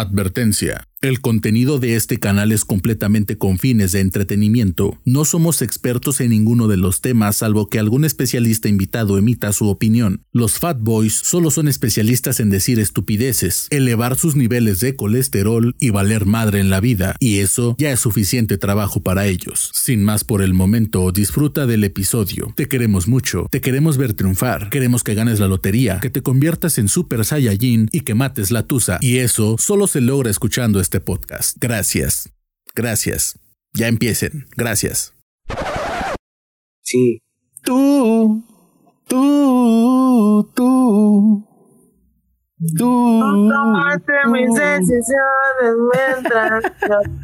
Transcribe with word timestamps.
Advertencia. 0.00 0.89
El 1.02 1.22
contenido 1.22 1.78
de 1.78 1.96
este 1.96 2.18
canal 2.18 2.52
es 2.52 2.66
completamente 2.66 3.38
con 3.38 3.58
fines 3.58 3.92
de 3.92 4.00
entretenimiento. 4.00 4.98
No 5.06 5.24
somos 5.24 5.62
expertos 5.62 6.20
en 6.20 6.28
ninguno 6.28 6.68
de 6.68 6.76
los 6.76 7.00
temas 7.00 7.36
salvo 7.36 7.70
que 7.70 7.78
algún 7.78 8.04
especialista 8.04 8.68
invitado 8.68 9.16
emita 9.16 9.50
su 9.54 9.68
opinión. 9.68 10.20
Los 10.30 10.58
Fat 10.58 10.76
Boys 10.78 11.14
solo 11.14 11.50
son 11.50 11.68
especialistas 11.68 12.38
en 12.38 12.50
decir 12.50 12.78
estupideces, 12.78 13.66
elevar 13.70 14.18
sus 14.18 14.36
niveles 14.36 14.80
de 14.80 14.94
colesterol 14.94 15.74
y 15.80 15.88
valer 15.88 16.26
madre 16.26 16.60
en 16.60 16.68
la 16.68 16.80
vida, 16.80 17.16
y 17.18 17.38
eso 17.38 17.76
ya 17.78 17.92
es 17.92 18.00
suficiente 18.00 18.58
trabajo 18.58 19.02
para 19.02 19.26
ellos. 19.26 19.70
Sin 19.72 20.04
más 20.04 20.22
por 20.22 20.42
el 20.42 20.52
momento, 20.52 21.10
disfruta 21.12 21.64
del 21.64 21.84
episodio. 21.84 22.52
Te 22.56 22.68
queremos 22.68 23.08
mucho, 23.08 23.46
te 23.50 23.62
queremos 23.62 23.96
ver 23.96 24.12
triunfar, 24.12 24.68
queremos 24.68 25.02
que 25.02 25.14
ganes 25.14 25.40
la 25.40 25.48
lotería, 25.48 25.98
que 26.00 26.10
te 26.10 26.20
conviertas 26.20 26.76
en 26.76 26.88
Super 26.88 27.24
Saiyajin 27.24 27.88
y 27.90 28.00
que 28.00 28.14
mates 28.14 28.50
la 28.50 28.64
tusa, 28.64 28.98
y 29.00 29.16
eso 29.16 29.56
solo 29.58 29.86
se 29.86 30.02
logra 30.02 30.30
escuchando 30.30 30.78
este 30.90 30.98
podcast. 30.98 31.56
Gracias. 31.60 32.32
Gracias. 32.74 33.38
Ya 33.72 33.86
empiecen. 33.86 34.46
Gracias. 34.56 35.14
Sí. 36.82 37.22
Tú, 37.62 38.44
tú, 39.06 40.50
tú. 40.52 41.46
Tú. 42.76 43.20
Tomaste 43.20 44.12
mis 44.32 44.52
decisiones 44.52 45.76
mientras. 45.94 46.64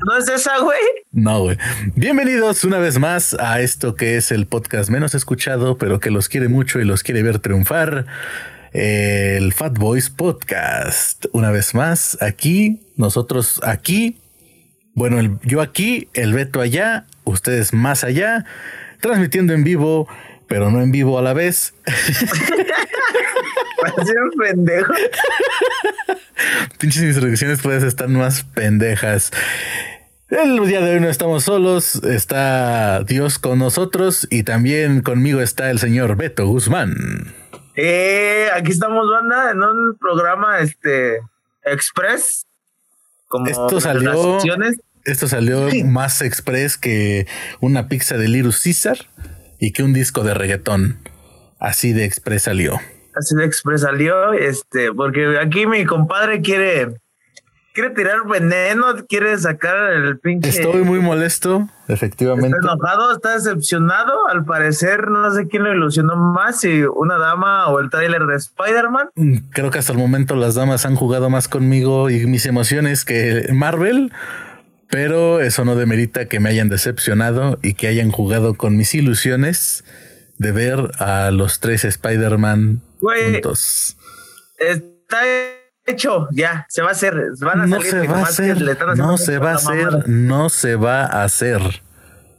¿No 0.07 0.17
es 0.17 0.29
esa, 0.29 0.61
güey? 0.61 0.79
No, 1.11 1.41
güey. 1.41 1.59
Bienvenidos 1.97 2.63
una 2.63 2.79
vez 2.79 3.01
más 3.01 3.35
a 3.35 3.61
esto 3.61 3.97
que 3.97 4.17
es 4.17 4.31
el 4.31 4.47
podcast 4.47 4.91
menos 4.91 5.17
escuchado, 5.17 5.77
pero 5.77 5.99
que 5.99 6.13
los 6.13 6.29
quiere 6.29 6.47
mucho 6.47 6.79
y 6.79 6.85
los 6.85 7.03
quiere 7.03 7.25
ver 7.25 7.41
triunfar 7.41 8.07
el 8.73 9.53
Fat 9.53 9.77
Boys 9.77 10.09
Podcast. 10.09 11.27
Una 11.33 11.51
vez 11.51 11.75
más, 11.75 12.17
aquí, 12.23 12.86
nosotros 12.97 13.61
aquí, 13.63 14.19
bueno, 14.95 15.39
yo 15.43 15.61
aquí, 15.61 16.09
el 16.15 16.33
Beto 16.33 16.61
allá, 16.61 17.07
ustedes 17.25 17.73
más 17.73 18.05
allá, 18.05 18.45
transmitiendo 19.01 19.53
en 19.53 19.65
vivo, 19.65 20.09
pero 20.49 20.71
no 20.71 20.83
en 20.83 20.93
vivo 20.93 21.19
a 21.19 21.23
la 21.23 21.35
vez. 21.35 21.75
Un 23.97 24.31
pendejo. 24.39 24.93
Pinches 26.79 27.03
instrucciones 27.03 27.61
puedes 27.63 27.83
estar 27.83 28.09
más 28.09 28.43
pendejas. 28.43 29.31
El 30.29 30.67
día 30.67 30.81
de 30.81 30.95
hoy 30.95 31.01
no 31.01 31.09
estamos 31.09 31.45
solos, 31.45 32.03
está 32.03 33.05
Dios 33.05 33.39
con 33.39 33.61
nosotros 33.61 34.27
y 34.29 34.43
también 34.43 35.03
conmigo 35.03 35.41
está 35.41 35.71
el 35.71 35.79
señor 35.79 36.17
Beto 36.17 36.47
Guzmán. 36.47 37.35
Eh, 37.77 38.49
aquí 38.53 38.73
estamos, 38.73 39.07
banda, 39.09 39.53
en 39.53 39.63
un 39.63 39.97
programa 39.99 40.59
este 40.59 41.21
express. 41.63 42.46
Como 43.29 43.47
esto 43.47 43.81
salió, 43.81 44.39
esto 45.05 45.29
salió 45.29 45.69
más 45.85 46.23
express 46.23 46.77
que 46.77 47.27
una 47.61 47.89
pizza 47.89 48.17
de 48.17 48.29
Little 48.29 48.53
Caesar 48.53 48.99
y 49.59 49.73
que 49.73 49.83
un 49.83 49.93
disco 49.93 50.23
de 50.23 50.35
reggaetón. 50.35 50.99
Así 51.59 51.93
de 51.93 52.05
express 52.05 52.43
salió. 52.43 52.79
Así 53.15 53.35
de 53.35 53.45
express 53.45 53.81
salió, 53.81 54.33
este, 54.35 54.93
porque 54.93 55.39
aquí 55.39 55.67
mi 55.67 55.85
compadre 55.87 56.43
quiere 56.43 56.99
quiere 57.77 57.91
tirar 57.91 58.27
veneno, 58.27 58.87
quiere 59.07 59.37
sacar 59.37 59.93
el 59.93 60.19
pinche. 60.19 60.49
Estoy 60.49 60.83
muy 60.83 60.99
molesto, 60.99 61.69
efectivamente. 61.89 62.57
Está 62.57 62.73
enojado, 62.73 63.13
está 63.13 63.35
decepcionado. 63.35 64.29
Al 64.29 64.47
parecer, 64.47 65.11
no 65.11 65.31
sé 65.35 65.47
quién 65.47 65.63
lo 65.63 65.75
ilusionó 65.75 66.17
más, 66.17 66.61
si 66.61 66.85
una 66.85 67.19
dama 67.19 67.69
o 67.69 67.79
el 67.79 67.91
tráiler 67.91 68.25
de 68.25 68.37
Spider-Man. 68.37 69.11
Mm, 69.15 69.37
creo 69.51 69.71
que 69.71 69.79
hasta 69.79 69.93
el 69.93 69.99
momento 69.99 70.37
las 70.37 70.55
damas 70.55 70.87
han 70.87 70.97
jugado 70.97 71.29
más 71.29 71.49
conmigo 71.49 72.09
y 72.09 72.25
mis 72.27 72.47
emociones 72.47 73.05
que 73.05 73.47
Marvel. 73.53 74.11
Pero 74.89 75.41
eso 75.41 75.67
no 75.67 75.75
demerita 75.75 76.29
que 76.29 76.41
me 76.41 76.49
hayan 76.49 76.71
decepcionado 76.71 77.59
y 77.63 77.75
que 77.75 77.89
hayan 77.89 78.11
jugado 78.11 78.55
con 78.55 78.79
mis 78.79 78.95
ilusiones 78.95 79.85
de 80.39 80.53
ver 80.53 80.93
a 80.99 81.31
los 81.31 81.61
tres 81.61 81.85
Spider-Man 81.85 82.81
juntos. 83.01 83.99
Está 84.59 85.19
hecho, 85.87 86.29
ya, 86.33 86.67
se 86.69 86.83
va 86.83 86.89
a 86.89 86.93
hacer. 86.93 87.15
Van 87.41 87.61
a 87.61 87.67
no 87.67 87.81
se 87.81 88.07
va 88.07 88.19
a 88.19 88.23
hacer, 88.23 88.59
no 88.97 89.19
se 89.19 89.39
va 89.39 89.53
a 89.53 89.55
hacer, 89.55 90.09
no 90.09 90.49
se 90.49 90.77
va 90.77 91.05
a 91.05 91.25
hacer. 91.25 91.61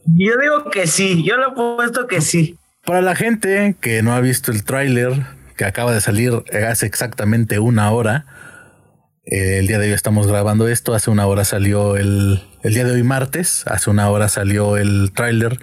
Yo 0.05 0.37
digo 0.37 0.69
que 0.71 0.87
sí, 0.87 1.23
yo 1.23 1.37
lo 1.37 1.51
he 1.51 1.55
puesto 1.55 2.07
que 2.07 2.21
sí. 2.21 2.57
Para 2.85 3.01
la 3.01 3.15
gente 3.15 3.75
que 3.81 4.01
no 4.01 4.13
ha 4.13 4.21
visto 4.21 4.51
el 4.51 4.63
tráiler, 4.63 5.25
que 5.57 5.65
acaba 5.65 5.93
de 5.93 6.01
salir 6.01 6.43
hace 6.67 6.85
exactamente 6.85 7.59
una 7.59 7.91
hora, 7.91 8.25
eh, 9.25 9.59
el 9.59 9.67
día 9.67 9.79
de 9.79 9.87
hoy 9.87 9.93
estamos 9.93 10.27
grabando 10.27 10.67
esto, 10.69 10.93
hace 10.93 11.09
una 11.09 11.25
hora 11.25 11.43
salió 11.43 11.97
el, 11.97 12.41
el 12.63 12.73
día 12.73 12.85
de 12.85 12.91
hoy 12.91 13.03
martes, 13.03 13.63
hace 13.67 13.89
una 13.89 14.09
hora 14.09 14.29
salió 14.29 14.77
el 14.77 15.11
tráiler 15.13 15.59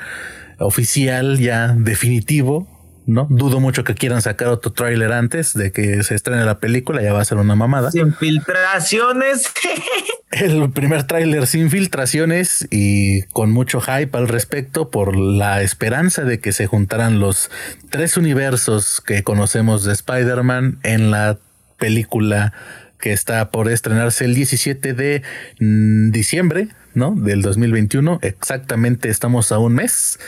oficial 0.59 1.39
ya 1.39 1.75
definitivo 1.77 2.74
¿no? 3.07 3.27
Dudo 3.31 3.61
mucho 3.61 3.85
que 3.85 3.95
quieran 3.95 4.23
sacar 4.23 4.49
otro 4.49 4.73
tráiler 4.73 5.13
antes 5.13 5.55
de 5.55 5.73
que 5.73 6.03
se 6.03 6.15
estrene 6.15 6.45
la 6.45 6.59
película, 6.59 7.03
ya 7.03 7.13
va 7.13 7.21
a 7.21 7.25
ser 7.25 7.39
una 7.39 7.55
mamada. 7.55 7.91
Sin 7.91 8.15
filtraciones. 8.15 9.53
El 10.31 10.71
primer 10.71 11.05
tráiler 11.05 11.47
sin 11.47 11.71
filtraciones 11.71 12.67
y 12.71 13.23
con 13.33 13.53
mucho 13.53 13.81
hype 13.81 14.17
al 14.17 14.27
respecto 14.27 14.91
por 14.91 15.17
la 15.17 15.63
esperanza 15.63 16.25
de 16.25 16.41
que 16.41 16.53
se 16.53 16.67
juntaran 16.67 17.21
los 17.21 17.51
tres 17.91 18.17
universos 18.17 19.01
que 19.01 19.23
conocemos 19.23 19.85
de 19.85 19.93
Spider-Man 19.93 20.81
en 20.83 21.11
la 21.11 21.39
película 21.79 22.53
que 22.99 23.13
está 23.13 23.51
por 23.51 23.71
estrenarse 23.71 24.25
el 24.25 24.35
17 24.35 24.95
de 24.95 25.23
mm, 25.61 26.11
diciembre, 26.11 26.69
¿no? 26.95 27.15
Del 27.15 27.43
2021. 27.43 28.19
Exactamente 28.23 29.11
estamos 29.11 29.53
a 29.53 29.59
un 29.59 29.75
mes 29.75 30.19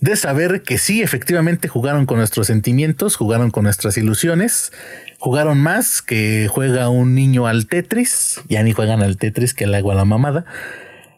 de 0.00 0.16
saber 0.16 0.62
que 0.62 0.78
sí, 0.78 1.02
efectivamente 1.02 1.68
jugaron 1.68 2.06
con 2.06 2.18
nuestros 2.18 2.46
sentimientos, 2.46 3.16
jugaron 3.16 3.50
con 3.50 3.64
nuestras 3.64 3.98
ilusiones, 3.98 4.72
jugaron 5.18 5.58
más 5.58 6.00
que 6.00 6.48
juega 6.50 6.88
un 6.88 7.14
niño 7.14 7.46
al 7.46 7.66
Tetris, 7.66 8.40
ya 8.48 8.62
ni 8.62 8.72
juegan 8.72 9.02
al 9.02 9.18
Tetris 9.18 9.52
que 9.52 9.64
el 9.64 9.74
agua 9.74 9.92
a 9.92 9.96
la 9.98 10.04
mamada, 10.06 10.46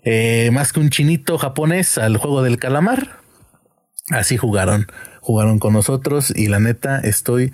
eh, 0.04 0.50
más 0.52 0.72
que 0.72 0.80
un 0.80 0.90
chinito 0.90 1.38
japonés 1.38 1.96
al 1.96 2.16
juego 2.16 2.42
del 2.42 2.58
calamar, 2.58 3.20
así 4.10 4.36
jugaron, 4.36 4.86
jugaron 5.20 5.60
con 5.60 5.74
nosotros 5.74 6.32
y 6.34 6.48
la 6.48 6.58
neta 6.58 6.98
estoy 6.98 7.52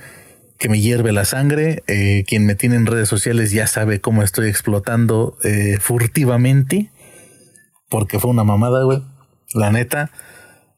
que 0.59 0.71
me 0.71 0.81
hierve 0.81 1.12
la 1.12 1.27
sangre, 1.27 1.84
eh, 1.87 2.25
quien 2.27 2.47
me 2.47 2.55
tiene 2.55 2.77
en 2.77 2.87
redes 2.87 3.09
sociales 3.09 3.53
ya 3.53 3.66
sabe 3.66 4.00
cómo 4.00 4.22
estoy 4.22 4.49
explotando 4.49 5.37
eh, 5.45 5.77
furtivamente, 5.78 6.91
porque 7.91 8.19
fue 8.19 8.31
una 8.31 8.45
mamada, 8.45 8.83
güey, 8.83 9.03
la 9.55 9.71
neta 9.71 10.10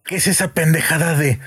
¿Qué 0.05 0.16
es 0.16 0.27
esa 0.27 0.53
pendejada 0.53 1.16
de 1.16 1.38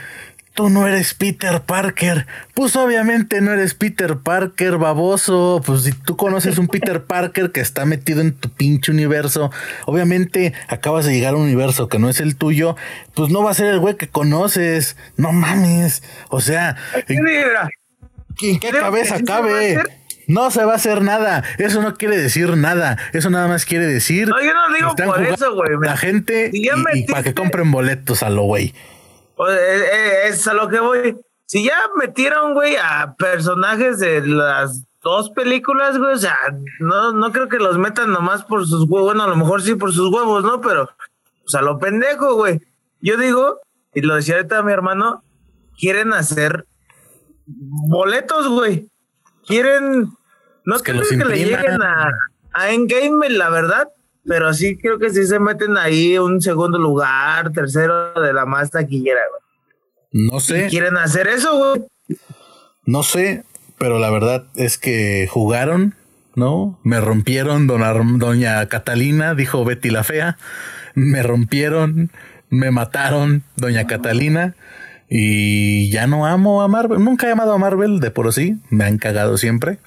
tú 0.54 0.70
no 0.70 0.88
eres 0.88 1.14
Peter 1.14 1.62
Parker? 1.62 2.28
Pues 2.54 2.76
obviamente 2.76 3.42
no 3.42 3.52
eres 3.52 3.74
Peter 3.74 4.18
Parker, 4.18 4.78
baboso. 4.78 5.62
Pues 5.66 5.84
si 5.84 5.92
tú 5.92 6.16
conoces 6.16 6.58
un 6.58 6.68
Peter 6.68 7.04
Parker 7.08 7.52
que 7.52 7.62
está 7.62 7.86
metido 7.86 8.22
en 8.22 8.34
tu 8.34 8.50
pinche 8.50 8.92
universo, 8.92 9.52
obviamente 9.86 10.54
acabas 10.68 11.06
de 11.06 11.14
llegar 11.14 11.34
a 11.34 11.38
un 11.38 11.44
universo 11.44 11.90
que 11.90 12.00
no 12.00 12.10
es 12.10 12.20
el 12.20 12.36
tuyo, 12.36 12.76
pues 13.16 13.30
no 13.32 13.44
va 13.44 13.52
a 13.52 13.56
ser 13.56 13.68
el 13.68 13.80
güey 13.80 13.98
que 13.98 14.08
conoces. 14.08 14.96
No 15.18 15.32
mames. 15.32 16.04
O 16.30 16.42
sea, 16.42 16.78
¿en 17.08 18.60
qué 18.60 18.70
cabeza 18.70 19.22
cabe? 19.24 19.80
No 20.28 20.52
se 20.52 20.64
va 20.64 20.74
a 20.74 20.76
hacer 20.76 21.02
nada. 21.02 21.44
Eso 21.58 21.82
no 21.82 21.94
quiere 21.96 22.18
decir 22.18 22.56
nada. 22.58 22.98
Eso 23.14 23.30
nada 23.30 23.48
más 23.48 23.66
quiere 23.66 23.86
decir. 23.86 24.28
No, 24.28 24.42
yo 24.42 24.54
no 24.54 24.74
digo 24.74 24.96
por 24.96 25.22
eso, 25.22 25.54
güey. 25.56 25.72
La 25.82 25.98
gente 25.98 26.50
y, 26.54 26.68
para 27.08 27.24
que 27.24 27.34
compren 27.34 27.72
boletos 27.72 28.24
a 28.24 28.30
lo 28.30 28.44
güey. 28.44 28.74
Eh, 29.50 30.28
es 30.28 30.48
a 30.48 30.54
lo 30.54 30.70
que 30.70 30.80
voy. 30.80 31.18
Si 31.46 31.66
ya 31.66 31.78
metieron, 31.98 32.54
güey, 32.54 32.76
a 32.78 33.16
personajes 33.18 34.00
de 34.00 34.26
las 34.26 34.86
dos 35.02 35.30
películas, 35.32 35.98
güey, 35.98 36.14
o 36.14 36.18
sea, 36.18 36.38
no, 36.80 37.12
no 37.12 37.32
creo 37.32 37.50
que 37.50 37.58
los 37.58 37.78
metan 37.78 38.12
nomás 38.12 38.44
por 38.44 38.66
sus 38.66 38.90
huevos. 38.90 39.10
Bueno, 39.10 39.24
a 39.24 39.28
lo 39.28 39.36
mejor 39.36 39.62
sí 39.62 39.76
por 39.76 39.92
sus 39.92 40.12
huevos, 40.14 40.44
¿no? 40.44 40.62
Pero, 40.62 40.84
o 40.84 41.50
sea, 41.50 41.62
lo 41.62 41.78
pendejo, 41.78 42.36
güey. 42.36 42.62
Yo 43.02 43.18
digo, 43.18 43.60
y 43.94 44.02
lo 44.02 44.16
decía 44.16 44.36
ahorita 44.36 44.64
mi 44.64 44.72
hermano, 44.72 45.24
quieren 45.78 46.14
hacer 46.14 46.66
boletos, 47.46 48.48
güey 48.48 48.88
quieren, 49.46 50.12
no 50.66 50.80
creo 50.80 51.02
que, 51.02 51.16
le 51.18 51.38
lleguen 51.38 51.82
a, 51.82 52.12
a 52.54 52.72
Endgame, 52.72 53.30
la 53.30 53.50
verdad, 53.50 53.90
pero 54.26 54.54
sí 54.54 54.78
creo 54.78 55.00
que 55.00 55.10
sí 55.10 55.26
se 55.26 55.40
meten 55.40 55.78
ahí 55.78 56.18
un 56.18 56.42
segundo 56.42 56.78
lugar, 56.78 57.52
tercero 57.52 58.14
de 58.14 58.34
la 58.34 58.46
más 58.46 58.72
taquillera, 58.72 59.22
güey. 59.30 59.44
No 60.14 60.40
sé. 60.40 60.68
¿Quieren 60.70 60.98
hacer 60.98 61.28
eso, 61.28 61.58
güey? 61.58 61.88
No 62.86 63.04
sé, 63.04 63.44
pero 63.78 64.00
la 64.00 64.12
verdad 64.12 64.46
es 64.56 64.78
que 64.78 65.28
jugaron, 65.30 65.96
¿no? 66.36 66.80
Me 66.84 67.02
rompieron, 67.02 67.68
doña 67.68 68.66
Catalina, 68.68 69.36
dijo 69.36 69.66
Betty 69.66 69.90
la 69.90 70.04
Fea. 70.04 70.38
Me 70.94 71.24
rompieron, 71.24 72.12
me 72.50 72.72
mataron, 72.72 73.44
doña 73.56 73.88
Catalina. 73.88 74.56
Y 75.16 75.92
ya 75.92 76.08
no 76.08 76.26
amo 76.26 76.64
a 76.64 76.68
Marvel. 76.68 77.04
Nunca 77.04 77.28
he 77.28 77.32
amado 77.32 77.54
a 77.54 77.60
Marvel 77.60 78.00
de 78.00 78.10
por 78.10 78.34
sí. 78.34 78.58
Me 78.72 78.86
han 78.86 78.98
cagado 78.98 79.38
siempre. 79.38 79.78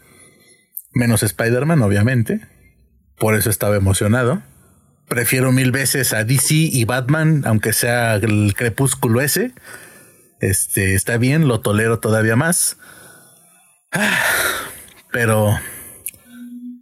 Menos 0.94 1.24
Spider-Man, 1.24 1.82
obviamente. 1.82 2.42
por 3.18 3.34
eso 3.34 3.50
estaba 3.50 3.74
emocionado. 3.74 4.40
Prefiero 5.08 5.50
mil 5.50 5.72
veces 5.72 6.12
a 6.12 6.22
DC 6.22 6.54
y 6.54 6.84
Batman, 6.84 7.42
aunque 7.44 7.72
sea 7.72 8.14
el 8.14 8.54
crepúsculo 8.56 9.20
ese. 9.20 9.50
Este 10.40 10.94
está 10.94 11.16
bien, 11.16 11.48
lo 11.48 11.58
tolero 11.58 11.98
todavía 11.98 12.36
más. 12.36 12.76
Pero 15.10 15.58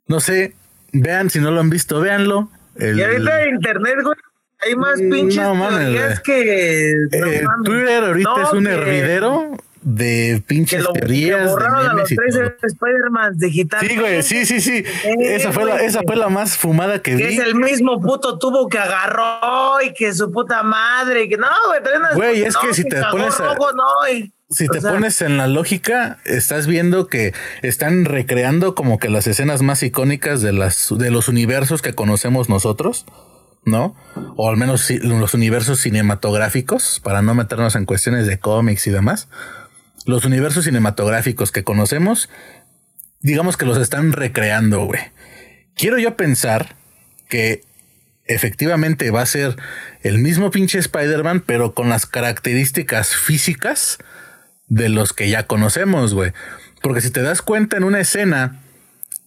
no 0.07 0.21
sé, 0.21 0.55
vean 0.93 1.31
si 1.31 1.41
no 1.41 1.51
lo 1.51 1.61
han 1.61 1.71
visto, 1.71 1.99
véanlo. 1.99 2.51
y 2.79 3.01
ahorita 3.01 3.49
internet, 3.49 3.97
güey, 4.03 4.19
hay 4.65 4.77
más 4.77 5.01
pinches 5.01 5.43
no, 5.43 5.55
mames, 5.55 6.21
que. 6.21 6.93
Eh, 6.93 7.45
Twitter 7.65 8.05
ahorita 8.05 8.43
es 8.43 8.53
un 8.53 8.67
hervidero 8.67 9.57
de 9.85 10.43
pinches 10.47 10.87
que 10.87 10.93
teorías. 11.01 11.43
Que 11.43 11.49
borraron 11.49 11.87
a 11.87 11.93
los 11.95 12.09
tres 12.09 12.37
Spider-Man 12.63 13.39
digital. 13.39 13.87
Sí, 13.87 13.97
güey, 13.97 14.23
sí, 14.23 14.47
sí, 14.47 14.61
sí. 14.61 14.85
esa, 15.21 15.53
fue 15.53 15.67
la, 15.67 15.77
esa 15.77 16.01
fue 16.07 16.17
la 16.17 16.29
más 16.29 16.57
fumada 16.57 17.01
que, 17.01 17.17
que 17.17 17.27
vi. 17.27 17.35
Es 17.35 17.39
el 17.41 17.55
mismo 17.55 18.01
puto 18.01 18.39
tubo 18.39 18.69
que 18.69 18.79
agarró 18.79 19.81
y 19.83 19.93
que 19.93 20.13
su 20.13 20.33
puta 20.33 20.63
madre. 20.63 21.25
Y 21.25 21.29
que 21.29 21.37
no, 21.37 21.49
güey, 21.67 21.81
Güey, 22.15 22.43
es 22.45 22.57
que 22.57 22.73
si 22.75 22.85
te 22.85 23.03
pones. 23.11 23.39
A, 23.41 23.57
si 24.51 24.69
te 24.69 24.81
pones 24.81 25.21
en 25.21 25.37
la 25.37 25.47
lógica, 25.49 26.19
estás 26.25 26.67
viendo 26.67 27.09
que 27.09 27.35
están 27.63 28.05
recreando 28.05 28.75
como 28.75 28.99
que 28.99 29.09
las 29.09 29.27
escenas 29.27 29.63
más 29.63 29.83
icónicas 29.83 30.43
de, 30.43 30.53
las, 30.53 30.95
de 30.97 31.11
los 31.11 31.29
universos 31.29 31.83
que 31.83 31.95
conocemos 31.95 32.49
nosotros. 32.49 33.05
¿No? 33.67 33.97
O 34.37 34.49
al 34.49 34.57
menos 34.57 34.91
los 34.91 35.35
universos 35.35 35.81
cinematográficos, 35.81 37.01
para 37.03 37.23
no 37.23 37.35
meternos 37.35 37.77
en 37.77 37.85
cuestiones 37.85 38.27
de 38.27 38.39
cómics 38.39 38.87
y 38.87 38.91
demás 38.91 39.29
los 40.05 40.25
universos 40.25 40.65
cinematográficos 40.65 41.51
que 41.51 41.65
conocemos, 41.65 42.29
digamos 43.21 43.57
que 43.57 43.67
los 43.67 43.79
están 43.79 44.13
recreando, 44.13 44.85
güey. 44.85 45.01
Quiero 45.75 45.99
yo 45.99 46.17
pensar 46.17 46.77
que 47.29 47.63
efectivamente 48.27 49.11
va 49.11 49.23
a 49.23 49.27
ser 49.27 49.57
el 50.03 50.19
mismo 50.19 50.51
pinche 50.51 50.79
Spider-Man, 50.79 51.43
pero 51.47 51.75
con 51.75 51.89
las 51.89 52.07
características 52.07 53.17
físicas 53.17 53.99
de 54.69 54.89
los 54.89 55.13
que 55.13 55.29
ya 55.29 55.47
conocemos, 55.47 56.15
güey. 56.15 56.33
Porque 56.83 57.01
si 57.01 57.11
te 57.11 57.23
das 57.23 57.43
cuenta 57.43 57.77
en 57.77 57.85
una 57.85 58.01
escena 58.01 58.61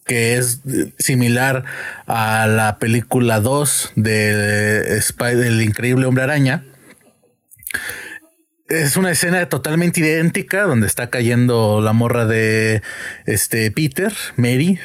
que 0.08 0.38
es 0.38 0.62
similar 0.98 1.64
a 2.08 2.48
la 2.48 2.80
película 2.80 3.40
2 3.40 3.94
de 3.96 4.98
Spider, 4.98 5.46
el 5.46 5.62
increíble 5.62 6.06
hombre 6.06 6.24
araña, 6.24 6.64
es 8.70 8.98
una 8.98 9.12
escena 9.12 9.48
totalmente 9.48 10.00
idéntica 10.00 10.64
donde 10.64 10.88
está 10.88 11.10
cayendo 11.10 11.82
la 11.82 11.94
morra 11.94 12.26
de 12.26 12.82
este 13.26 13.72
Peter, 13.72 14.14
Mary, 14.36 14.80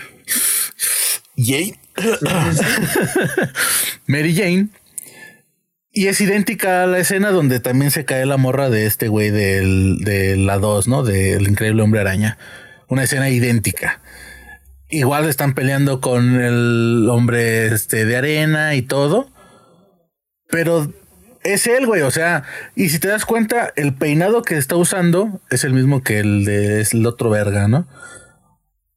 Jane, 1.37 1.79
Mary 4.07 4.35
Jane. 4.35 4.69
Y 5.95 6.07
es 6.07 6.21
idéntica 6.21 6.85
a 6.85 6.87
la 6.87 6.99
escena 6.99 7.33
donde 7.33 7.61
también 7.61 7.91
se 7.91 8.07
cae 8.07 8.25
la 8.25 8.39
morra 8.39 8.71
de 8.71 8.87
este 8.87 9.09
güey 9.09 9.31
de 9.31 10.37
la 10.39 10.59
2, 10.59 10.89
¿no? 10.89 11.03
Del 11.03 11.47
increíble 11.47 11.83
hombre 11.83 12.01
araña. 12.01 12.39
Una 12.89 13.05
escena 13.05 13.29
idéntica. 13.29 14.01
Igual 14.93 15.25
están 15.25 15.55
peleando 15.55 16.03
con 16.03 16.39
el 16.39 17.09
hombre 17.09 17.69
este, 17.69 18.05
de 18.05 18.15
arena 18.15 18.75
y 18.75 18.83
todo. 18.83 19.31
Pero 20.51 20.93
es 21.45 21.67
él, 21.67 21.87
güey. 21.87 22.03
O 22.03 22.11
sea, 22.11 22.43
y 22.77 22.91
si 22.91 22.99
te 22.99 23.09
das 23.09 23.25
cuenta, 23.25 23.73
el 23.77 23.95
peinado 23.95 24.43
que 24.43 24.59
está 24.59 24.77
usando 24.77 25.41
es 25.49 25.65
el 25.65 25.73
mismo 25.73 26.03
que 26.03 26.19
el 26.19 26.45
de 26.45 26.83
el 26.83 27.07
otro 27.07 27.31
verga, 27.31 27.69
¿no? 27.69 27.89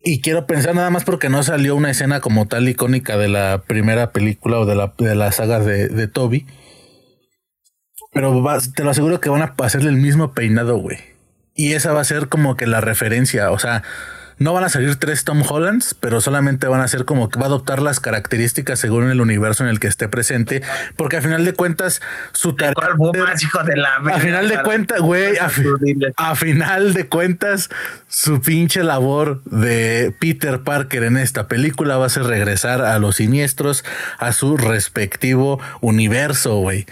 Y 0.04 0.20
quiero 0.20 0.46
pensar 0.46 0.76
nada 0.76 0.90
más 0.90 1.06
porque 1.06 1.30
no 1.30 1.44
salió 1.44 1.78
una 1.78 1.92
escena 1.92 2.20
como 2.20 2.46
tal 2.46 2.68
icónica 2.68 3.16
de 3.16 3.30
la 3.30 3.64
primera 3.66 4.12
película 4.12 4.60
o 4.60 4.66
de 4.66 4.76
la, 4.76 4.94
de 4.98 5.16
la 5.16 5.32
saga 5.32 5.62
de, 5.62 5.88
de 5.88 6.08
Toby. 6.10 6.46
Pero 8.12 8.44
te 8.76 8.84
lo 8.84 8.90
aseguro 8.90 9.22
que 9.22 9.30
van 9.30 9.44
a 9.44 9.56
hacerle 9.60 9.92
el 9.92 9.96
mismo 9.96 10.34
peinado, 10.34 10.76
güey. 10.76 10.98
Y 11.56 11.72
esa 11.72 11.94
va 11.94 12.02
a 12.02 12.04
ser 12.04 12.28
como 12.28 12.58
que 12.58 12.68
la 12.68 12.82
referencia. 12.82 13.50
O 13.52 13.60
sea, 13.60 13.82
no 14.38 14.54
van 14.54 14.64
a 14.64 14.70
salir 14.70 14.96
tres 14.98 15.24
Tom 15.24 15.44
Hollands, 15.48 15.96
pero 16.00 16.22
solamente 16.22 16.68
van 16.68 16.82
a 16.82 16.88
ser 16.88 17.06
como 17.06 17.30
que 17.30 17.40
va 17.40 17.46
a 17.46 17.48
adoptar 17.48 17.82
las 17.82 18.00
características 18.00 18.80
según 18.80 19.10
el 19.10 19.22
universo 19.22 19.64
en 19.64 19.70
el 19.70 19.80
que 19.80 19.88
esté 19.88 20.10
presente, 20.10 20.62
porque 20.98 21.18
a 21.18 21.22
final 21.22 21.46
de 21.46 21.54
cuentas 21.54 22.02
su 22.34 22.56
tarea. 22.56 22.74
a 24.14 24.20
final 24.20 24.50
de 24.50 24.62
cuentas, 24.62 25.00
güey, 25.00 25.38
a, 25.38 26.36
final 26.36 26.94
de 26.94 27.08
cuentas, 27.08 27.70
su 28.08 28.42
pinche 28.42 28.84
labor 28.84 29.42
de 29.46 30.14
Peter 30.20 30.62
Parker 30.62 31.04
en 31.04 31.18
esta 31.18 31.48
película 31.48 31.98
va 31.98 32.08
a 32.08 32.10
ser 32.10 32.24
regresar 32.24 32.82
a 32.82 33.00
los 33.00 33.18
siniestros, 33.18 33.86
a 34.20 34.32
su 34.34 34.58
respectivo 34.58 35.60
universo, 35.82 36.58
güey. 36.58 36.86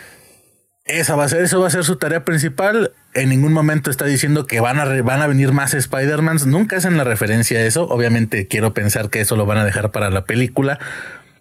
Esa 0.85 1.15
va 1.15 1.25
a 1.25 1.29
ser, 1.29 1.43
eso 1.43 1.61
va 1.61 1.67
a 1.67 1.71
ser 1.71 1.85
su 1.85 1.95
tarea 1.95 2.25
principal. 2.25 2.91
En 3.15 3.29
ningún 3.29 3.53
momento 3.53 3.91
está 3.91 4.05
diciendo 4.05 4.47
que 4.47 4.59
van 4.59 4.79
a, 4.79 4.85
van 5.03 5.21
a 5.21 5.27
venir 5.27 5.51
más 5.51 5.73
Spider-Mans. 5.73 6.45
Nunca 6.47 6.77
hacen 6.77 6.97
la 6.97 7.03
referencia 7.03 7.59
a 7.59 7.61
eso. 7.61 7.87
Obviamente 7.87 8.47
quiero 8.47 8.73
pensar 8.73 9.09
que 9.09 9.21
eso 9.21 9.35
lo 9.35 9.45
van 9.45 9.59
a 9.59 9.65
dejar 9.65 9.91
para 9.91 10.09
la 10.09 10.25
película, 10.25 10.79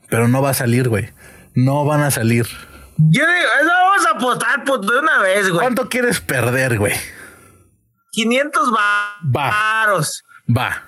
pero 0.08 0.28
no 0.28 0.42
va 0.42 0.50
a 0.50 0.54
salir, 0.54 0.88
güey. 0.88 1.10
No 1.54 1.84
van 1.84 2.02
a 2.02 2.10
salir. 2.10 2.46
Yo 2.98 3.22
digo, 3.26 3.48
vamos 3.66 4.06
a 4.06 4.16
apostar 4.16 4.64
pues, 4.64 4.80
de 4.82 4.98
una 4.98 5.18
vez, 5.20 5.48
güey. 5.48 5.60
¿Cuánto 5.60 5.88
quieres 5.88 6.20
perder, 6.20 6.78
güey? 6.78 6.94
500 8.12 8.70
varos. 9.22 10.24
Va. 10.54 10.82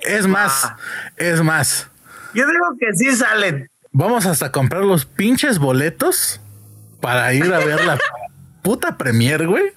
Es 0.00 0.26
más, 0.26 0.72
es 1.16 1.42
más. 1.42 1.88
Yo 2.34 2.46
digo 2.46 2.64
que 2.78 2.86
sí 2.94 3.14
salen. 3.16 3.68
Vamos 3.92 4.26
hasta 4.26 4.52
comprar 4.52 4.82
los 4.82 5.04
pinches 5.06 5.58
boletos 5.58 6.40
para 7.00 7.32
ir 7.32 7.52
a 7.52 7.58
ver 7.58 7.84
la 7.84 7.98
puta 8.62 8.96
premier, 8.96 9.46
güey. 9.46 9.72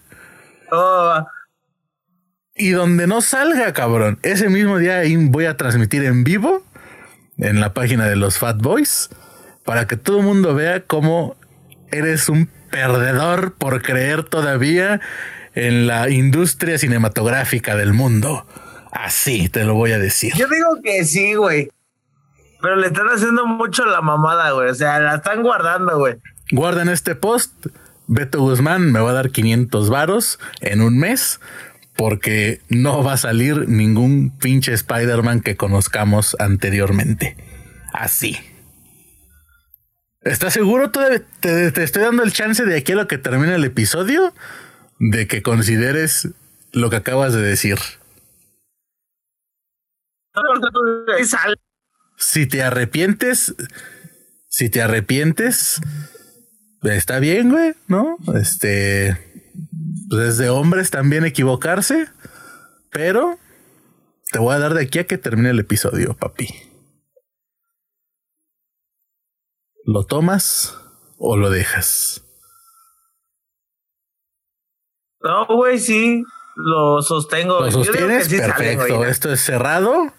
Y 2.55 2.71
donde 2.71 3.07
no 3.07 3.21
salga, 3.21 3.73
cabrón. 3.73 4.19
Ese 4.23 4.49
mismo 4.49 4.77
día 4.77 5.01
voy 5.29 5.45
a 5.45 5.57
transmitir 5.57 6.03
en 6.03 6.23
vivo 6.23 6.63
en 7.37 7.61
la 7.61 7.73
página 7.73 8.07
de 8.07 8.15
los 8.15 8.37
Fat 8.37 8.57
Boys 8.57 9.09
para 9.63 9.87
que 9.87 9.97
todo 9.97 10.19
el 10.19 10.25
mundo 10.25 10.53
vea 10.53 10.81
cómo 10.81 11.35
eres 11.91 12.27
un 12.29 12.49
perdedor 12.69 13.53
por 13.53 13.81
creer 13.81 14.23
todavía 14.23 14.99
en 15.55 15.87
la 15.87 16.09
industria 16.09 16.77
cinematográfica 16.77 17.75
del 17.75 17.93
mundo. 17.93 18.45
Así 18.91 19.49
te 19.49 19.63
lo 19.63 19.75
voy 19.75 19.91
a 19.91 19.99
decir. 19.99 20.33
Yo 20.35 20.47
digo 20.47 20.81
que 20.83 21.05
sí, 21.05 21.35
güey. 21.35 21.69
Pero 22.61 22.75
le 22.75 22.87
están 22.87 23.07
haciendo 23.07 23.45
mucho 23.45 23.85
la 23.85 24.01
mamada, 24.01 24.51
güey. 24.51 24.69
O 24.69 24.75
sea, 24.75 24.99
la 24.99 25.15
están 25.15 25.43
guardando, 25.43 25.97
güey. 25.97 26.15
Guarden 26.51 26.89
este 26.89 27.15
post. 27.15 27.67
Beto 28.11 28.41
Guzmán 28.41 28.91
me 28.91 28.99
va 29.01 29.11
a 29.11 29.13
dar 29.13 29.29
500 29.29 29.91
varos 29.91 30.39
en 30.61 30.81
un 30.81 30.97
mes 30.97 31.39
porque 31.95 32.59
no 32.67 33.03
va 33.03 33.13
a 33.13 33.17
salir 33.17 33.69
ningún 33.69 34.35
pinche 34.39 34.73
Spider-Man 34.73 35.41
que 35.41 35.55
conozcamos 35.55 36.35
anteriormente. 36.39 37.37
Así. 37.93 38.35
¿Estás 40.21 40.53
seguro? 40.53 40.89
Todavía 40.89 41.21
te, 41.39 41.71
te, 41.71 41.83
estoy 41.83 42.01
dando 42.01 42.23
el 42.23 42.33
chance 42.33 42.65
de 42.65 42.77
aquí 42.77 42.93
a 42.93 42.95
lo 42.95 43.07
que 43.07 43.19
termine 43.19 43.53
el 43.53 43.63
episodio 43.63 44.33
de 44.97 45.27
que 45.27 45.43
consideres 45.43 46.29
lo 46.71 46.89
que 46.89 46.95
acabas 46.95 47.33
de 47.33 47.43
decir. 47.43 47.77
Si 52.17 52.47
te 52.47 52.63
arrepientes, 52.63 53.53
si 54.47 54.69
te 54.71 54.81
arrepientes, 54.81 55.79
está 56.83 57.19
bien, 57.19 57.49
güey, 57.49 57.73
¿no? 57.87 58.17
Este, 58.35 59.17
pues 60.09 60.21
es 60.29 60.37
de 60.37 60.49
hombres 60.49 60.91
también 60.91 61.25
equivocarse, 61.25 62.07
pero 62.91 63.37
te 64.31 64.39
voy 64.39 64.55
a 64.55 64.59
dar 64.59 64.73
de 64.73 64.83
aquí 64.83 64.99
a 64.99 65.07
que 65.07 65.17
termine 65.17 65.49
el 65.49 65.59
episodio, 65.59 66.15
papi. 66.15 66.47
¿Lo 69.85 70.05
tomas 70.05 70.77
o 71.17 71.35
lo 71.35 71.49
dejas? 71.49 72.23
No, 75.21 75.47
güey, 75.47 75.79
sí, 75.79 76.23
lo 76.55 77.01
sostengo. 77.01 77.61
¿Lo 77.61 77.71
sostienes? 77.71 78.29
Perfecto. 78.29 79.05
Esto 79.05 79.31
es 79.31 79.41
cerrado. 79.41 80.13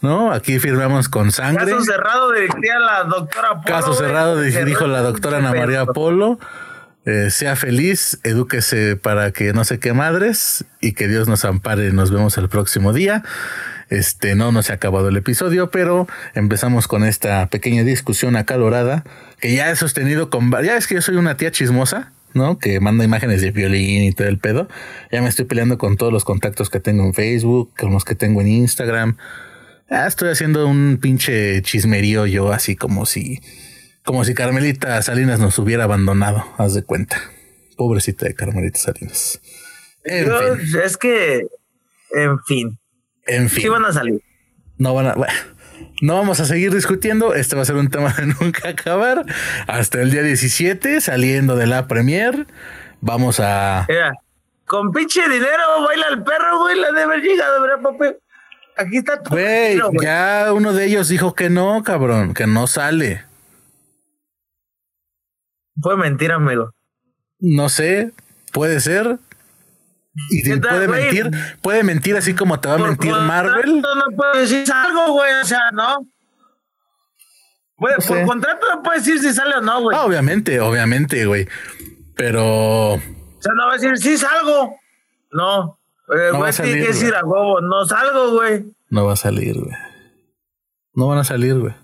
¿No? 0.00 0.32
Aquí 0.32 0.58
firmamos 0.58 1.08
con 1.08 1.32
sangre. 1.32 1.72
Caso 1.72 1.84
cerrado, 1.84 2.32
diría 2.32 2.78
la 2.78 3.04
doctora 3.04 3.60
Polo. 3.60 3.64
Caso 3.64 3.94
cerrado, 3.94 4.40
dijo 4.40 4.86
la 4.86 5.02
doctora 5.02 5.38
Ana 5.38 5.52
María 5.52 5.86
Polo. 5.86 6.38
Eh, 7.06 7.30
sea 7.30 7.56
feliz, 7.56 8.20
edúquese 8.24 8.96
para 8.96 9.32
que 9.32 9.54
no 9.54 9.64
se 9.64 9.80
qué 9.80 9.94
madres 9.94 10.66
y 10.80 10.92
que 10.92 11.08
Dios 11.08 11.28
nos 11.28 11.44
ampare. 11.44 11.92
Nos 11.92 12.10
vemos 12.10 12.36
el 12.36 12.48
próximo 12.48 12.92
día. 12.92 13.22
Este 13.88 14.34
no, 14.34 14.52
no 14.52 14.62
se 14.62 14.72
ha 14.72 14.76
acabado 14.76 15.08
el 15.08 15.16
episodio, 15.16 15.70
pero 15.70 16.06
empezamos 16.34 16.86
con 16.86 17.04
esta 17.04 17.48
pequeña 17.48 17.82
discusión 17.82 18.36
acalorada 18.36 19.04
que 19.40 19.54
ya 19.54 19.70
he 19.70 19.76
sostenido 19.76 20.30
con. 20.30 20.50
Ya 20.62 20.76
es 20.76 20.86
que 20.86 20.94
yo 20.96 21.02
soy 21.02 21.16
una 21.16 21.36
tía 21.36 21.50
chismosa. 21.50 22.12
¿no? 22.32 22.58
Que 22.58 22.78
manda 22.78 23.04
imágenes 23.04 23.40
de 23.42 23.50
violín 23.50 24.04
y 24.04 24.12
todo 24.12 24.28
el 24.28 24.38
pedo. 24.38 24.68
Ya 25.10 25.20
me 25.20 25.28
estoy 25.28 25.46
peleando 25.46 25.78
con 25.78 25.96
todos 25.96 26.12
los 26.12 26.24
contactos 26.24 26.70
que 26.70 26.78
tengo 26.78 27.04
en 27.04 27.12
Facebook, 27.12 27.72
con 27.76 27.92
los 27.92 28.04
que 28.04 28.14
tengo 28.14 28.40
en 28.40 28.46
Instagram, 28.46 29.16
Ah, 29.90 30.06
estoy 30.06 30.28
haciendo 30.28 30.68
un 30.68 30.98
pinche 31.02 31.60
chismerío 31.62 32.24
yo, 32.24 32.52
así 32.52 32.76
como 32.76 33.06
si, 33.06 33.40
como 34.04 34.24
si 34.24 34.34
Carmelita 34.34 35.02
Salinas 35.02 35.40
nos 35.40 35.58
hubiera 35.58 35.82
abandonado, 35.82 36.44
haz 36.58 36.74
de 36.74 36.84
cuenta. 36.84 37.20
Pobrecita 37.76 38.26
de 38.26 38.34
Carmelita 38.34 38.78
Salinas. 38.78 39.40
Es 40.04 40.96
que, 40.96 41.48
en 42.12 42.38
fin. 42.44 42.78
En 43.26 43.48
fin. 43.48 43.62
Sí 43.62 43.68
van 43.68 43.84
a 43.84 43.92
salir. 43.92 44.22
No 44.78 44.94
van 44.94 45.06
a. 45.06 45.14
no 46.02 46.14
vamos 46.14 46.38
a 46.38 46.44
seguir 46.44 46.72
discutiendo. 46.72 47.34
Este 47.34 47.56
va 47.56 47.62
a 47.62 47.64
ser 47.64 47.74
un 47.74 47.90
tema 47.90 48.12
de 48.12 48.26
nunca 48.40 48.68
acabar. 48.68 49.24
Hasta 49.66 50.00
el 50.00 50.12
día 50.12 50.22
17, 50.22 51.00
saliendo 51.00 51.56
de 51.56 51.66
la 51.66 51.88
premier. 51.88 52.46
Vamos 53.00 53.40
a. 53.40 53.86
Mira, 53.88 54.12
con 54.66 54.92
pinche 54.92 55.22
dinero 55.28 55.82
baila 55.84 56.06
el 56.10 56.22
perro, 56.22 56.60
güey. 56.60 56.78
La 56.78 56.92
de 56.92 57.02
haber 57.02 57.20
llegado, 57.22 57.60
¿verdad, 57.60 57.82
papá? 57.82 58.14
Aquí 58.76 58.98
está 58.98 59.22
tu 59.22 59.30
Güey, 59.30 59.78
ya 60.00 60.52
uno 60.52 60.72
de 60.72 60.86
ellos 60.86 61.08
dijo 61.08 61.34
que 61.34 61.50
no, 61.50 61.82
cabrón, 61.82 62.34
que 62.34 62.46
no 62.46 62.66
sale. 62.66 63.24
Fue 65.82 65.96
mentira, 65.96 66.36
amigo. 66.36 66.70
No 67.38 67.68
sé, 67.68 68.12
puede 68.52 68.80
ser. 68.80 69.18
Y 70.30 70.58
puede 70.58 70.88
mentir, 70.88 71.30
puede 71.62 71.84
mentir 71.84 72.16
así 72.16 72.34
como 72.34 72.60
te 72.60 72.68
va 72.68 72.74
a 72.74 72.78
mentir 72.78 73.12
Marvel. 73.12 73.80
No 73.80 74.16
puede 74.16 74.40
decir 74.40 74.64
algo, 74.72 75.12
güey, 75.12 75.32
o 75.40 75.44
sea, 75.44 75.70
no. 75.72 76.06
por 77.76 78.26
contrato 78.26 78.66
no 78.74 78.82
puede 78.82 78.98
decir 78.98 79.20
si 79.20 79.32
sale 79.32 79.56
o 79.56 79.60
no, 79.60 79.82
güey. 79.82 79.96
Ah, 79.96 80.04
obviamente, 80.04 80.60
obviamente, 80.60 81.24
güey. 81.26 81.48
Pero. 82.16 82.94
O 82.94 83.00
sea, 83.40 83.52
no 83.54 83.66
va 83.66 83.72
a 83.72 83.76
decir 83.76 83.96
si 83.98 84.18
salgo. 84.18 84.76
No. 85.32 85.79
Eh, 86.12 86.30
no 86.32 86.50
tiene 86.50 86.80
que 86.80 86.88
decir 86.88 87.14
a 87.14 87.24
huevo, 87.24 87.60
no 87.60 87.84
salgo, 87.86 88.32
güey. 88.32 88.64
No 88.88 89.06
va 89.06 89.12
a 89.12 89.16
salir, 89.16 89.58
güey. 89.58 89.76
No 90.94 91.06
van 91.06 91.18
a 91.18 91.24
salir, 91.24 91.58
güey. 91.58 91.74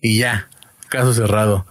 Y 0.00 0.18
ya, 0.18 0.48
caso 0.88 1.12
cerrado. 1.12 1.66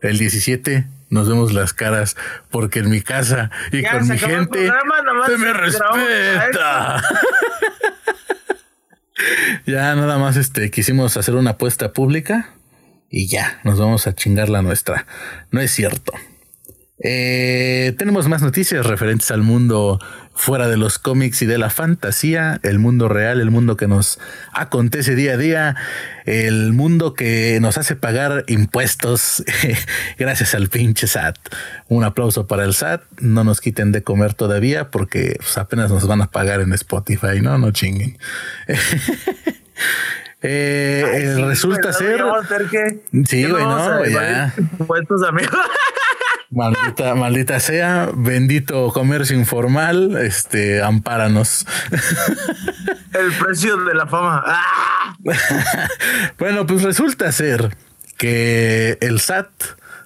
El 0.00 0.18
17 0.18 0.86
nos 1.10 1.28
vemos 1.28 1.52
las 1.52 1.74
caras 1.74 2.16
porque 2.50 2.78
en 2.78 2.90
mi 2.90 3.02
casa 3.02 3.50
y 3.70 3.82
con 3.82 4.08
mi 4.08 4.18
gente 4.18 4.70
se 5.26 5.38
me 5.38 5.52
respeta. 5.52 7.02
ya 9.66 9.94
nada 9.94 10.18
más 10.18 10.36
este 10.36 10.70
quisimos 10.70 11.16
hacer 11.16 11.34
una 11.34 11.50
apuesta 11.50 11.92
pública 11.92 12.54
y 13.10 13.28
ya 13.28 13.60
nos 13.62 13.78
vamos 13.78 14.06
a 14.06 14.14
chingar 14.14 14.48
la 14.48 14.62
nuestra. 14.62 15.06
No 15.50 15.60
es 15.60 15.70
cierto. 15.70 16.12
Eh, 17.04 17.94
tenemos 17.98 18.28
más 18.28 18.42
noticias 18.42 18.86
referentes 18.86 19.30
al 19.32 19.42
mundo 19.42 19.98
fuera 20.34 20.68
de 20.68 20.76
los 20.76 20.98
cómics 20.98 21.42
y 21.42 21.46
de 21.46 21.58
la 21.58 21.68
fantasía, 21.68 22.60
el 22.62 22.78
mundo 22.78 23.08
real, 23.08 23.40
el 23.40 23.50
mundo 23.50 23.76
que 23.76 23.88
nos 23.88 24.18
acontece 24.52 25.14
día 25.14 25.34
a 25.34 25.36
día, 25.36 25.76
el 26.24 26.72
mundo 26.72 27.14
que 27.14 27.58
nos 27.60 27.76
hace 27.76 27.96
pagar 27.96 28.44
impuestos 28.46 29.44
gracias 30.18 30.54
al 30.54 30.68
pinche 30.68 31.06
SAT. 31.06 31.36
Un 31.88 32.04
aplauso 32.04 32.46
para 32.46 32.64
el 32.64 32.72
SAT, 32.72 33.02
no 33.20 33.44
nos 33.44 33.60
quiten 33.60 33.92
de 33.92 34.02
comer 34.02 34.34
todavía 34.34 34.90
porque 34.90 35.36
pues, 35.38 35.58
apenas 35.58 35.90
nos 35.90 36.06
van 36.06 36.22
a 36.22 36.30
pagar 36.30 36.60
en 36.60 36.72
Spotify, 36.72 37.40
no, 37.42 37.58
no 37.58 37.70
chinguen. 37.72 38.18
Eh, 40.44 41.36
resulta 41.46 41.92
ser. 41.92 42.20
Sí, 43.28 43.44
güey, 43.44 43.64
no, 43.64 44.04
ya. 44.06 44.52
Impuestos, 44.58 45.22
amigos. 45.22 45.54
Maldita, 46.52 47.14
maldita 47.14 47.60
sea, 47.60 48.10
bendito 48.14 48.92
comercio 48.92 49.38
informal, 49.38 50.18
este, 50.18 50.82
ampáranos. 50.82 51.66
El 53.14 53.32
precio 53.32 53.78
de 53.78 53.94
la 53.94 54.06
fama. 54.06 54.42
¡Ah! 54.46 55.16
bueno, 56.38 56.66
pues 56.66 56.82
resulta 56.82 57.32
ser 57.32 57.74
que 58.18 58.98
el 59.00 59.20
SAT, 59.20 59.48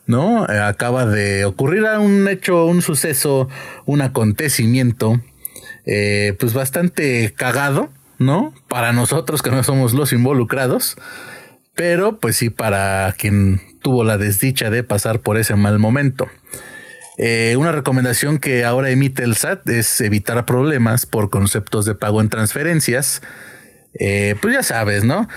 ¿no? 0.07 0.45
Acaba 0.45 1.05
de 1.05 1.45
ocurrir 1.45 1.83
un 1.99 2.29
hecho, 2.29 2.67
un 2.67 2.81
suceso, 2.81 3.49
un 3.85 4.01
acontecimiento, 4.01 5.21
eh, 5.85 6.37
pues 6.39 6.55
bastante 6.55 7.35
cagado, 7.37 7.91
¿no? 8.19 8.55
Para 8.69 8.93
nosotros 8.93 9.43
que 9.43 9.51
no 9.51 9.65
somos 9.65 9.95
los 9.95 10.13
involucrados, 10.13 10.97
pero 11.75 12.19
pues 12.19 12.37
sí 12.37 12.51
para 12.51 13.13
quien 13.19 13.61
tuvo 13.87 14.03
la 14.03 14.19
desdicha 14.19 14.69
de 14.69 14.83
pasar 14.83 15.21
por 15.21 15.39
ese 15.39 15.55
mal 15.55 15.79
momento. 15.79 16.27
Eh, 17.19 17.55
una 17.57 17.71
recomendación 17.71 18.39
que 18.39 18.65
ahora 18.65 18.91
emite 18.91 19.23
el 19.23 19.37
SAT 19.37 19.69
es 19.69 20.01
evitar 20.01 20.45
problemas 20.45 21.07
por 21.07 21.31
conceptos 21.31 21.85
de 21.85 21.95
pago 21.95 22.21
en 22.21 22.29
transferencias. 22.29 23.23
Eh, 24.01 24.35
pues 24.43 24.55
ya 24.55 24.65
sabes, 24.65 25.05
¿no? 25.05 25.29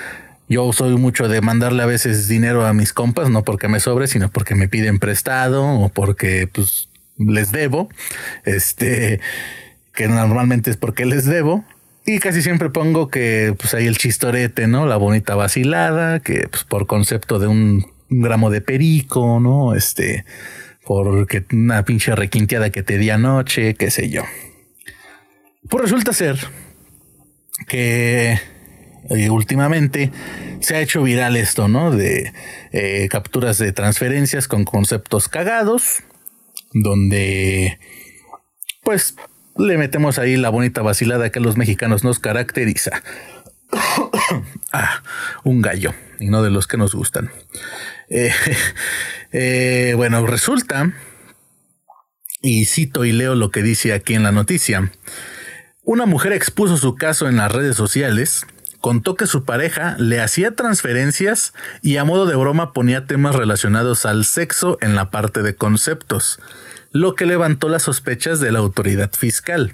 Yo 0.48 0.74
soy 0.74 0.98
mucho 0.98 1.28
de 1.28 1.42
mandarle 1.42 1.84
a 1.84 1.86
veces 1.86 2.28
dinero 2.28 2.66
a 2.66 2.74
mis 2.74 2.92
compas, 2.92 3.30
no 3.30 3.44
porque 3.44 3.68
me 3.68 3.80
sobre, 3.80 4.08
sino 4.08 4.32
porque 4.32 4.56
me 4.56 4.68
piden 4.68 4.98
prestado 4.98 5.64
o 5.64 5.90
porque 5.90 6.50
pues 6.52 6.90
les 7.20 7.52
debo. 7.52 7.88
Este, 8.46 9.20
que 9.94 10.08
normalmente 10.08 10.72
es 10.72 10.78
porque 10.78 11.06
les 11.06 11.26
debo. 11.26 11.64
Y 12.04 12.18
casi 12.18 12.42
siempre 12.42 12.72
pongo 12.72 13.10
que 13.10 13.54
pues 13.60 13.76
hay 13.76 13.86
el 13.86 14.00
chistorete, 14.00 14.66
¿no? 14.66 14.88
La 14.88 14.98
bonita 14.98 15.36
vacilada, 15.36 16.20
que 16.20 16.48
pues 16.48 16.64
por 16.64 16.88
concepto 16.88 17.38
de 17.38 17.46
un 17.46 17.99
un 18.10 18.22
gramo 18.22 18.50
de 18.50 18.62
perico, 18.62 19.40
¿no? 19.40 19.76
Este, 19.76 20.26
porque 20.86 21.46
una 21.52 21.84
pinche 21.86 22.16
requinteada 22.16 22.72
que 22.72 22.84
te 22.84 22.98
di 22.98 23.10
anoche, 23.10 23.76
qué 23.76 23.92
sé 23.92 24.10
yo. 24.10 24.24
Pues 25.70 25.84
resulta 25.84 26.14
ser 26.14 26.38
que 27.68 28.40
eh, 29.10 29.30
últimamente 29.30 30.12
se 30.62 30.76
ha 30.76 30.82
hecho 30.82 31.04
viral 31.04 31.36
esto, 31.36 31.68
¿no? 31.68 31.92
De 31.92 32.34
eh, 32.72 33.08
capturas 33.10 33.58
de 33.58 33.72
transferencias 33.72 34.48
con 34.48 34.66
conceptos 34.66 35.30
cagados, 35.30 36.04
donde 36.74 37.80
pues 38.84 39.16
le 39.58 39.78
metemos 39.78 40.20
ahí 40.20 40.38
la 40.38 40.50
bonita 40.50 40.82
vacilada 40.82 41.32
que 41.32 41.40
a 41.40 41.42
los 41.42 41.58
mexicanos 41.58 42.04
nos 42.04 42.20
caracteriza. 42.20 43.04
ah, 44.72 45.04
un 45.44 45.62
gallo, 45.62 45.94
y 46.20 46.28
no 46.28 46.44
de 46.44 46.52
los 46.52 46.68
que 46.68 46.78
nos 46.78 46.94
gustan. 46.94 47.32
Eh, 48.10 48.32
eh, 49.32 49.94
bueno, 49.96 50.26
resulta, 50.26 50.94
y 52.42 52.66
cito 52.66 53.06
y 53.06 53.12
leo 53.12 53.36
lo 53.36 53.52
que 53.52 53.64
dice 53.64 53.94
aquí 53.94 54.16
en 54.16 54.24
la 54.24 54.32
noticia, 54.32 54.92
una 55.84 56.06
mujer 56.06 56.34
expuso 56.34 56.78
su 56.78 56.96
caso 56.96 57.28
en 57.28 57.38
las 57.38 57.52
redes 57.52 57.76
sociales, 57.76 58.46
contó 58.80 59.16
que 59.16 59.28
su 59.28 59.44
pareja 59.44 59.96
le 59.98 60.22
hacía 60.22 60.52
transferencias 60.52 61.54
y 61.82 61.98
a 61.98 62.04
modo 62.04 62.26
de 62.26 62.36
broma 62.36 62.74
ponía 62.74 63.06
temas 63.06 63.36
relacionados 63.36 64.06
al 64.06 64.26
sexo 64.26 64.78
en 64.82 64.96
la 64.96 65.10
parte 65.10 65.42
de 65.42 65.56
conceptos, 65.56 66.40
lo 66.92 67.16
que 67.16 67.26
levantó 67.26 67.70
las 67.70 67.84
sospechas 67.84 68.40
de 68.40 68.52
la 68.52 68.60
autoridad 68.60 69.12
fiscal 69.12 69.74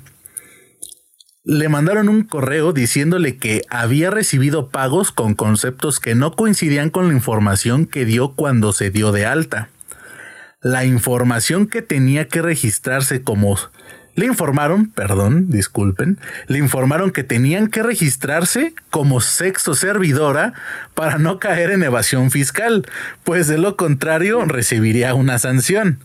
le 1.45 1.69
mandaron 1.69 2.09
un 2.09 2.23
correo 2.23 2.73
diciéndole 2.73 3.37
que 3.37 3.61
había 3.69 4.09
recibido 4.09 4.69
pagos 4.69 5.11
con 5.11 5.35
conceptos 5.35 5.99
que 5.99 6.15
no 6.15 6.35
coincidían 6.35 6.89
con 6.89 7.07
la 7.07 7.13
información 7.13 7.85
que 7.85 8.03
dio 8.03 8.33
cuando 8.33 8.73
se 8.73 8.89
dio 8.89 9.11
de 9.11 9.27
alta. 9.27 9.69
La 10.61 10.85
información 10.85 11.67
que 11.67 11.83
tenía 11.83 12.27
que 12.27 12.41
registrarse 12.41 13.21
como... 13.21 13.57
Le 14.15 14.25
informaron, 14.25 14.89
perdón, 14.89 15.49
disculpen, 15.49 16.17
le 16.47 16.57
informaron 16.57 17.11
que 17.11 17.25
tenían 17.25 17.67
que 17.67 17.83
registrarse 17.83 18.73
como 18.89 19.19
sexo 19.19 19.75
servidora 19.75 20.53
para 20.93 21.17
no 21.17 21.37
caer 21.37 21.69
en 21.71 21.83
evasión 21.83 22.31
fiscal, 22.31 22.87
pues 23.25 23.47
de 23.47 23.57
lo 23.57 23.75
contrario 23.75 24.45
recibiría 24.45 25.13
una 25.13 25.37
sanción. 25.37 25.99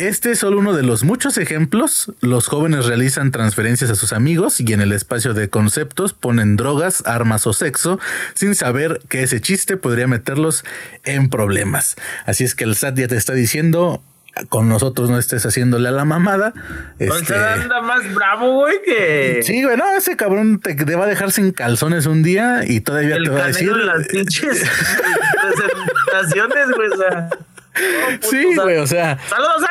Este 0.00 0.30
es 0.30 0.38
solo 0.38 0.58
uno 0.58 0.72
de 0.72 0.82
los 0.82 1.04
muchos 1.04 1.36
ejemplos. 1.36 2.10
Los 2.22 2.46
jóvenes 2.46 2.86
realizan 2.86 3.32
transferencias 3.32 3.90
a 3.90 3.94
sus 3.94 4.14
amigos 4.14 4.58
y 4.58 4.72
en 4.72 4.80
el 4.80 4.92
espacio 4.92 5.34
de 5.34 5.50
conceptos 5.50 6.14
ponen 6.14 6.56
drogas, 6.56 7.02
armas 7.04 7.46
o 7.46 7.52
sexo 7.52 8.00
sin 8.32 8.54
saber 8.54 9.02
que 9.10 9.22
ese 9.22 9.42
chiste 9.42 9.76
podría 9.76 10.06
meterlos 10.06 10.64
en 11.04 11.28
problemas. 11.28 11.96
Así 12.24 12.44
es 12.44 12.54
que 12.54 12.64
el 12.64 12.76
SAT 12.76 12.96
ya 12.96 13.08
te 13.08 13.16
está 13.18 13.34
diciendo, 13.34 14.02
con 14.48 14.70
nosotros 14.70 15.10
no 15.10 15.18
estés 15.18 15.44
haciéndole 15.44 15.88
a 15.88 15.92
la 15.92 16.06
mamada. 16.06 16.54
Este... 16.98 17.34
anda 17.34 17.82
más 17.82 18.14
bravo, 18.14 18.54
güey, 18.54 18.80
que. 18.82 19.42
Sí, 19.42 19.62
güey, 19.62 19.76
no, 19.76 19.84
ese 19.94 20.16
cabrón 20.16 20.60
te, 20.60 20.82
va 20.96 21.04
a 21.04 21.08
dejar 21.08 21.30
sin 21.30 21.52
calzones 21.52 22.06
un 22.06 22.22
día 22.22 22.62
y 22.66 22.80
todavía 22.80 23.18
te 23.22 23.28
va 23.28 23.44
a 23.44 23.46
decir. 23.48 23.70
las 23.76 24.06
pinches 24.06 24.62
presentaciones, 25.42 26.70
güey, 26.74 26.88
o 26.88 26.96
sea. 26.96 27.28
sí, 28.22 28.54
güey, 28.56 28.78
o 28.78 28.86
sea. 28.86 29.18
Saludos, 29.28 29.66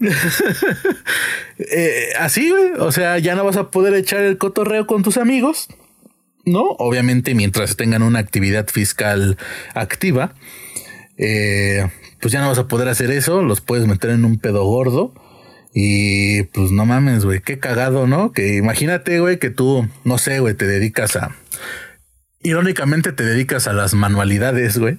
eh, 1.58 2.12
así, 2.18 2.50
güey. 2.50 2.72
O 2.78 2.92
sea, 2.92 3.18
ya 3.18 3.34
no 3.34 3.44
vas 3.44 3.56
a 3.56 3.70
poder 3.70 3.94
echar 3.94 4.22
el 4.22 4.38
cotorreo 4.38 4.86
con 4.86 5.02
tus 5.02 5.16
amigos. 5.16 5.68
¿No? 6.46 6.62
Obviamente, 6.78 7.34
mientras 7.34 7.76
tengan 7.76 8.02
una 8.02 8.18
actividad 8.18 8.66
fiscal 8.68 9.36
activa, 9.74 10.34
eh, 11.18 11.86
pues 12.20 12.32
ya 12.32 12.40
no 12.40 12.48
vas 12.48 12.58
a 12.58 12.66
poder 12.66 12.88
hacer 12.88 13.10
eso. 13.10 13.42
Los 13.42 13.60
puedes 13.60 13.86
meter 13.86 14.10
en 14.10 14.24
un 14.24 14.38
pedo 14.38 14.64
gordo. 14.64 15.12
Y 15.72 16.44
pues 16.44 16.72
no 16.72 16.84
mames, 16.86 17.24
güey, 17.24 17.40
qué 17.40 17.60
cagado, 17.60 18.08
¿no? 18.08 18.32
Que 18.32 18.56
imagínate, 18.56 19.20
güey, 19.20 19.38
que 19.38 19.50
tú, 19.50 19.88
no 20.02 20.18
sé, 20.18 20.40
güey, 20.40 20.54
te 20.54 20.66
dedicas 20.66 21.14
a 21.14 21.36
irónicamente 22.42 23.12
te 23.12 23.24
dedicas 23.24 23.66
a 23.66 23.72
las 23.72 23.94
manualidades, 23.94 24.78
güey. 24.78 24.98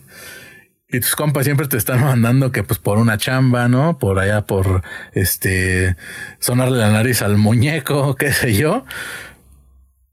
Y 0.91 1.00
tus 1.00 1.15
compas 1.15 1.45
siempre 1.45 1.67
te 1.67 1.77
están 1.77 2.01
mandando 2.01 2.51
que 2.51 2.63
pues 2.63 2.79
por 2.79 2.98
una 2.98 3.17
chamba, 3.17 3.67
¿no? 3.67 3.98
Por 3.98 4.19
allá 4.19 4.45
por 4.45 4.83
este 5.13 5.95
sonarle 6.39 6.77
la 6.77 6.91
nariz 6.91 7.21
al 7.21 7.38
muñeco, 7.38 8.15
qué 8.17 8.33
sé 8.33 8.53
yo. 8.53 8.86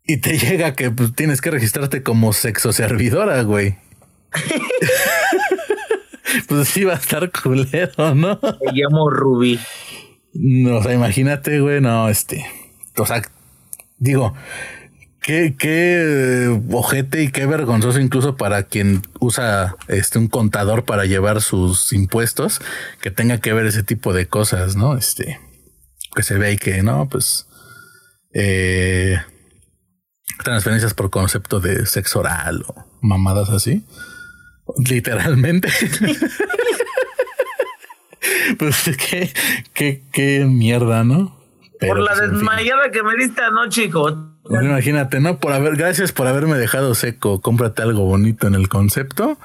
Y 0.04 0.18
te 0.18 0.38
llega 0.38 0.75
que 0.75 0.90
pues, 0.90 1.14
tienes 1.14 1.40
que 1.40 1.50
registrarte 1.50 2.02
como 2.02 2.32
sexo 2.32 2.73
servidora, 2.73 3.42
güey. 3.42 3.76
pues 6.49 6.68
sí 6.68 6.85
va 6.85 6.94
a 6.94 6.97
estar 6.97 7.30
culero, 7.30 8.14
¿no? 8.14 8.38
Me 8.42 8.73
llamo 8.73 9.11
Rubí. 9.11 9.58
No, 10.32 10.76
o 10.76 10.82
sea, 10.82 10.94
imagínate, 10.94 11.61
güey, 11.61 11.80
no, 11.80 12.08
este. 12.08 12.47
O 12.97 13.04
sea, 13.04 13.23
digo, 13.99 14.35
qué, 15.21 15.55
qué 15.59 16.61
ojete 16.71 17.23
y 17.23 17.31
qué 17.31 17.47
vergonzoso 17.47 18.01
incluso 18.01 18.37
para 18.37 18.65
quien 18.65 19.03
usa 19.21 19.77
este 19.89 20.19
un 20.19 20.29
contador 20.29 20.85
para 20.85 21.05
llevar 21.05 21.41
sus 21.41 21.93
impuestos, 21.93 22.61
que 23.01 23.11
tenga 23.11 23.39
que 23.39 23.53
ver 23.53 23.67
ese 23.67 23.83
tipo 23.83 24.13
de 24.13 24.27
cosas, 24.27 24.77
¿no? 24.77 24.97
Este, 24.97 25.41
que 26.15 26.23
se 26.23 26.39
ve 26.39 26.53
y 26.53 26.57
que 26.57 26.83
no, 26.83 27.09
pues 27.09 27.47
eh, 28.33 29.19
transferencias 30.45 30.95
por 30.95 31.11
concepto 31.11 31.61
de 31.61 31.87
sexo 31.87 32.21
oral 32.21 32.65
o 32.67 32.87
mamadas 33.01 33.51
así. 33.51 33.85
Literalmente. 34.87 35.69
pues 38.59 38.91
qué, 38.99 39.33
qué, 39.73 40.03
qué 40.13 40.45
mierda, 40.45 41.05
¿no? 41.05 41.39
por 41.81 42.01
la 42.01 42.15
desmayada 42.15 42.91
que 42.91 43.03
me 43.03 43.17
diste 43.17 43.43
anoche, 43.43 43.85
hijo. 43.85 44.11
Pues 44.49 44.64
imagínate, 44.64 45.21
¿no? 45.21 45.38
Por 45.38 45.52
haber, 45.52 45.76
gracias 45.76 46.12
por 46.12 46.26
haberme 46.26 46.57
dejado 46.57 46.95
seco. 46.95 47.40
Cómprate 47.43 47.83
algo 47.83 48.05
bonito 48.05 48.47
en 48.47 48.55
el 48.55 48.69
concepto. 48.69 49.38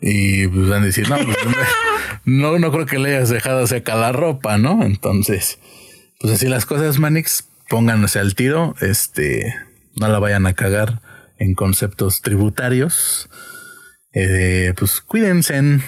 Y 0.00 0.46
pues 0.48 0.68
van 0.68 0.82
a 0.82 0.86
decir, 0.86 1.08
no, 1.08 1.16
pues, 1.16 1.36
no, 2.26 2.58
no 2.58 2.70
creo 2.70 2.84
que 2.84 2.98
le 2.98 3.16
hayas 3.16 3.30
dejado 3.30 3.66
seca 3.66 3.94
la 3.94 4.12
ropa, 4.12 4.58
¿no? 4.58 4.84
Entonces, 4.84 5.58
pues 6.20 6.34
así 6.34 6.46
las 6.46 6.66
cosas, 6.66 6.98
Manix, 6.98 7.48
pónganse 7.70 8.18
al 8.18 8.34
tiro. 8.34 8.74
Este, 8.82 9.54
no 9.96 10.08
la 10.08 10.18
vayan 10.18 10.46
a 10.46 10.52
cagar 10.52 11.00
en 11.38 11.54
conceptos 11.54 12.20
tributarios. 12.20 13.30
Eh, 14.12 14.74
pues 14.76 15.00
cuídense 15.00 15.80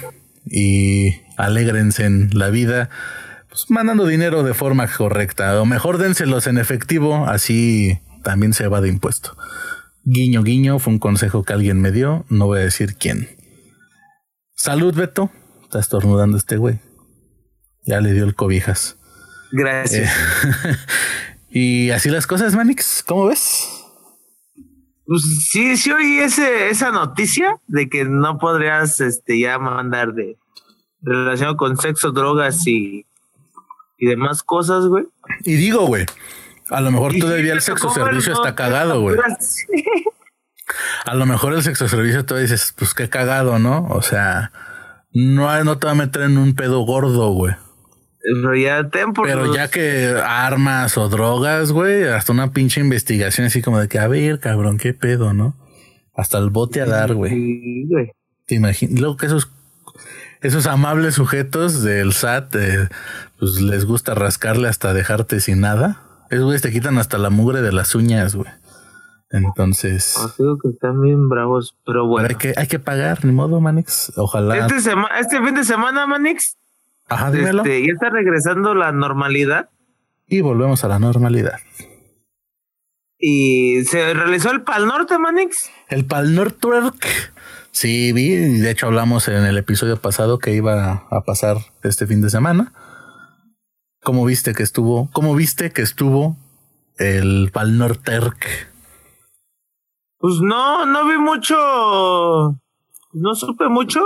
y 0.45 1.21
alégrense 1.37 2.05
en 2.05 2.31
la 2.33 2.49
vida 2.49 2.89
pues, 3.49 3.69
mandando 3.69 4.07
dinero 4.07 4.41
de 4.41 4.55
forma 4.55 4.87
correcta. 4.87 5.61
O 5.61 5.65
mejor 5.65 5.99
dénselos 5.99 6.47
en 6.47 6.57
efectivo, 6.57 7.27
así 7.27 7.99
también 8.27 8.51
se 8.51 8.67
va 8.67 8.81
de 8.81 8.89
impuesto. 8.89 9.37
Guiño, 10.03 10.43
guiño, 10.43 10.79
fue 10.79 10.91
un 10.91 10.99
consejo 10.99 11.43
que 11.43 11.53
alguien 11.53 11.79
me 11.79 11.93
dio, 11.93 12.25
no 12.27 12.47
voy 12.47 12.59
a 12.59 12.63
decir 12.63 12.97
quién. 12.97 13.29
Salud, 14.53 14.93
Beto. 14.93 15.31
Está 15.63 15.79
estornudando 15.79 16.35
este 16.35 16.57
güey. 16.57 16.81
Ya 17.85 18.01
le 18.01 18.11
dio 18.11 18.25
el 18.25 18.35
cobijas. 18.35 18.97
Gracias. 19.53 20.11
Eh, 20.11 20.75
y 21.87 21.89
así 21.91 22.09
las 22.09 22.27
cosas, 22.27 22.53
Manix, 22.53 23.01
¿cómo 23.07 23.27
ves? 23.27 23.65
Pues 25.05 25.21
sí, 25.49 25.77
sí 25.77 25.91
oí 25.91 26.17
ese, 26.19 26.67
esa 26.67 26.91
noticia 26.91 27.61
de 27.67 27.87
que 27.87 28.03
no 28.03 28.39
podrías 28.39 28.99
este, 28.99 29.39
ya 29.39 29.57
mandar 29.57 30.13
de 30.13 30.37
relación 31.01 31.55
con 31.55 31.77
sexo, 31.77 32.11
drogas 32.11 32.67
y 32.67 33.05
y 33.97 34.05
demás 34.05 34.43
cosas, 34.43 34.85
güey. 34.85 35.05
Y 35.45 35.55
digo, 35.55 35.87
güey, 35.87 36.05
a 36.69 36.81
lo 36.81 36.91
mejor 36.91 37.13
todavía 37.19 37.53
el 37.53 37.61
sexo 37.61 37.89
servicio 37.89 38.33
está 38.33 38.55
cagado, 38.55 39.01
güey. 39.01 39.17
A 41.05 41.15
lo 41.15 41.25
mejor 41.25 41.53
el 41.53 41.63
sexo 41.63 41.87
servicio 41.87 42.25
todavía 42.25 42.51
dices, 42.51 42.73
pues 42.77 42.93
qué 42.93 43.07
cagado, 43.07 43.57
¿no? 43.57 43.87
O 43.89 44.01
sea, 44.01 44.51
no, 45.13 45.63
no 45.63 45.77
te 45.77 45.87
va 45.87 45.93
a 45.93 45.95
meter 45.95 46.23
en 46.23 46.37
un 46.37 46.55
pedo 46.55 46.81
gordo, 46.81 47.31
güey. 47.31 47.55
Pero 48.21 48.55
ya, 48.55 48.89
Pero 49.23 49.53
ya 49.53 49.69
que 49.69 50.13
armas 50.25 50.97
o 50.97 51.07
drogas, 51.07 51.71
güey, 51.71 52.03
hasta 52.03 52.33
una 52.33 52.51
pinche 52.51 52.81
investigación 52.81 53.47
así 53.47 53.61
como 53.61 53.79
de 53.79 53.87
que, 53.87 53.99
a 53.99 54.09
ver, 54.09 54.41
cabrón, 54.41 54.77
qué 54.77 54.93
pedo, 54.93 55.33
¿no? 55.33 55.55
Hasta 56.13 56.37
el 56.37 56.49
bote 56.49 56.81
a 56.81 56.85
dar, 56.85 57.13
güey. 57.13 57.31
Sí, 57.31 57.85
güey. 57.89 58.11
Te 58.45 58.55
imaginas, 58.55 58.99
luego 58.99 59.15
que 59.15 59.27
esos 59.27 59.49
esos 60.41 60.67
amables 60.67 61.15
sujetos 61.15 61.83
del 61.83 62.13
SAT, 62.13 62.55
eh, 62.55 62.89
pues 63.39 63.61
les 63.61 63.85
gusta 63.85 64.13
rascarle 64.13 64.67
hasta 64.67 64.93
dejarte 64.93 65.39
sin 65.39 65.61
nada. 65.61 66.01
Esos 66.29 66.45
güeyes 66.45 66.61
te 66.61 66.71
quitan 66.71 66.97
hasta 66.97 67.17
la 67.17 67.29
mugre 67.29 67.61
de 67.61 67.71
las 67.71 67.95
uñas, 67.95 68.35
güey. 68.35 68.49
Entonces. 69.29 70.15
Ah, 70.17 70.33
que 70.37 70.69
están 70.69 71.01
bien 71.01 71.27
bravos, 71.29 71.75
pero 71.85 72.07
bueno. 72.07 72.27
hay, 72.29 72.35
que, 72.35 72.53
hay 72.55 72.67
que 72.67 72.79
pagar, 72.79 73.25
ni 73.25 73.31
modo, 73.31 73.59
Manix. 73.59 74.13
Ojalá. 74.15 74.67
Este, 74.67 74.93
este 75.19 75.41
fin 75.41 75.55
de 75.55 75.63
semana, 75.63 76.07
Manix. 76.07 76.57
Ajá, 77.09 77.31
dímelo. 77.31 77.63
Este, 77.63 77.85
ya 77.85 77.93
está 77.93 78.09
regresando 78.09 78.73
la 78.73 78.91
normalidad. 78.91 79.69
Y 80.27 80.41
volvemos 80.41 80.83
a 80.83 80.87
la 80.87 80.99
normalidad. 80.99 81.59
¿Y 83.19 83.83
se 83.85 84.13
realizó 84.13 84.51
el 84.51 84.61
Pal 84.61 84.85
Norte, 84.85 85.17
Manix? 85.17 85.71
El 85.89 86.05
Pal 86.05 86.35
Norte 86.35 86.67
Sí, 87.71 88.11
vi, 88.13 88.35
de 88.35 88.71
hecho 88.71 88.87
hablamos 88.87 89.27
en 89.27 89.45
el 89.45 89.57
episodio 89.57 89.97
pasado 89.97 90.39
que 90.39 90.53
iba 90.53 91.05
a 91.09 91.21
pasar 91.21 91.57
este 91.83 92.07
fin 92.07 92.21
de 92.21 92.29
semana. 92.29 92.73
¿Cómo 94.07 94.23
viste 94.23 94.53
que 94.53 94.63
estuvo? 94.63 95.09
¿Cómo 95.11 95.35
viste 95.35 95.73
que 95.73 95.81
estuvo 95.81 96.37
el 96.95 97.51
Pal 97.51 97.77
Norterk? 97.77 98.71
Pues 100.17 100.35
no, 100.41 100.85
no 100.85 101.05
vi 101.09 101.17
mucho, 101.17 102.57
no 103.11 103.35
supe 103.35 103.67
mucho. 103.67 103.99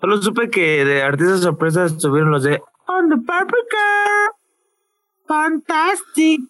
Solo 0.00 0.22
supe 0.22 0.48
que 0.48 0.84
de 0.84 1.02
artistas 1.02 1.40
sorpresas 1.40 1.90
estuvieron 1.90 2.30
los 2.30 2.44
de 2.44 2.62
On 2.86 3.08
the 3.08 3.16
Paprika. 3.26 4.30
Fantastic. 5.26 6.42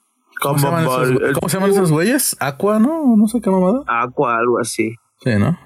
¿Cómo, 0.43 0.59
se 0.59 0.67
llaman, 0.67 0.85
esos, 0.85 1.33
¿Cómo 1.33 1.49
se 1.49 1.57
llaman 1.57 1.71
esos 1.71 1.91
güeyes? 1.91 2.37
Aqua, 2.41 2.79
¿no? 2.79 3.17
No 3.17 3.27
sé 3.27 3.41
qué 3.41 3.49
mamada. 3.49 3.85
Aqua, 3.87 4.37
algo 4.37 4.59
así. 4.59 4.97
Sí, 5.25 5.31
¿no? 5.39 5.59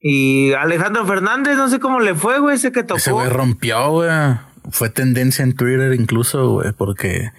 Y 0.00 0.54
Alejandro 0.54 1.04
Fernández, 1.04 1.58
no 1.58 1.68
sé 1.68 1.78
cómo 1.78 2.00
le 2.00 2.14
fue, 2.14 2.38
güey, 2.38 2.56
ese 2.56 2.72
que 2.72 2.84
tocó. 2.84 2.96
Ese 2.96 3.12
güey 3.12 3.28
rompió, 3.28 3.90
güey. 3.90 4.08
Fue 4.70 4.90
tendencia 4.90 5.42
en 5.42 5.54
Twitter 5.54 5.94
incluso, 5.94 6.50
güey, 6.50 6.72
porque 6.72 7.30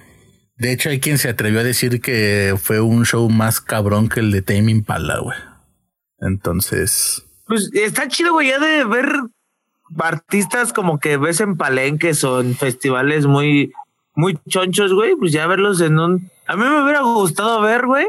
de 0.56 0.72
hecho 0.72 0.90
hay 0.90 1.00
quien 1.00 1.18
se 1.18 1.30
atrevió 1.30 1.60
a 1.60 1.64
decir 1.64 2.02
que 2.02 2.56
fue 2.62 2.80
un 2.82 3.06
show 3.06 3.30
más 3.30 3.62
cabrón 3.62 4.10
que 4.10 4.20
el 4.20 4.32
de 4.32 4.42
Tame 4.42 4.72
Impala, 4.72 5.20
güey. 5.20 5.38
Entonces. 6.20 7.26
Pues 7.48 7.70
está 7.74 8.08
chido, 8.08 8.34
güey, 8.34 8.50
ya 8.50 8.60
de 8.60 8.86
ver 8.86 9.08
artistas 10.00 10.74
como 10.74 11.00
que 11.00 11.18
ves 11.18 11.42
en 11.42 11.58
palenques 11.58 12.24
o 12.24 12.42
en 12.42 12.56
festivales 12.56 13.26
muy, 13.26 13.74
muy 14.16 14.40
chonchos, 14.48 14.94
güey, 14.94 15.16
pues 15.16 15.32
ya 15.32 15.48
verlos 15.48 15.82
en 15.82 16.00
un. 16.00 16.30
A 16.48 16.56
mí 16.56 16.64
me 16.64 16.84
hubiera 16.84 17.02
gustado 17.02 17.62
ver, 17.62 17.86
güey, 17.86 18.08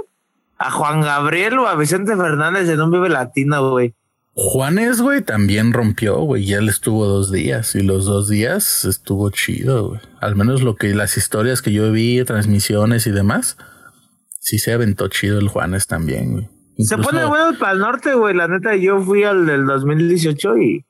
a 0.58 0.70
Juan 0.70 1.00
Gabriel 1.00 1.58
o 1.58 1.66
a 1.66 1.74
Vicente 1.74 2.16
Fernández 2.16 2.68
en 2.68 2.80
un 2.80 2.90
Vive 2.90 3.08
Latino, 3.08 3.70
güey. 3.70 3.94
Juanes, 4.34 5.02
güey, 5.02 5.20
también 5.20 5.72
rompió, 5.72 6.20
güey. 6.20 6.46
Ya 6.46 6.58
él 6.58 6.68
estuvo 6.68 7.06
dos 7.06 7.30
días 7.30 7.74
y 7.74 7.82
los 7.82 8.06
dos 8.06 8.28
días 8.28 8.84
estuvo 8.86 9.28
chido, 9.30 9.90
güey. 9.90 10.00
Al 10.20 10.36
menos 10.36 10.62
lo 10.62 10.74
que 10.76 10.94
las 10.94 11.16
historias 11.18 11.60
que 11.60 11.72
yo 11.72 11.92
vi, 11.92 12.24
transmisiones 12.24 13.06
y 13.06 13.10
demás, 13.10 13.58
sí 14.40 14.58
se 14.58 14.72
aventó 14.72 15.08
chido 15.08 15.38
el 15.38 15.48
Juanes 15.48 15.86
también, 15.86 16.32
güey. 16.32 16.48
se 16.78 16.96
pone 16.96 17.26
bueno 17.26 17.58
para 17.58 17.72
el 17.72 17.78
norte, 17.80 18.14
güey. 18.14 18.34
La 18.34 18.48
neta, 18.48 18.74
yo 18.74 19.02
fui 19.02 19.22
al 19.22 19.44
del 19.44 19.66
2018 19.66 20.56
y, 20.56 20.86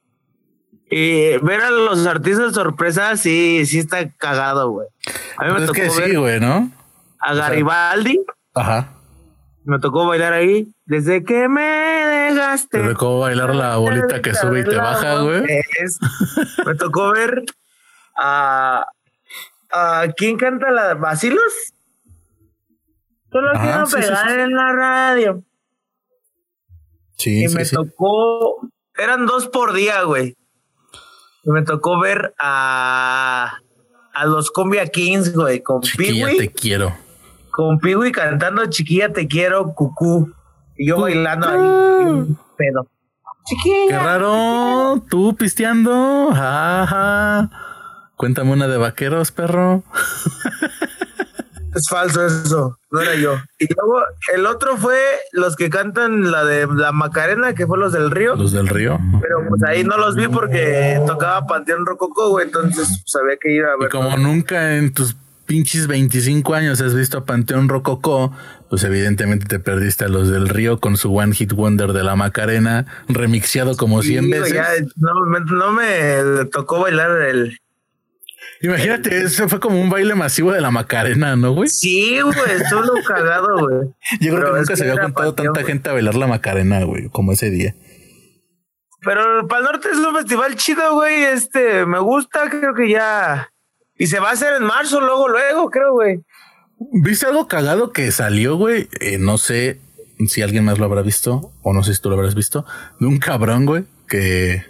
y 0.88 1.38
ver 1.38 1.62
a 1.62 1.70
los 1.70 2.06
artistas 2.06 2.54
sorpresa, 2.54 3.16
sí, 3.16 3.66
sí 3.66 3.80
está 3.80 4.08
cagado, 4.10 4.70
güey. 4.70 4.86
A 5.36 5.46
mí 5.46 5.50
me 5.50 5.56
pues 5.56 5.66
tocó 5.66 5.82
es 5.82 5.98
que 5.98 6.10
sí, 6.10 6.14
güey, 6.14 6.38
¿no? 6.38 6.70
A 7.18 7.34
Garibaldi. 7.34 8.20
ajá. 8.54 8.98
Me 9.64 9.78
tocó 9.78 10.06
bailar 10.06 10.32
ahí. 10.32 10.72
Desde 10.86 11.22
que 11.22 11.48
me 11.48 12.01
dejaste. 12.22 12.78
Te 12.78 12.88
tocó 12.88 13.20
bailar 13.20 13.54
la 13.54 13.76
bolita 13.76 14.20
que 14.20 14.34
sube 14.34 14.60
y 14.60 14.64
te 14.64 14.76
baja, 14.76 15.20
güey. 15.20 15.42
Me 16.66 16.74
tocó 16.74 17.12
ver 17.12 17.42
a. 18.16 18.86
a 19.70 20.06
¿Quién 20.16 20.36
canta 20.36 20.70
la 20.70 20.94
Basilos? 20.94 21.74
Solo 23.30 23.52
quiero 23.60 23.86
pegar 23.86 24.38
en 24.38 24.54
la 24.54 24.72
radio. 24.72 25.42
Sí, 27.16 27.44
y 27.44 27.48
me 27.48 27.64
tocó. 27.64 28.68
Eran 28.96 29.26
dos 29.26 29.48
por 29.48 29.72
día, 29.72 30.02
güey. 30.02 30.36
Y 31.44 31.50
me 31.50 31.62
tocó 31.62 32.00
ver 32.00 32.34
a. 32.38 33.58
a 34.12 34.26
los 34.26 34.50
Cumbia 34.50 34.86
Kings, 34.86 35.34
güey, 35.34 35.62
con 35.62 35.80
Chiquilla, 35.80 36.28
te 36.28 36.52
quiero 36.52 36.94
con 37.52 37.78
Piwi 37.78 38.10
cantando 38.10 38.66
Chiquilla 38.66 39.12
te 39.12 39.28
quiero, 39.28 39.74
cucú. 39.74 40.32
Y 40.82 40.88
yo 40.88 41.00
bailando 41.00 41.46
ahí, 41.48 42.36
pedo. 42.56 42.88
Chiquilla. 43.44 43.86
Qué 43.88 43.98
raro, 44.00 45.00
tú 45.08 45.36
pisteando. 45.36 46.30
Ajá. 46.32 47.48
Cuéntame 48.16 48.50
una 48.50 48.66
de 48.66 48.78
vaqueros, 48.78 49.30
perro. 49.30 49.84
Es 51.72 51.88
falso 51.88 52.26
eso, 52.26 52.80
no 52.90 53.00
era 53.00 53.14
yo. 53.14 53.36
Y 53.60 53.68
luego 53.72 54.02
el 54.34 54.44
otro 54.44 54.76
fue 54.76 54.98
los 55.30 55.54
que 55.54 55.70
cantan 55.70 56.32
la 56.32 56.44
de 56.44 56.66
la 56.66 56.90
Macarena, 56.90 57.54
que 57.54 57.64
fue 57.64 57.78
los 57.78 57.92
del 57.92 58.10
Río. 58.10 58.34
Los 58.34 58.50
del 58.50 58.66
Río. 58.66 58.98
Pero 59.20 59.38
pues 59.48 59.62
ahí 59.62 59.84
no 59.84 59.96
los 59.96 60.16
vi 60.16 60.26
porque 60.26 61.00
tocaba 61.06 61.46
Panteón 61.46 61.86
Rococó, 61.86 62.30
güey, 62.30 62.46
entonces 62.46 63.04
sabía 63.06 63.36
que 63.40 63.52
iba 63.52 63.68
a 63.68 63.76
ver. 63.78 63.86
Y 63.86 63.90
como 63.92 64.16
nunca 64.16 64.74
en 64.76 64.92
tus 64.92 65.16
pinches 65.52 65.86
25 65.86 66.54
años 66.54 66.80
has 66.80 66.94
visto 66.94 67.18
a 67.18 67.26
Panteón 67.26 67.68
Rococó, 67.68 68.32
pues 68.70 68.84
evidentemente 68.84 69.44
te 69.44 69.58
perdiste 69.58 70.06
a 70.06 70.08
los 70.08 70.30
del 70.30 70.48
Río 70.48 70.80
con 70.80 70.96
su 70.96 71.14
One 71.14 71.34
Hit 71.34 71.52
Wonder 71.52 71.92
de 71.92 72.02
la 72.02 72.16
Macarena, 72.16 72.86
remixiado 73.06 73.76
como 73.76 74.00
100 74.00 74.30
veces. 74.30 74.86
no, 74.96 75.26
me, 75.26 75.40
no 75.40 75.72
me 75.74 76.46
tocó 76.46 76.80
bailar 76.80 77.10
el, 77.20 77.58
Imagínate, 78.62 79.18
eso 79.18 79.46
fue 79.46 79.60
como 79.60 79.78
un 79.78 79.90
baile 79.90 80.14
masivo 80.14 80.52
de 80.52 80.62
la 80.62 80.70
Macarena, 80.70 81.36
¿no, 81.36 81.52
güey? 81.52 81.68
Sí, 81.68 82.18
güey, 82.22 82.64
solo 82.70 82.94
cagado, 83.06 83.58
güey. 83.58 83.88
Yo 84.22 84.34
creo 84.34 84.54
que 84.54 84.58
nunca 84.58 84.74
se 84.74 84.88
había 84.88 85.02
juntado 85.02 85.34
tanta 85.34 85.64
gente 85.64 85.90
a 85.90 85.92
bailar 85.92 86.14
la 86.14 86.28
Macarena, 86.28 86.82
güey, 86.84 87.10
como 87.10 87.32
ese 87.32 87.50
día. 87.50 87.74
Pero 89.02 89.40
el 89.40 89.46
Pal 89.48 89.64
Norte 89.64 89.90
es 89.92 89.98
un 89.98 90.14
festival 90.14 90.56
chido, 90.56 90.94
güey. 90.94 91.24
Este, 91.24 91.84
me 91.84 91.98
gusta, 91.98 92.48
creo 92.48 92.72
que 92.74 92.88
ya. 92.88 93.52
Y 94.02 94.06
se 94.06 94.20
va 94.20 94.30
a 94.30 94.32
hacer 94.32 94.54
en 94.54 94.64
marzo, 94.64 95.00
luego, 95.00 95.28
luego, 95.28 95.70
creo, 95.70 95.92
güey. 95.92 96.20
¿Viste 97.04 97.26
algo 97.26 97.46
cagado 97.46 97.92
que 97.92 98.10
salió, 98.10 98.56
güey? 98.56 98.88
Eh, 99.00 99.18
no 99.18 99.38
sé 99.38 99.80
si 100.26 100.42
alguien 100.42 100.64
más 100.64 100.78
lo 100.78 100.84
habrá 100.84 101.02
visto, 101.02 101.52
o 101.62 101.72
no 101.72 101.82
sé 101.82 101.94
si 101.94 102.00
tú 102.00 102.08
lo 102.08 102.16
habrás 102.16 102.34
visto, 102.34 102.64
de 103.00 103.06
un 103.06 103.18
cabrón, 103.18 103.66
güey, 103.66 103.84
que 104.08 104.64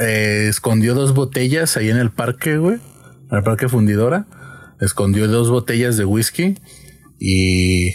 eh, 0.00 0.46
escondió 0.48 0.94
dos 0.94 1.14
botellas 1.14 1.76
ahí 1.76 1.90
en 1.90 1.96
el 1.96 2.10
parque, 2.10 2.58
güey 2.58 2.78
al 3.30 3.42
parque 3.42 3.68
fundidora, 3.68 4.26
escondió 4.80 5.28
dos 5.28 5.50
botellas 5.50 5.96
de 5.96 6.04
whisky 6.04 6.56
y 7.18 7.90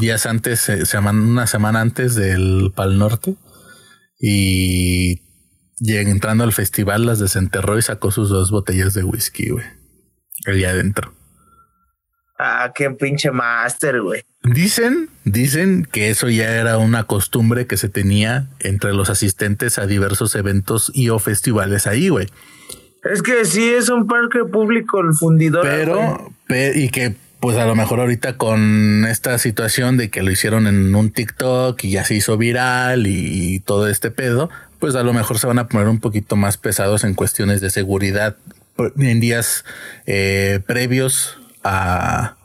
días 0.00 0.26
antes, 0.26 0.70
una 0.94 1.46
semana 1.46 1.80
antes 1.80 2.14
del 2.14 2.72
Pal 2.74 2.98
Norte 2.98 3.36
y, 4.20 5.20
entrando 5.78 6.44
al 6.44 6.52
festival 6.52 7.06
las 7.06 7.18
desenterró 7.18 7.78
y 7.78 7.82
sacó 7.82 8.10
sus 8.10 8.28
dos 8.28 8.50
botellas 8.50 8.94
de 8.94 9.04
whisky, 9.04 9.50
güey, 9.50 9.64
allá 10.46 10.70
adentro. 10.70 11.14
Ah, 12.38 12.72
qué 12.74 12.90
pinche 12.90 13.30
máster, 13.30 14.00
güey. 14.00 14.22
Dicen, 14.42 15.08
dicen 15.24 15.86
que 15.90 16.10
eso 16.10 16.28
ya 16.28 16.56
era 16.56 16.78
una 16.78 17.04
costumbre 17.04 17.66
que 17.66 17.76
se 17.76 17.88
tenía 17.88 18.48
entre 18.58 18.92
los 18.92 19.10
asistentes 19.10 19.78
a 19.78 19.86
diversos 19.86 20.34
eventos 20.34 20.90
y 20.94 21.10
o 21.10 21.20
festivales 21.20 21.86
ahí, 21.86 22.08
güey. 22.08 22.26
Es 23.04 23.22
que 23.22 23.44
sí 23.44 23.70
es 23.70 23.88
un 23.88 24.06
parque 24.06 24.44
público 24.44 25.00
el 25.00 25.14
fundidor. 25.14 25.62
Pero, 25.62 26.32
y 26.74 26.88
que 26.88 27.14
pues 27.42 27.56
a 27.56 27.66
lo 27.66 27.74
mejor 27.74 27.98
ahorita 27.98 28.36
con 28.36 29.04
esta 29.04 29.36
situación 29.36 29.96
de 29.96 30.10
que 30.10 30.22
lo 30.22 30.30
hicieron 30.30 30.68
en 30.68 30.94
un 30.94 31.10
TikTok 31.10 31.82
y 31.82 31.90
ya 31.90 32.04
se 32.04 32.14
hizo 32.14 32.38
viral 32.38 33.08
y, 33.08 33.58
todo 33.58 33.88
este 33.88 34.12
pedo, 34.12 34.48
pues 34.78 34.94
a 34.94 35.02
lo 35.02 35.12
mejor 35.12 35.40
se 35.40 35.48
van 35.48 35.58
a 35.58 35.66
poner 35.66 35.88
un 35.88 35.98
poquito 35.98 36.36
más 36.36 36.56
pesados 36.56 37.02
en 37.02 37.14
cuestiones 37.14 37.60
de 37.60 37.70
seguridad 37.70 38.36
en 38.96 39.20
días 39.20 39.64
eh, 40.06 40.60
previos 40.66 41.38
a, 41.64 42.36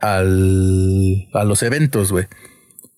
al, 0.00 1.28
a 1.32 1.44
los 1.44 1.62
eventos, 1.62 2.12
güey. 2.12 2.26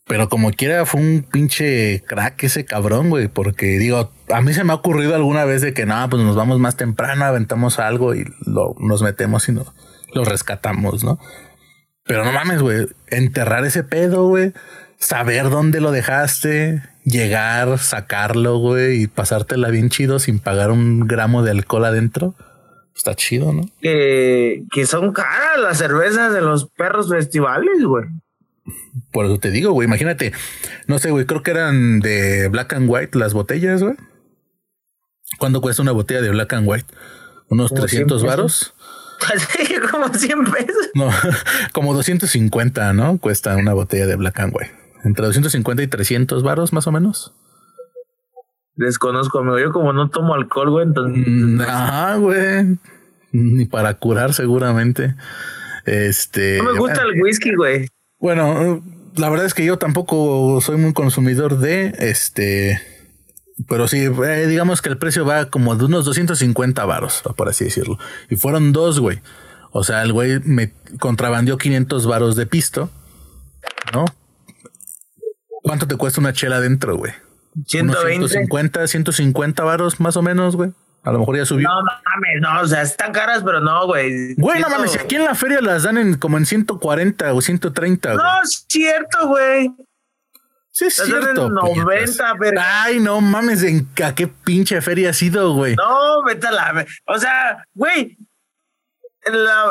Pero 0.06 0.28
como 0.28 0.50
quiera, 0.50 0.84
fue 0.84 1.00
un 1.00 1.22
pinche 1.22 2.02
crack 2.06 2.42
ese 2.42 2.64
cabrón, 2.64 3.08
güey. 3.08 3.28
Porque 3.28 3.78
digo, 3.78 4.10
a 4.30 4.40
mí 4.40 4.52
se 4.52 4.64
me 4.64 4.72
ha 4.72 4.76
ocurrido 4.76 5.14
alguna 5.14 5.44
vez 5.44 5.62
de 5.62 5.72
que 5.72 5.86
no, 5.86 6.08
pues 6.10 6.22
nos 6.22 6.36
vamos 6.36 6.58
más 6.58 6.76
temprano, 6.76 7.24
aventamos 7.24 7.78
algo 7.78 8.14
y 8.14 8.24
lo, 8.44 8.74
nos 8.78 9.02
metemos 9.02 9.48
y 9.48 9.52
no, 9.52 9.72
lo 10.12 10.24
rescatamos, 10.24 11.04
¿no? 11.04 11.18
Pero 12.04 12.24
no 12.24 12.32
mames, 12.32 12.60
güey. 12.62 12.88
Enterrar 13.08 13.64
ese 13.64 13.84
pedo, 13.84 14.26
güey. 14.26 14.52
Saber 14.98 15.50
dónde 15.50 15.80
lo 15.80 15.92
dejaste, 15.92 16.82
llegar, 17.04 17.78
sacarlo, 17.78 18.58
güey, 18.58 19.02
y 19.02 19.06
pasártela 19.06 19.70
bien 19.70 19.88
chido 19.88 20.18
sin 20.18 20.38
pagar 20.38 20.70
un 20.70 21.06
gramo 21.06 21.42
de 21.42 21.50
alcohol 21.50 21.84
adentro. 21.84 22.34
Está 22.94 23.14
chido, 23.14 23.52
¿no? 23.52 23.62
que 23.80 24.86
son 24.86 25.12
caras 25.12 25.58
las 25.60 25.78
cervezas 25.78 26.32
de 26.32 26.42
los 26.42 26.68
perros 26.70 27.08
festivales, 27.08 27.82
güey. 27.84 28.04
Por 29.10 29.26
eso 29.26 29.38
te 29.38 29.50
digo, 29.50 29.72
güey, 29.72 29.86
imagínate, 29.86 30.32
no 30.86 30.98
sé, 30.98 31.10
güey, 31.10 31.26
creo 31.26 31.42
que 31.42 31.50
eran 31.50 32.00
de 32.00 32.48
Black 32.48 32.74
and 32.74 32.88
White 32.88 33.18
las 33.18 33.34
botellas, 33.34 33.82
güey. 33.82 33.96
¿Cuánto 35.38 35.60
cuesta 35.60 35.82
una 35.82 35.92
botella 35.92 36.20
de 36.20 36.30
Black 36.30 36.52
and 36.52 36.68
White? 36.68 36.86
¿Unos 37.48 37.72
300 37.72 38.22
varos? 38.22 38.74
como 39.90 40.08
100 40.12 40.44
pesos. 40.44 40.90
No, 40.94 41.10
como 41.72 41.94
250, 41.94 42.92
¿no? 42.92 43.18
Cuesta 43.18 43.56
una 43.56 43.72
botella 43.72 44.06
de 44.06 44.16
Black 44.16 44.40
and 44.40 44.54
White. 44.54 44.81
Entre 45.04 45.24
250 45.24 45.82
y 45.82 45.86
300 45.86 46.42
varos, 46.42 46.72
más 46.72 46.86
o 46.86 46.92
menos. 46.92 47.34
Desconozco, 48.76 49.40
amigo. 49.40 49.58
Yo 49.58 49.72
como 49.72 49.92
no 49.92 50.08
tomo 50.10 50.34
alcohol, 50.34 50.70
güey, 50.70 50.86
entonces... 50.86 51.24
Mm, 51.26 51.60
ajá, 51.60 52.16
güey. 52.16 52.78
Ni 53.32 53.66
para 53.66 53.94
curar, 53.94 54.32
seguramente. 54.32 55.14
Este... 55.84 56.58
No 56.58 56.72
me 56.72 56.78
gusta 56.78 57.02
el 57.02 57.20
whisky, 57.20 57.54
güey. 57.54 57.88
Bueno, 58.18 58.82
la 59.16 59.28
verdad 59.28 59.46
es 59.46 59.54
que 59.54 59.64
yo 59.64 59.78
tampoco 59.78 60.60
soy 60.60 60.76
muy 60.76 60.92
consumidor 60.92 61.58
de 61.58 61.92
este, 61.98 62.80
pero 63.68 63.88
sí, 63.88 63.98
eh, 63.98 64.46
digamos 64.46 64.82
que 64.82 64.88
el 64.88 64.98
precio 64.98 65.24
va 65.24 65.46
como 65.46 65.76
de 65.76 65.84
unos 65.84 66.04
250 66.04 66.84
varos, 66.84 67.22
por 67.36 67.48
así 67.48 67.64
decirlo. 67.64 67.98
Y 68.30 68.36
fueron 68.36 68.72
dos, 68.72 69.00
güey. 69.00 69.20
O 69.70 69.84
sea, 69.84 70.02
el 70.02 70.12
güey 70.12 70.40
me 70.44 70.72
contrabandió 70.98 71.58
500 71.58 72.06
varos 72.06 72.36
de 72.36 72.46
pisto, 72.46 72.90
¿no? 73.92 74.04
¿Cuánto 75.72 75.88
te 75.88 75.96
cuesta 75.96 76.20
una 76.20 76.34
chela 76.34 76.56
adentro, 76.56 76.98
güey? 76.98 77.14
120. 77.66 78.28
150, 78.28 78.86
150 78.86 79.64
varos 79.64 80.00
más 80.00 80.18
o 80.18 80.22
menos, 80.22 80.54
güey. 80.54 80.70
A 81.02 81.12
lo 81.12 81.20
mejor 81.20 81.38
ya 81.38 81.46
subió. 81.46 81.66
No 81.66 81.76
mames, 81.76 82.40
no, 82.42 82.60
o 82.60 82.66
sea, 82.66 82.82
están 82.82 83.10
caras, 83.10 83.42
pero 83.42 83.58
no, 83.60 83.86
güey. 83.86 84.34
Güey, 84.34 84.60
no 84.60 84.68
mames, 84.68 84.94
aquí 84.96 85.14
en 85.14 85.24
la 85.24 85.34
feria 85.34 85.62
las 85.62 85.84
dan 85.84 85.96
en 85.96 86.18
como 86.18 86.36
en 86.36 86.44
140 86.44 87.32
o 87.32 87.40
130. 87.40 88.12
No, 88.16 88.42
es 88.42 88.66
cierto, 88.68 89.28
güey. 89.28 89.70
Sí, 90.72 90.84
es 90.88 90.96
cierto. 90.96 91.46
En 91.46 91.54
90, 91.54 92.34
pero... 92.38 92.60
Ay, 92.62 93.00
no 93.00 93.22
mames, 93.22 93.62
¿en 93.62 93.88
a 94.04 94.14
qué 94.14 94.26
pinche 94.26 94.78
feria 94.82 95.08
has 95.08 95.22
ido, 95.22 95.54
güey? 95.54 95.74
No, 95.76 96.22
vete 96.24 96.48
a 96.48 96.50
la. 96.50 96.86
O 97.06 97.18
sea, 97.18 97.66
güey, 97.72 98.18
la, 99.30 99.70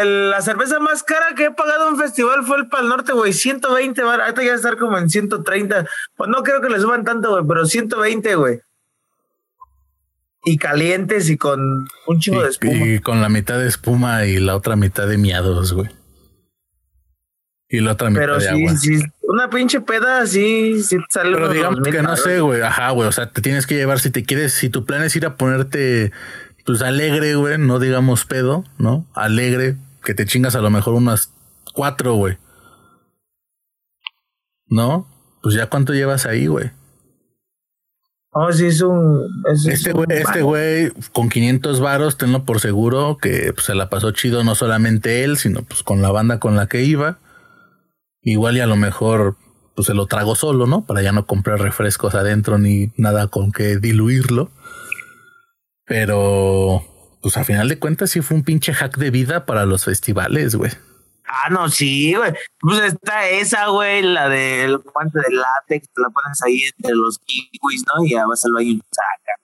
el, 0.00 0.30
la 0.30 0.40
cerveza 0.42 0.78
más 0.80 1.02
cara 1.02 1.34
que 1.34 1.46
he 1.46 1.50
pagado 1.50 1.88
en 1.88 1.94
un 1.94 2.00
festival 2.00 2.44
fue 2.44 2.58
el 2.58 2.68
Pal 2.68 2.88
Norte, 2.88 3.12
güey. 3.12 3.32
120 3.32 4.02
bar. 4.02 4.20
Ahorita 4.20 4.42
ya 4.42 4.54
estar 4.54 4.76
como 4.76 4.98
en 4.98 5.08
130. 5.08 5.86
Pues 6.16 6.30
no 6.30 6.42
creo 6.42 6.60
que 6.60 6.68
le 6.68 6.80
suban 6.80 7.04
tanto, 7.04 7.30
güey, 7.30 7.44
pero 7.46 7.66
120, 7.66 8.34
güey 8.36 8.60
y 10.46 10.58
calientes 10.58 11.28
y 11.28 11.36
con 11.36 11.88
un 12.06 12.20
chingo 12.20 12.40
de 12.40 12.50
espuma. 12.50 12.72
Y 12.72 13.00
con 13.00 13.20
la 13.20 13.28
mitad 13.28 13.58
de 13.58 13.66
espuma 13.66 14.24
y 14.26 14.38
la 14.38 14.54
otra 14.54 14.76
mitad 14.76 15.08
de 15.08 15.18
miados, 15.18 15.72
güey. 15.72 15.90
Y 17.68 17.80
la 17.80 17.92
otra 17.92 18.10
mitad 18.10 18.38
de 18.38 18.48
agua. 18.48 18.76
Sí, 18.76 19.00
una 19.22 19.50
pinche 19.50 19.80
peda 19.80 20.20
así, 20.20 20.84
sí 20.84 20.98
sale 21.10 21.32
Pero 21.32 21.48
digamos 21.48 21.80
que 21.80 22.00
no 22.00 22.16
sé, 22.16 22.38
güey. 22.38 22.62
Ajá, 22.62 22.90
güey. 22.90 23.08
O 23.08 23.12
sea, 23.12 23.28
te 23.28 23.42
tienes 23.42 23.66
que 23.66 23.74
llevar 23.74 23.98
si 23.98 24.10
te 24.10 24.22
quieres, 24.22 24.52
si 24.52 24.68
tu 24.70 24.84
plan 24.84 25.02
es 25.02 25.16
ir 25.16 25.26
a 25.26 25.36
ponerte, 25.36 26.12
pues 26.66 26.82
alegre, 26.82 27.36
güey. 27.36 27.56
No 27.58 27.78
digamos 27.78 28.24
pedo, 28.24 28.64
¿no? 28.76 29.06
Alegre, 29.14 29.76
que 30.04 30.14
te 30.14 30.26
chingas 30.26 30.56
a 30.56 30.60
lo 30.60 30.70
mejor 30.70 30.94
unas 30.94 31.32
cuatro, 31.72 32.14
güey. 32.14 32.36
¿No? 34.68 35.06
Pues 35.42 35.54
ya 35.54 35.68
cuánto 35.70 35.94
llevas 35.94 36.26
ahí, 36.26 36.48
güey. 36.48 36.72
Oh, 38.32 38.52
sí, 38.52 38.66
es 38.66 38.82
un. 38.82 39.26
este 39.66 39.92
güey, 39.92 40.06
este 40.10 40.42
güey, 40.42 40.92
con 41.12 41.30
500 41.30 41.80
varos, 41.80 42.18
tenlo 42.18 42.44
por 42.44 42.60
seguro 42.60 43.16
que 43.16 43.52
pues, 43.54 43.64
se 43.64 43.74
la 43.74 43.88
pasó 43.88 44.10
chido 44.10 44.44
no 44.44 44.54
solamente 44.54 45.24
él, 45.24 45.38
sino 45.38 45.62
pues 45.62 45.82
con 45.82 46.02
la 46.02 46.10
banda 46.10 46.38
con 46.38 46.54
la 46.54 46.66
que 46.66 46.82
iba. 46.82 47.18
Igual 48.20 48.58
y 48.58 48.60
a 48.60 48.66
lo 48.66 48.76
mejor 48.76 49.36
pues 49.74 49.86
se 49.86 49.94
lo 49.94 50.06
trago 50.06 50.34
solo, 50.34 50.66
¿no? 50.66 50.84
Para 50.84 51.00
ya 51.00 51.12
no 51.12 51.26
comprar 51.26 51.60
refrescos 51.60 52.14
adentro 52.14 52.58
ni 52.58 52.92
nada 52.96 53.28
con 53.28 53.52
que 53.52 53.76
diluirlo. 53.78 54.50
Pero, 55.86 56.84
pues 57.22 57.36
a 57.36 57.44
final 57.44 57.68
de 57.68 57.78
cuentas 57.78 58.10
sí 58.10 58.20
fue 58.20 58.36
un 58.36 58.44
pinche 58.44 58.74
hack 58.74 58.96
de 58.98 59.10
vida 59.10 59.46
para 59.46 59.64
los 59.64 59.84
festivales, 59.84 60.56
güey. 60.56 60.72
Ah, 61.28 61.48
no, 61.50 61.68
sí, 61.68 62.14
güey. 62.14 62.32
Pues 62.60 62.80
está 62.80 63.28
esa, 63.28 63.68
güey, 63.68 64.02
la 64.02 64.28
del 64.28 64.78
guante 64.78 65.18
de 65.18 65.34
látex, 65.34 65.88
te 65.88 66.00
la 66.00 66.10
pones 66.10 66.42
ahí 66.42 66.62
entre 66.76 66.94
los 66.94 67.18
kiwis, 67.18 67.84
¿no? 67.86 68.04
Y 68.04 68.10
ya 68.10 68.26
vas 68.26 68.44
al 68.44 68.52
baño 68.52 68.70
y 68.70 68.82
saca. 68.90 69.36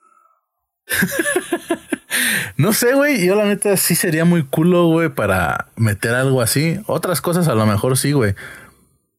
no 2.56 2.72
sé, 2.72 2.94
güey. 2.94 3.24
Yo 3.24 3.34
la 3.34 3.44
neta 3.44 3.76
sí 3.76 3.94
sería 3.94 4.24
muy 4.24 4.44
culo, 4.44 4.86
güey, 4.86 5.08
para 5.08 5.68
meter 5.76 6.14
algo 6.14 6.40
así. 6.40 6.80
Otras 6.86 7.20
cosas 7.20 7.48
a 7.48 7.54
lo 7.54 7.66
mejor 7.66 7.96
sí, 7.96 8.12
güey. 8.12 8.34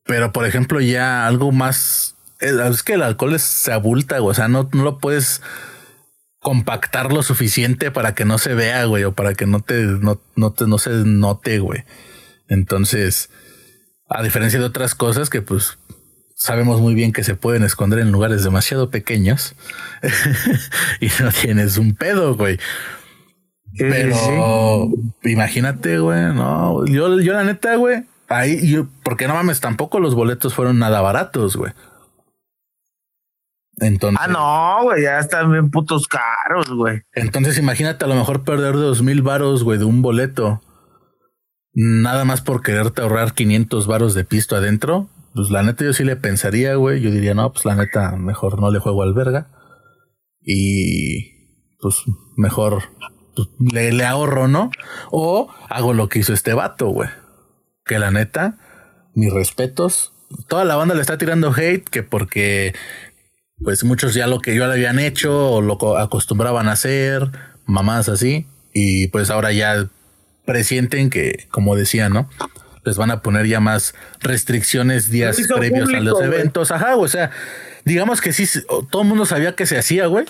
Pero, 0.05 0.33
por 0.33 0.45
ejemplo, 0.45 0.81
ya 0.81 1.25
algo 1.27 1.51
más... 1.51 2.15
Es 2.39 2.83
que 2.83 2.93
el 2.93 3.03
alcohol 3.03 3.39
se 3.39 3.71
abulta, 3.71 4.19
güey. 4.19 4.31
O 4.31 4.33
sea, 4.33 4.49
no, 4.49 4.69
no 4.73 4.83
lo 4.83 4.97
puedes 4.99 5.41
compactar 6.43 7.11
lo 7.11 7.23
suficiente 7.23 7.89
para 7.89 8.13
que 8.13 8.25
no 8.25 8.37
se 8.37 8.53
vea, 8.53 8.85
güey, 8.85 9.05
o 9.05 9.13
para 9.13 9.33
que 9.33 9.47
no 9.47 9.61
te, 9.61 9.81
no, 9.81 10.21
no 10.35 10.53
te, 10.53 10.67
no 10.67 10.77
se 10.77 10.91
note, 10.91 11.57
güey. 11.57 11.85
Entonces, 12.47 13.31
a 14.09 14.21
diferencia 14.21 14.59
de 14.59 14.65
otras 14.65 14.93
cosas 14.93 15.31
que 15.31 15.41
pues 15.41 15.79
sabemos 16.35 16.81
muy 16.81 16.93
bien 16.93 17.13
que 17.13 17.23
se 17.23 17.35
pueden 17.35 17.63
esconder 17.63 17.99
en 17.99 18.11
lugares 18.11 18.43
demasiado 18.43 18.89
pequeños 18.89 19.55
y 20.99 21.07
no 21.23 21.31
tienes 21.31 21.77
un 21.77 21.95
pedo, 21.95 22.35
güey. 22.35 22.59
Pero 23.75 24.91
imagínate, 25.23 25.97
güey, 25.97 26.21
no, 26.33 26.85
yo, 26.85 27.19
yo 27.21 27.33
la 27.33 27.43
neta, 27.43 27.75
güey, 27.75 28.03
ahí, 28.27 28.69
yo, 28.69 28.87
porque 29.01 29.27
no 29.27 29.33
mames, 29.33 29.61
tampoco 29.61 29.99
los 29.99 30.13
boletos 30.13 30.53
fueron 30.53 30.77
nada 30.77 31.01
baratos, 31.01 31.55
güey. 31.55 31.71
Entonces. 33.77 34.19
Ah, 34.21 34.27
no, 34.27 34.83
güey, 34.83 35.03
ya 35.03 35.19
están 35.19 35.51
bien 35.51 35.71
putos 35.71 36.07
caros, 36.07 36.69
güey. 36.69 37.01
Entonces 37.13 37.57
imagínate 37.57 38.05
a 38.05 38.07
lo 38.07 38.15
mejor 38.15 38.43
perder 38.43 38.75
dos 38.75 39.01
mil 39.01 39.21
varos, 39.21 39.63
güey, 39.63 39.79
de 39.79 39.85
un 39.85 40.01
boleto. 40.01 40.61
Nada 41.73 42.23
más 42.23 42.41
por 42.41 42.61
quererte 42.61 43.01
ahorrar 43.01 43.33
500 43.33 43.87
varos 43.87 44.13
de 44.13 44.25
pisto 44.25 44.55
adentro. 44.55 45.09
Pues 45.33 45.49
la 45.49 45.63
neta 45.63 45.83
yo 45.83 45.93
sí 45.93 46.03
le 46.03 46.15
pensaría, 46.15 46.75
güey. 46.75 47.01
Yo 47.01 47.09
diría, 47.09 47.33
no, 47.33 47.51
pues 47.51 47.65
la 47.65 47.75
neta, 47.75 48.15
mejor 48.15 48.61
no 48.61 48.69
le 48.69 48.79
juego 48.79 49.01
al 49.01 49.15
verga. 49.15 49.49
Y 50.39 51.31
pues 51.79 52.03
mejor 52.37 52.83
pues, 53.35 53.47
le, 53.59 53.91
le 53.91 54.05
ahorro, 54.05 54.47
¿no? 54.47 54.69
O 55.09 55.51
hago 55.69 55.93
lo 55.93 56.09
que 56.09 56.19
hizo 56.19 56.33
este 56.33 56.53
vato, 56.53 56.89
güey. 56.89 57.09
Que 57.85 57.97
la 57.97 58.11
neta, 58.11 58.59
mis 59.15 59.33
respetos. 59.33 60.13
Toda 60.47 60.65
la 60.65 60.75
banda 60.75 60.93
le 60.93 61.01
está 61.01 61.17
tirando 61.17 61.51
hate 61.51 61.89
que 61.89 62.03
porque 62.03 62.73
pues 63.63 63.83
muchos 63.83 64.13
ya 64.13 64.27
lo 64.27 64.39
que 64.39 64.55
yo 64.55 64.67
le 64.67 64.73
habían 64.73 64.99
hecho 64.99 65.51
o 65.51 65.61
lo 65.61 65.97
acostumbraban 65.97 66.67
a 66.67 66.73
hacer, 66.73 67.29
mamás 67.65 68.09
así, 68.09 68.45
y 68.73 69.07
pues 69.07 69.29
ahora 69.29 69.51
ya 69.51 69.87
presienten 70.45 71.09
que, 71.09 71.47
como 71.51 71.75
decía, 71.75 72.09
¿no? 72.09 72.29
Les 72.85 72.97
van 72.97 73.11
a 73.11 73.21
poner 73.21 73.47
ya 73.47 73.59
más 73.59 73.95
restricciones 74.19 75.09
días 75.09 75.37
previos 75.55 75.93
a 75.93 75.99
los 76.01 76.21
eventos. 76.21 76.71
Ajá, 76.71 76.97
o 76.97 77.07
sea, 77.07 77.31
digamos 77.85 78.19
que 78.19 78.33
sí, 78.33 78.45
todo 78.89 79.03
el 79.03 79.07
mundo 79.07 79.25
sabía 79.25 79.55
que 79.55 79.65
se 79.65 79.77
hacía, 79.77 80.07
güey, 80.07 80.25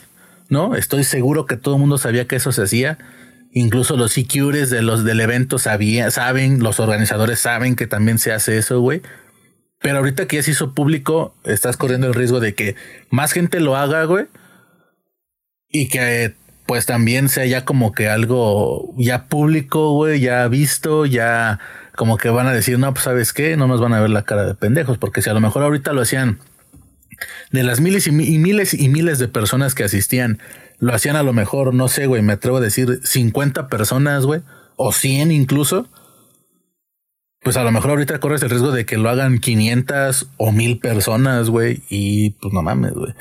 ¿no? 0.50 0.76
Estoy 0.76 1.04
seguro 1.04 1.46
que 1.46 1.58
todo 1.58 1.76
el 1.76 1.80
mundo 1.80 1.98
sabía 1.98 2.28
que 2.28 2.36
eso 2.36 2.52
se 2.52 2.63
hacía. 2.63 3.00
Incluso 3.56 3.98
los 3.98 4.13
secures 4.13 4.69
de 4.69 4.82
los 4.82 5.04
del 5.04 5.19
evento 5.19 5.60
sabía, 5.60 6.10
saben, 6.12 6.62
los 6.63 6.80
organizadores 6.80 7.39
saben 7.39 7.76
que 7.76 7.88
también 7.88 8.19
se 8.19 8.34
hace 8.34 8.58
eso, 8.58 8.80
güey. 8.80 9.02
Pero 9.84 9.98
ahorita 9.98 10.28
que 10.28 10.38
ya 10.38 10.43
se 10.43 10.52
hizo 10.52 10.74
público, 10.74 11.36
estás 11.43 11.76
corriendo 11.76 12.08
el 12.08 12.13
riesgo 12.13 12.39
de 12.39 12.56
que 12.56 12.76
más 13.10 13.34
gente 13.34 13.60
lo 13.60 13.76
haga, 13.76 14.06
güey. 14.06 14.28
Y 15.69 15.89
que 15.89 16.34
pues 16.65 16.86
también 16.86 17.28
sea 17.28 17.46
ya 17.46 17.65
como 17.65 17.91
que 17.91 18.08
algo 18.08 18.93
ya 18.98 19.26
público, 19.26 19.91
güey, 19.91 20.22
ya 20.22 20.48
visto, 20.48 21.06
ya 21.06 21.60
como 21.96 22.15
que 22.15 22.30
van 22.30 22.48
a 22.48 22.54
decir, 22.54 22.80
no, 22.80 22.93
pues 22.93 23.04
sabes 23.04 23.34
qué, 23.34 23.58
no 23.58 23.67
nos 23.67 23.82
van 23.82 23.93
a 23.93 24.00
ver 24.00 24.10
la 24.10 24.24
cara 24.24 24.46
de 24.46 24.56
pendejos, 24.56 24.98
porque 24.98 25.22
si 25.22 25.30
a 25.30 25.34
lo 25.34 25.41
mejor 25.41 25.63
ahorita 25.63 25.91
lo 25.91 26.02
hacían 26.02 26.39
de 27.52 27.63
las 27.63 27.82
miles 27.82 28.08
y, 28.08 28.12
miles 28.12 28.74
y 28.74 28.88
miles 28.88 29.19
de 29.19 29.28
personas 29.28 29.76
que 29.76 29.84
asistían, 29.84 30.39
lo 30.80 30.93
hacían 30.93 31.17
a 31.17 31.24
lo 31.24 31.34
mejor, 31.34 31.74
no 31.74 31.89
sé, 31.89 32.08
güey, 32.08 32.22
me 32.22 32.34
atrevo 32.34 32.58
a 32.58 32.62
decir 32.62 33.02
50 33.04 33.67
personas, 33.67 34.26
güey, 34.26 34.41
o 34.78 34.93
100 34.93 35.32
incluso 35.32 35.89
pues 37.43 37.58
a 37.58 37.63
lo 37.63 37.71
mejor 37.71 37.91
ahorita 37.91 38.19
corres 38.19 38.41
el 38.41 38.49
riesgo 38.49 38.71
de 38.71 38.86
que 38.86 38.97
lo 38.97 39.10
hagan 39.10 39.39
500 39.39 40.29
o 40.38 40.51
1000 40.51 40.79
personas, 40.79 41.49
güey, 41.49 41.84
y 41.89 42.32
pues 42.32 42.53
no 42.53 42.62
mames, 42.62 42.93
güey. 42.93 43.13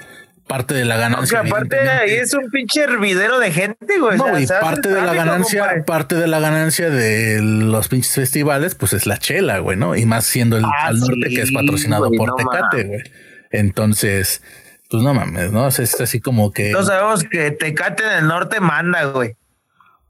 Parte 0.46 0.74
de 0.74 0.84
la 0.84 0.96
ganancia. 0.96 1.38
Porque 1.38 1.50
aparte 1.50 1.80
ahí 1.80 2.12
es 2.12 2.34
un 2.34 2.50
pinche 2.50 2.82
hervidero 2.82 3.38
de 3.38 3.52
gente, 3.52 3.98
güey. 3.98 4.18
No, 4.18 4.38
y 4.38 4.46
parte 4.46 4.90
de 4.90 5.00
la 5.00 5.14
ganancia, 5.14 5.84
parte 5.86 6.14
de 6.14 6.26
la 6.26 6.40
ganancia 6.40 6.90
de 6.90 7.40
los 7.42 7.88
pinches 7.88 8.14
festivales, 8.14 8.74
pues 8.74 8.92
es 8.92 9.06
la 9.06 9.18
chela, 9.18 9.58
güey, 9.58 9.76
¿no? 9.76 9.96
Y 9.96 10.04
más 10.04 10.26
siendo 10.26 10.56
el 10.56 10.64
ah, 10.64 10.88
al 10.88 11.00
norte 11.00 11.28
que 11.30 11.42
es 11.42 11.52
patrocinado 11.52 12.10
por 12.12 12.34
Tecate, 12.36 12.84
güey. 12.84 13.02
Entonces, 13.50 14.42
pues 14.90 15.02
no 15.02 15.14
mames, 15.14 15.52
¿no? 15.52 15.66
Es 15.66 16.00
así 16.00 16.20
como 16.20 16.52
que. 16.52 16.70
No 16.70 16.82
sabemos 16.82 17.24
que 17.24 17.50
Tecate 17.52 18.04
en 18.04 18.12
el 18.18 18.26
norte 18.28 18.60
manda, 18.60 19.04
güey. 19.06 19.36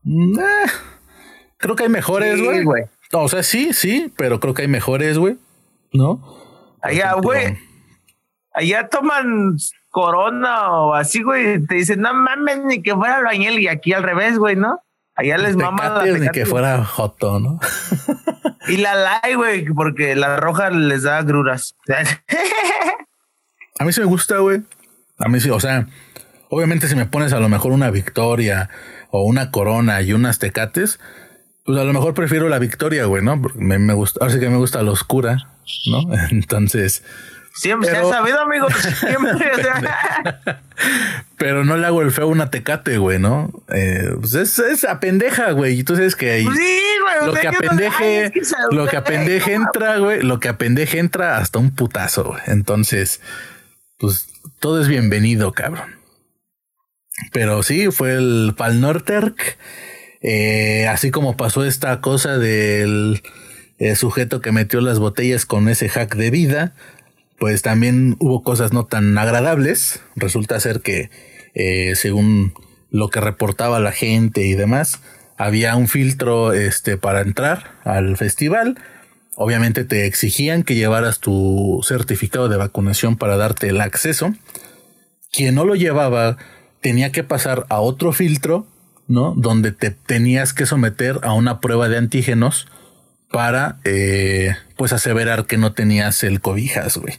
Mm, 0.03 0.39
eh, 0.41 0.71
creo 1.57 1.77
que 1.77 1.85
hay 1.85 1.89
mejores, 1.89 2.43
güey. 2.43 2.65
O 3.13 3.29
sea, 3.29 3.43
sí, 3.43 3.73
sí, 3.73 4.13
pero 4.17 4.41
creo 4.41 4.55
que 4.55 4.63
hay 4.63 4.69
mejores, 4.69 5.19
güey. 5.19 5.37
¿No? 5.93 6.23
Allá, 6.81 7.15
güey. 7.15 7.59
Allá 8.55 8.89
toman 8.89 9.57
corona 9.91 10.71
o 10.73 10.95
así, 10.95 11.23
güey. 11.23 11.65
Te 11.67 11.77
dicen, 11.77 12.01
no 12.01 12.15
mames, 12.15 12.65
ni 12.65 12.83
que 12.83 12.95
fuera 12.95 13.23
bañel 13.23 13.59
Y 13.61 13.69
aquí 13.69 13.93
al 13.93 14.03
revés, 14.03 14.39
güey, 14.39 14.57
¿no? 14.57 14.81
Allá 15.15 15.37
les 15.37 15.57
mama 15.57 15.91
la 15.91 16.19
Ni 16.19 16.29
que 16.31 16.47
fuera 16.47 16.85
joto, 16.85 17.39
¿no? 17.39 17.61
y 18.69 18.79
la 18.79 18.95
lai, 18.95 19.35
güey, 19.35 19.67
porque 19.67 20.17
la 20.17 20.39
roja 20.39 20.71
les 20.71 21.03
da 21.03 21.23
gruras. 21.23 21.77
a 23.79 23.85
mí 23.85 23.93
sí 23.93 24.01
me 24.01 24.07
gusta, 24.07 24.39
güey. 24.39 24.63
A 25.19 25.29
mí 25.29 25.39
sí, 25.39 25.51
o 25.51 25.61
sea, 25.61 25.87
obviamente 26.49 26.89
si 26.89 26.97
me 26.97 27.05
pones 27.05 27.35
a 27.35 27.41
lo 27.41 27.51
mejor 27.51 27.73
una 27.73 27.91
victoria 27.91 28.71
o 29.11 29.23
una 29.25 29.51
corona 29.51 30.01
y 30.01 30.15
unas 30.15 30.39
tecates, 30.39 30.99
pues 31.65 31.79
a 31.79 31.85
lo 31.85 31.93
mejor 31.93 32.15
prefiero 32.15 32.49
la 32.49 32.59
victoria, 32.59 33.05
güey, 33.05 33.23
¿no? 33.23 33.41
Porque 33.41 33.59
me, 33.59 33.79
me 33.79 33.95
gusta, 33.95 34.19
ahora 34.21 34.35
sí 34.35 34.41
que 34.41 34.49
me 34.49 34.57
gusta 34.57 34.83
la 34.83 34.91
oscura, 34.91 35.49
¿no? 35.87 36.03
Entonces. 36.31 37.03
Siempre 37.55 37.91
se 37.91 37.97
ha 37.99 38.05
sabido, 38.05 38.41
amigo. 38.41 38.67
Siempre. 39.01 39.53
pero 41.37 41.65
no 41.65 41.77
le 41.77 41.87
hago 41.87 42.01
el 42.01 42.11
feo 42.11 42.25
a 42.25 42.29
una 42.29 42.51
tecate, 42.51 42.97
güey, 42.97 43.19
¿no? 43.19 43.51
Eh, 43.69 44.11
pues 44.19 44.35
es, 44.35 44.59
es 44.59 44.87
pendeja, 45.01 45.51
güey. 45.51 45.79
Y 45.79 45.85
tú 45.85 45.95
sabes 45.95 46.17
que 46.17 46.31
ahí. 46.31 46.45
Sí, 46.45 46.83
güey. 47.03 47.27
Lo 47.27 47.35
que 47.35 47.49
apendeje, 47.49 48.33
lo 48.71 48.87
que 48.87 48.97
apendeje 48.97 49.53
entra, 49.53 49.99
güey. 49.99 50.23
Lo 50.23 50.41
que 50.41 50.49
apendeje 50.49 50.99
entra 50.99 51.37
hasta 51.37 51.59
un 51.59 51.75
putazo, 51.75 52.25
güey. 52.25 52.41
Entonces, 52.47 53.21
pues 53.99 54.29
todo 54.59 54.81
es 54.81 54.89
bienvenido, 54.89 55.53
cabrón. 55.53 55.97
Pero 57.33 57.63
sí, 57.63 57.91
fue 57.91 58.15
el 58.15 58.55
Pal 58.57 58.81
Norterk. 58.81 59.59
Eh, 60.23 60.87
así 60.89 61.11
como 61.11 61.37
pasó 61.37 61.65
esta 61.65 62.01
cosa 62.01 62.39
del 62.39 63.23
eh, 63.79 63.97
sujeto 63.97 64.41
que 64.41 64.53
metió 64.53 64.81
las 64.81 64.99
botellas 64.99 65.47
con 65.47 65.69
ese 65.69 65.89
hack 65.89 66.15
de 66.15 66.31
vida, 66.31 66.75
pues 67.39 67.63
también 67.63 68.17
hubo 68.21 68.43
cosas 68.43 68.73
no 68.73 68.87
tan 68.87 69.19
agradables. 69.19 70.01
Resulta 70.15 70.61
ser 70.61 70.81
que, 70.81 71.11
eh, 71.55 71.95
según 71.97 72.55
lo 72.91 73.09
que 73.09 73.21
reportaba 73.21 73.81
la 73.81 73.93
gente 73.93 74.47
y 74.47 74.55
demás, 74.55 75.01
había 75.37 75.75
un 75.75 75.89
filtro 75.89 76.53
este, 76.53 76.97
para 76.97 77.23
entrar 77.23 77.73
al 77.85 78.17
festival. 78.17 78.79
Obviamente 79.35 79.85
te 79.85 80.07
exigían 80.07 80.63
que 80.63 80.75
llevaras 80.75 81.19
tu 81.19 81.81
certificado 81.83 82.49
de 82.49 82.59
vacunación 82.59 83.17
para 83.17 83.37
darte 83.37 83.69
el 83.69 83.81
acceso. 83.81 84.35
Quien 85.33 85.55
no 85.57 85.65
lo 85.65 85.75
llevaba 85.75 86.37
tenía 86.81 87.11
que 87.11 87.25
pasar 87.25 87.65
a 87.71 87.81
otro 87.81 88.13
filtro 88.13 88.67
¿no? 89.09 89.35
Donde 89.37 89.73
te 89.73 89.91
tenías 89.91 90.55
que 90.55 90.67
someter 90.67 91.21
a 91.23 91.33
una 91.33 91.61
prueba 91.61 91.89
de 91.89 91.99
antígenos 91.99 92.67
para, 93.31 93.81
eh, 93.85 94.55
pues, 94.77 94.93
aseverar 94.93 95.47
que 95.47 95.57
no 95.57 95.73
tenías 95.73 96.23
el 96.23 96.41
cobijas, 96.41 96.97
güey. 96.97 97.15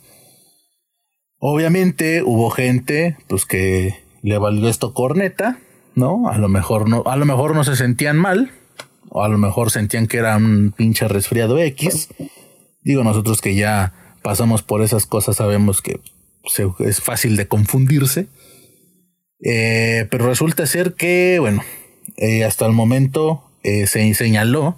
Obviamente 1.39 2.23
hubo 2.23 2.49
gente, 2.49 3.17
pues, 3.27 3.45
que 3.45 4.03
le 4.21 4.37
valió 4.37 4.69
esto 4.69 4.93
corneta, 4.93 5.59
¿no? 5.95 6.29
A 6.29 6.37
lo 6.37 6.47
mejor 6.49 6.87
no, 6.87 7.03
a 7.05 7.17
lo 7.17 7.25
mejor 7.25 7.55
no 7.55 7.63
se 7.63 7.75
sentían 7.75 8.17
mal, 8.17 8.51
o 9.09 9.23
a 9.23 9.27
lo 9.27 9.37
mejor 9.37 9.69
sentían 9.69 10.07
que 10.07 10.17
era 10.17 10.37
un 10.37 10.73
pinche 10.75 11.07
resfriado 11.07 11.59
X. 11.59 12.09
Digo, 12.81 13.03
nosotros 13.03 13.41
que 13.41 13.55
ya 13.55 13.93
pasamos 14.21 14.63
por 14.63 14.81
esas 14.81 15.05
cosas 15.05 15.35
sabemos 15.35 15.81
que 15.81 15.99
es 16.79 17.01
fácil 17.01 17.35
de 17.35 17.47
confundirse. 17.47 18.27
Eh, 19.43 20.07
pero 20.09 20.27
resulta 20.27 20.65
ser 20.65 20.93
que, 20.93 21.37
bueno, 21.39 21.63
eh, 22.17 22.43
hasta 22.43 22.65
el 22.65 22.71
momento 22.71 23.43
eh, 23.63 23.87
se 23.87 24.13
señaló 24.13 24.77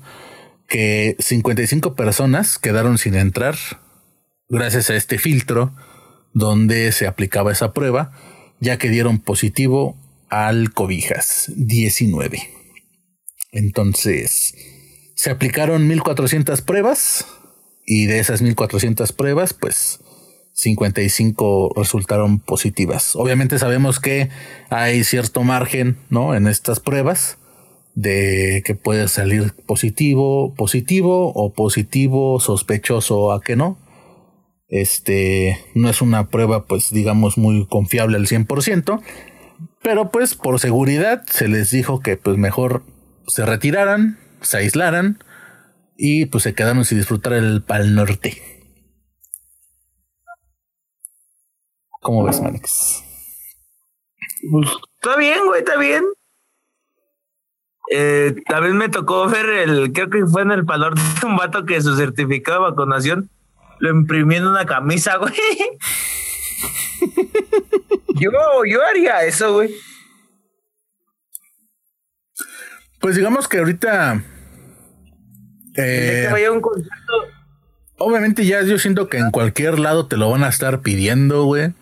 que 0.67 1.15
55 1.19 1.95
personas 1.95 2.57
quedaron 2.57 2.97
sin 2.97 3.15
entrar 3.15 3.55
gracias 4.49 4.89
a 4.89 4.95
este 4.95 5.17
filtro 5.19 5.73
donde 6.33 6.91
se 6.91 7.07
aplicaba 7.07 7.51
esa 7.51 7.73
prueba, 7.73 8.11
ya 8.59 8.77
que 8.77 8.89
dieron 8.89 9.19
positivo 9.19 9.95
al 10.29 10.73
cobijas 10.73 11.51
19. 11.55 12.49
Entonces, 13.51 14.55
se 15.15 15.29
aplicaron 15.29 15.87
1400 15.87 16.61
pruebas 16.61 17.25
y 17.85 18.05
de 18.07 18.19
esas 18.19 18.41
1400 18.41 19.13
pruebas, 19.13 19.53
pues 19.53 19.99
55 20.55 21.73
resultaron 21.75 22.39
positivas. 22.39 23.15
Obviamente 23.15 23.59
sabemos 23.59 23.99
que 23.99 24.29
hay 24.69 25.03
cierto 25.03 25.43
margen, 25.43 25.97
¿no? 26.09 26.33
En 26.33 26.47
estas 26.47 26.79
pruebas 26.79 27.37
de 27.93 28.63
que 28.65 28.73
puede 28.73 29.07
salir 29.09 29.53
positivo, 29.65 30.53
positivo 30.55 31.31
o 31.33 31.53
positivo 31.53 32.39
sospechoso 32.39 33.33
a 33.33 33.41
que 33.41 33.57
no. 33.57 33.77
Este 34.69 35.59
no 35.75 35.89
es 35.89 36.01
una 36.01 36.29
prueba, 36.29 36.65
pues 36.65 36.89
digamos, 36.89 37.37
muy 37.37 37.67
confiable 37.67 38.17
al 38.17 38.25
100%, 38.25 39.01
pero 39.83 40.09
pues 40.09 40.35
por 40.35 40.59
seguridad 40.61 41.23
se 41.27 41.49
les 41.49 41.69
dijo 41.69 41.99
que 41.99 42.15
pues 42.15 42.37
mejor 42.37 42.83
se 43.27 43.45
retiraran, 43.45 44.17
se 44.41 44.57
aislaran 44.57 45.19
y 45.97 46.27
pues 46.27 46.43
se 46.43 46.53
quedaron 46.53 46.85
sin 46.85 46.97
disfrutar 46.97 47.33
el 47.33 47.61
Pal 47.61 47.93
Norte. 47.93 48.54
¿Cómo 52.05 52.23
ves, 52.23 52.39
Manix? 52.39 53.03
Pues, 54.51 54.69
está 54.93 55.17
bien, 55.17 55.43
güey, 55.47 55.61
está 55.61 55.75
bien. 55.75 56.03
Eh, 57.89 58.35
también 58.47 58.77
me 58.77 58.89
tocó 58.89 59.27
ver 59.27 59.49
el, 59.49 59.91
creo 59.91 60.11
que 60.11 60.23
fue 60.27 60.43
en 60.43 60.51
el 60.51 60.65
Pal 60.65 60.81
Norte, 60.81 61.01
un 61.25 61.35
vato 61.35 61.65
que 61.65 61.81
su 61.81 61.95
certificado 61.95 62.63
de 62.63 62.69
vacunación 62.69 63.31
lo 63.79 63.89
imprimió 63.89 64.37
en 64.37 64.45
una 64.45 64.67
camisa, 64.67 65.15
güey. 65.17 65.33
yo, 68.13 68.29
yo 68.67 68.85
haría 68.85 69.23
eso, 69.23 69.53
güey. 69.53 69.73
Pues 72.99 73.15
digamos 73.15 73.47
que 73.47 73.57
ahorita. 73.57 74.23
Eh, 75.75 76.29
vaya 76.31 76.51
un 76.51 76.61
concierto. 76.61 77.13
Obviamente, 77.97 78.45
ya 78.45 78.61
yo 78.61 78.77
siento 78.77 79.09
que 79.09 79.17
en 79.17 79.31
cualquier 79.31 79.79
lado 79.79 80.05
te 80.05 80.17
lo 80.17 80.29
van 80.29 80.43
a 80.43 80.49
estar 80.49 80.81
pidiendo, 80.81 81.45
güey. 81.45 81.73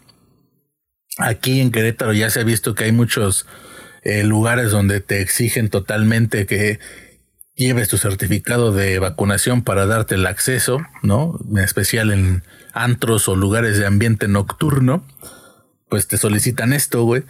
Aquí 1.18 1.62
en 1.62 1.72
Querétaro 1.72 2.14
ya 2.14 2.30
se 2.30 2.40
ha 2.40 2.44
visto 2.44 2.76
que 2.76 2.86
hay 2.86 2.92
muchos 2.92 3.46
eh, 4.04 4.24
lugares 4.24 4.72
donde 4.72 5.00
te 5.00 5.22
exigen 5.22 5.70
totalmente 5.70 6.46
que 6.46 6.80
lleves 7.56 7.88
tu 7.88 7.98
certificado 7.98 8.72
de 8.72 9.00
vacunación 9.00 9.64
para 9.64 9.86
darte 9.86 10.16
el 10.16 10.26
acceso, 10.26 10.80
¿no? 11.04 11.40
En 11.50 11.60
especial 11.60 12.12
en 12.12 12.44
antros 12.74 13.28
o 13.28 13.36
lugares 13.36 13.78
de 13.78 13.86
ambiente 13.86 14.28
nocturno, 14.28 15.06
pues 15.88 16.08
te 16.08 16.18
solicitan 16.18 16.74
esto, 16.74 17.04
güey. 17.04 17.24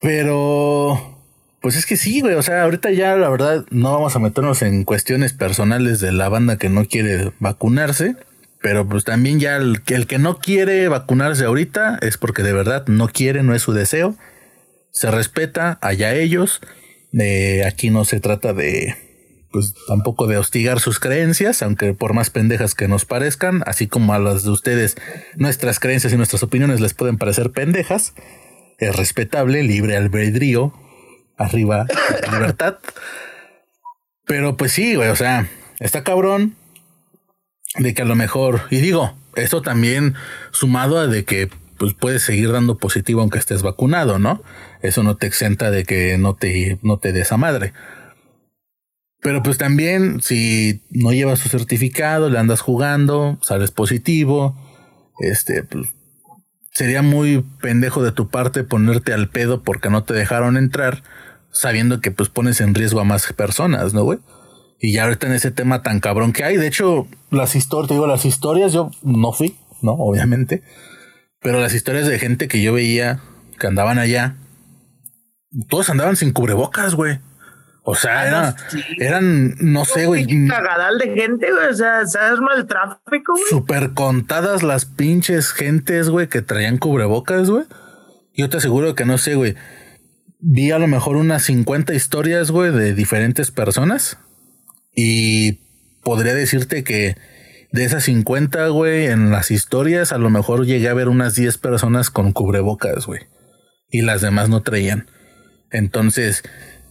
Pero, 0.00 1.20
pues 1.60 1.76
es 1.76 1.86
que 1.86 1.96
sí, 1.96 2.20
güey, 2.20 2.34
o 2.34 2.42
sea, 2.42 2.62
ahorita 2.62 2.90
ya 2.90 3.16
la 3.16 3.28
verdad 3.28 3.64
no 3.70 3.92
vamos 3.92 4.16
a 4.16 4.18
meternos 4.18 4.62
en 4.62 4.84
cuestiones 4.84 5.32
personales 5.34 6.00
de 6.00 6.12
la 6.12 6.28
banda 6.28 6.56
que 6.56 6.70
no 6.70 6.86
quiere 6.86 7.32
vacunarse, 7.40 8.16
pero 8.64 8.88
pues 8.88 9.04
también 9.04 9.40
ya 9.40 9.56
el, 9.56 9.82
que 9.82 10.18
no 10.18 10.38
quiere 10.38 10.88
vacunarse 10.88 11.44
ahorita 11.44 11.98
es 12.00 12.16
porque 12.16 12.42
de 12.42 12.54
verdad 12.54 12.86
no 12.86 13.08
quiere, 13.08 13.42
no 13.42 13.54
es 13.54 13.60
su 13.60 13.74
deseo. 13.74 14.16
Se 14.90 15.10
respeta, 15.10 15.78
allá 15.82 16.14
ellos. 16.14 16.62
Eh, 17.12 17.62
aquí 17.66 17.90
no 17.90 18.06
se 18.06 18.20
trata 18.20 18.54
de, 18.54 18.96
pues 19.52 19.74
tampoco 19.86 20.26
de 20.26 20.38
hostigar 20.38 20.80
sus 20.80 20.98
creencias, 20.98 21.62
aunque 21.62 21.92
por 21.92 22.14
más 22.14 22.30
pendejas 22.30 22.74
que 22.74 22.88
nos 22.88 23.04
parezcan, 23.04 23.62
así 23.66 23.86
como 23.86 24.14
a 24.14 24.18
las 24.18 24.44
de 24.44 24.50
ustedes, 24.52 24.96
nuestras 25.36 25.78
creencias 25.78 26.14
y 26.14 26.16
nuestras 26.16 26.42
opiniones 26.42 26.80
les 26.80 26.94
pueden 26.94 27.18
parecer 27.18 27.50
pendejas, 27.50 28.14
es 28.78 28.96
respetable, 28.96 29.62
libre 29.62 29.94
albedrío, 29.94 30.72
arriba, 31.36 31.84
libertad. 32.32 32.78
Pero 34.24 34.56
pues 34.56 34.72
sí, 34.72 34.94
güey, 34.94 35.10
o 35.10 35.16
sea, 35.16 35.50
está 35.80 36.02
cabrón 36.02 36.56
de 37.76 37.94
que 37.94 38.02
a 38.02 38.04
lo 38.06 38.14
mejor, 38.14 38.62
y 38.70 38.78
digo, 38.78 39.16
esto 39.36 39.62
también 39.62 40.14
sumado 40.52 40.98
a 40.98 41.06
de 41.06 41.24
que 41.24 41.50
pues 41.78 41.92
puedes 41.94 42.22
seguir 42.22 42.52
dando 42.52 42.78
positivo 42.78 43.20
aunque 43.20 43.38
estés 43.38 43.62
vacunado, 43.62 44.18
¿no? 44.18 44.42
Eso 44.82 45.02
no 45.02 45.16
te 45.16 45.26
exenta 45.26 45.70
de 45.70 45.84
que 45.84 46.16
no 46.18 46.34
te, 46.34 46.78
no 46.82 46.98
te 46.98 47.12
madre. 47.36 47.72
Pero 49.20 49.42
pues 49.42 49.58
también 49.58 50.20
si 50.22 50.82
no 50.90 51.12
llevas 51.12 51.40
su 51.40 51.48
certificado, 51.48 52.30
le 52.30 52.38
andas 52.38 52.60
jugando, 52.60 53.38
sales 53.42 53.70
positivo, 53.70 54.54
este, 55.18 55.64
pues 55.64 55.88
sería 56.72 57.02
muy 57.02 57.44
pendejo 57.60 58.02
de 58.02 58.12
tu 58.12 58.28
parte 58.28 58.64
ponerte 58.64 59.12
al 59.12 59.28
pedo 59.28 59.62
porque 59.62 59.90
no 59.90 60.04
te 60.04 60.12
dejaron 60.12 60.56
entrar, 60.56 61.02
sabiendo 61.50 62.00
que 62.00 62.10
pues 62.10 62.28
pones 62.28 62.60
en 62.60 62.74
riesgo 62.74 63.00
a 63.00 63.04
más 63.04 63.32
personas, 63.32 63.94
¿no, 63.94 64.04
güey? 64.04 64.18
Y 64.84 64.92
ya 64.92 65.04
ahorita 65.04 65.28
en 65.28 65.32
ese 65.32 65.50
tema 65.50 65.80
tan 65.80 65.98
cabrón 65.98 66.34
que 66.34 66.44
hay, 66.44 66.58
de 66.58 66.66
hecho, 66.66 67.08
las 67.30 67.56
historias, 67.56 67.88
te 67.88 67.94
digo, 67.94 68.06
las 68.06 68.26
historias, 68.26 68.74
yo 68.74 68.90
no 69.02 69.32
fui, 69.32 69.56
¿no? 69.80 69.92
Obviamente, 69.92 70.62
pero 71.40 71.58
las 71.58 71.72
historias 71.72 72.06
de 72.06 72.18
gente 72.18 72.48
que 72.48 72.62
yo 72.62 72.74
veía 72.74 73.20
que 73.58 73.66
andaban 73.66 73.98
allá, 73.98 74.36
todos 75.70 75.88
andaban 75.88 76.16
sin 76.16 76.32
cubrebocas, 76.32 76.94
güey. 76.96 77.18
O 77.82 77.94
sea, 77.94 78.48
ah, 78.48 78.56
eran, 78.98 79.54
no 79.58 79.86
sé, 79.86 80.04
güey. 80.04 80.26
Cagadal 80.48 80.98
de 80.98 81.14
gente, 81.14 81.50
güey. 81.50 81.68
O 81.70 81.74
sea, 81.74 82.04
se 82.04 82.18
arma 82.18 82.50
el 82.54 82.66
tráfico, 82.66 83.32
güey. 83.32 83.44
Súper 83.48 83.94
contadas 83.94 84.62
las 84.62 84.84
pinches 84.84 85.52
gentes, 85.52 86.10
güey, 86.10 86.28
que 86.28 86.42
traían 86.42 86.76
cubrebocas, 86.76 87.48
güey. 87.48 87.64
Yo 88.34 88.50
te 88.50 88.58
aseguro 88.58 88.94
que 88.94 89.06
no 89.06 89.16
sé, 89.16 89.34
güey. 89.34 89.54
Vi 90.40 90.72
a 90.72 90.78
lo 90.78 90.88
mejor 90.88 91.16
unas 91.16 91.44
50 91.44 91.94
historias, 91.94 92.50
güey, 92.50 92.70
de 92.70 92.92
diferentes 92.92 93.50
personas. 93.50 94.18
Y 94.94 95.60
podría 96.02 96.34
decirte 96.34 96.84
que 96.84 97.16
de 97.72 97.84
esas 97.84 98.04
50, 98.04 98.68
güey, 98.68 99.06
en 99.06 99.30
las 99.30 99.50
historias, 99.50 100.12
a 100.12 100.18
lo 100.18 100.30
mejor 100.30 100.66
llegué 100.66 100.88
a 100.88 100.94
ver 100.94 101.08
unas 101.08 101.34
10 101.34 101.58
personas 101.58 102.10
con 102.10 102.32
cubrebocas, 102.32 103.06
güey. 103.06 103.22
Y 103.90 104.02
las 104.02 104.20
demás 104.20 104.48
no 104.48 104.62
traían. 104.62 105.08
Entonces, 105.70 106.44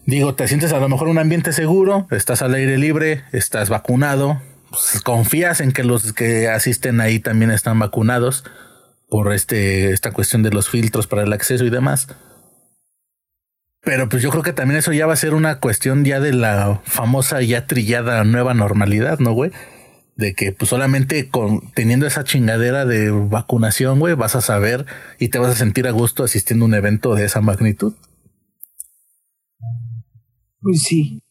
Digo, 0.05 0.35
te 0.35 0.47
sientes 0.49 0.73
a 0.73 0.79
lo 0.79 0.89
mejor 0.89 1.07
en 1.07 1.11
un 1.11 1.19
ambiente 1.19 1.53
seguro, 1.53 2.07
estás 2.11 2.41
al 2.41 2.53
aire 2.53 2.77
libre, 2.77 3.23
estás 3.31 3.69
vacunado, 3.69 4.41
pues, 4.69 5.01
confías 5.01 5.61
en 5.61 5.71
que 5.71 5.83
los 5.83 6.11
que 6.11 6.49
asisten 6.49 6.99
ahí 6.99 7.19
también 7.19 7.51
están 7.51 7.79
vacunados 7.79 8.43
por 9.07 9.31
este, 9.31 9.91
esta 9.91 10.11
cuestión 10.11 10.43
de 10.43 10.49
los 10.49 10.69
filtros 10.69 11.07
para 11.07 11.23
el 11.23 11.31
acceso 11.31 11.63
y 11.63 11.69
demás. 11.69 12.09
Pero 13.83 14.07
pues 14.07 14.23
yo 14.23 14.29
creo 14.29 14.43
que 14.43 14.53
también 14.53 14.79
eso 14.79 14.93
ya 14.93 15.05
va 15.05 15.13
a 15.13 15.17
ser 15.17 15.33
una 15.33 15.59
cuestión 15.59 16.05
ya 16.05 16.21
de 16.21 16.31
la 16.31 16.81
famosa 16.85 17.41
ya 17.41 17.67
trillada 17.67 18.23
nueva 18.23 18.53
normalidad, 18.53 19.19
¿no, 19.19 19.33
güey? 19.33 19.51
De 20.15 20.33
que 20.35 20.53
pues 20.53 20.69
solamente 20.69 21.27
con 21.29 21.71
teniendo 21.73 22.07
esa 22.07 22.23
chingadera 22.23 22.85
de 22.85 23.11
vacunación, 23.11 23.99
güey, 23.99 24.13
vas 24.13 24.35
a 24.35 24.41
saber 24.41 24.85
y 25.19 25.29
te 25.29 25.39
vas 25.39 25.51
a 25.51 25.55
sentir 25.55 25.87
a 25.87 25.91
gusto 25.91 26.23
asistiendo 26.23 26.63
a 26.63 26.67
un 26.69 26.75
evento 26.75 27.13
de 27.15 27.25
esa 27.25 27.41
magnitud. 27.41 27.93
Pues 30.61 30.83
sí. 30.83 31.21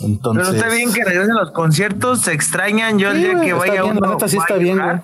Entonces... 0.00 0.46
Pero 0.48 0.56
está 0.56 0.74
bien 0.74 0.92
que 0.94 1.04
regresen 1.04 1.34
los 1.34 1.50
conciertos, 1.50 2.22
se 2.22 2.32
extrañan. 2.32 2.98
Yo 2.98 3.10
el 3.10 3.18
día 3.18 3.38
que 3.38 3.52
vaya 3.52 3.82
bien, 3.82 3.98
uno, 3.98 4.00
La 4.00 4.12
neta 4.12 4.28
sí 4.28 4.38
está 4.38 4.56
bien, 4.56 4.78
güey. 4.78 4.96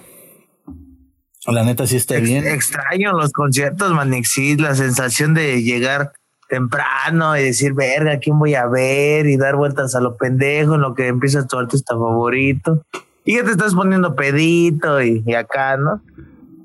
La 1.49 1.65
neta 1.65 1.87
sí 1.87 1.97
está 1.97 2.17
bien. 2.17 2.47
Extraño 2.47 3.13
los 3.13 3.33
conciertos, 3.33 3.93
Manixis, 3.93 4.59
la 4.59 4.75
sensación 4.75 5.35
de 5.35 5.63
llegar 5.63 6.13
temprano 6.49 7.37
y 7.37 7.43
decir, 7.43 7.75
verga, 7.75 8.19
¿quién 8.19 8.39
voy 8.39 8.55
a 8.55 8.67
ver? 8.67 9.27
Y 9.27 9.37
dar 9.37 9.57
vueltas 9.57 9.95
a 9.95 10.01
lo 10.01 10.17
pendejo 10.17 10.75
en 10.75 10.81
lo 10.81 10.95
que 10.95 11.07
empieza 11.07 11.47
tu 11.47 11.59
artista 11.59 11.95
favorito. 11.95 12.83
Y 13.25 13.37
ya 13.37 13.45
te 13.45 13.51
estás 13.51 13.75
poniendo 13.75 14.17
pedito 14.17 15.03
y, 15.03 15.23
acá, 15.35 15.77
¿no? 15.77 16.01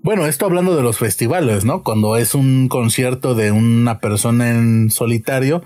Bueno, 0.02 0.26
esto 0.26 0.46
hablando 0.46 0.76
de 0.76 0.84
los 0.84 0.98
festivales, 0.98 1.66
¿no? 1.66 1.84
Cuando 1.84 2.18
es 2.18 2.36
un 2.36 2.68
concierto 2.68 3.36
de 3.36 3.52
una 3.52 4.00
persona 4.00 4.50
en 4.50 4.90
solitario, 4.90 5.62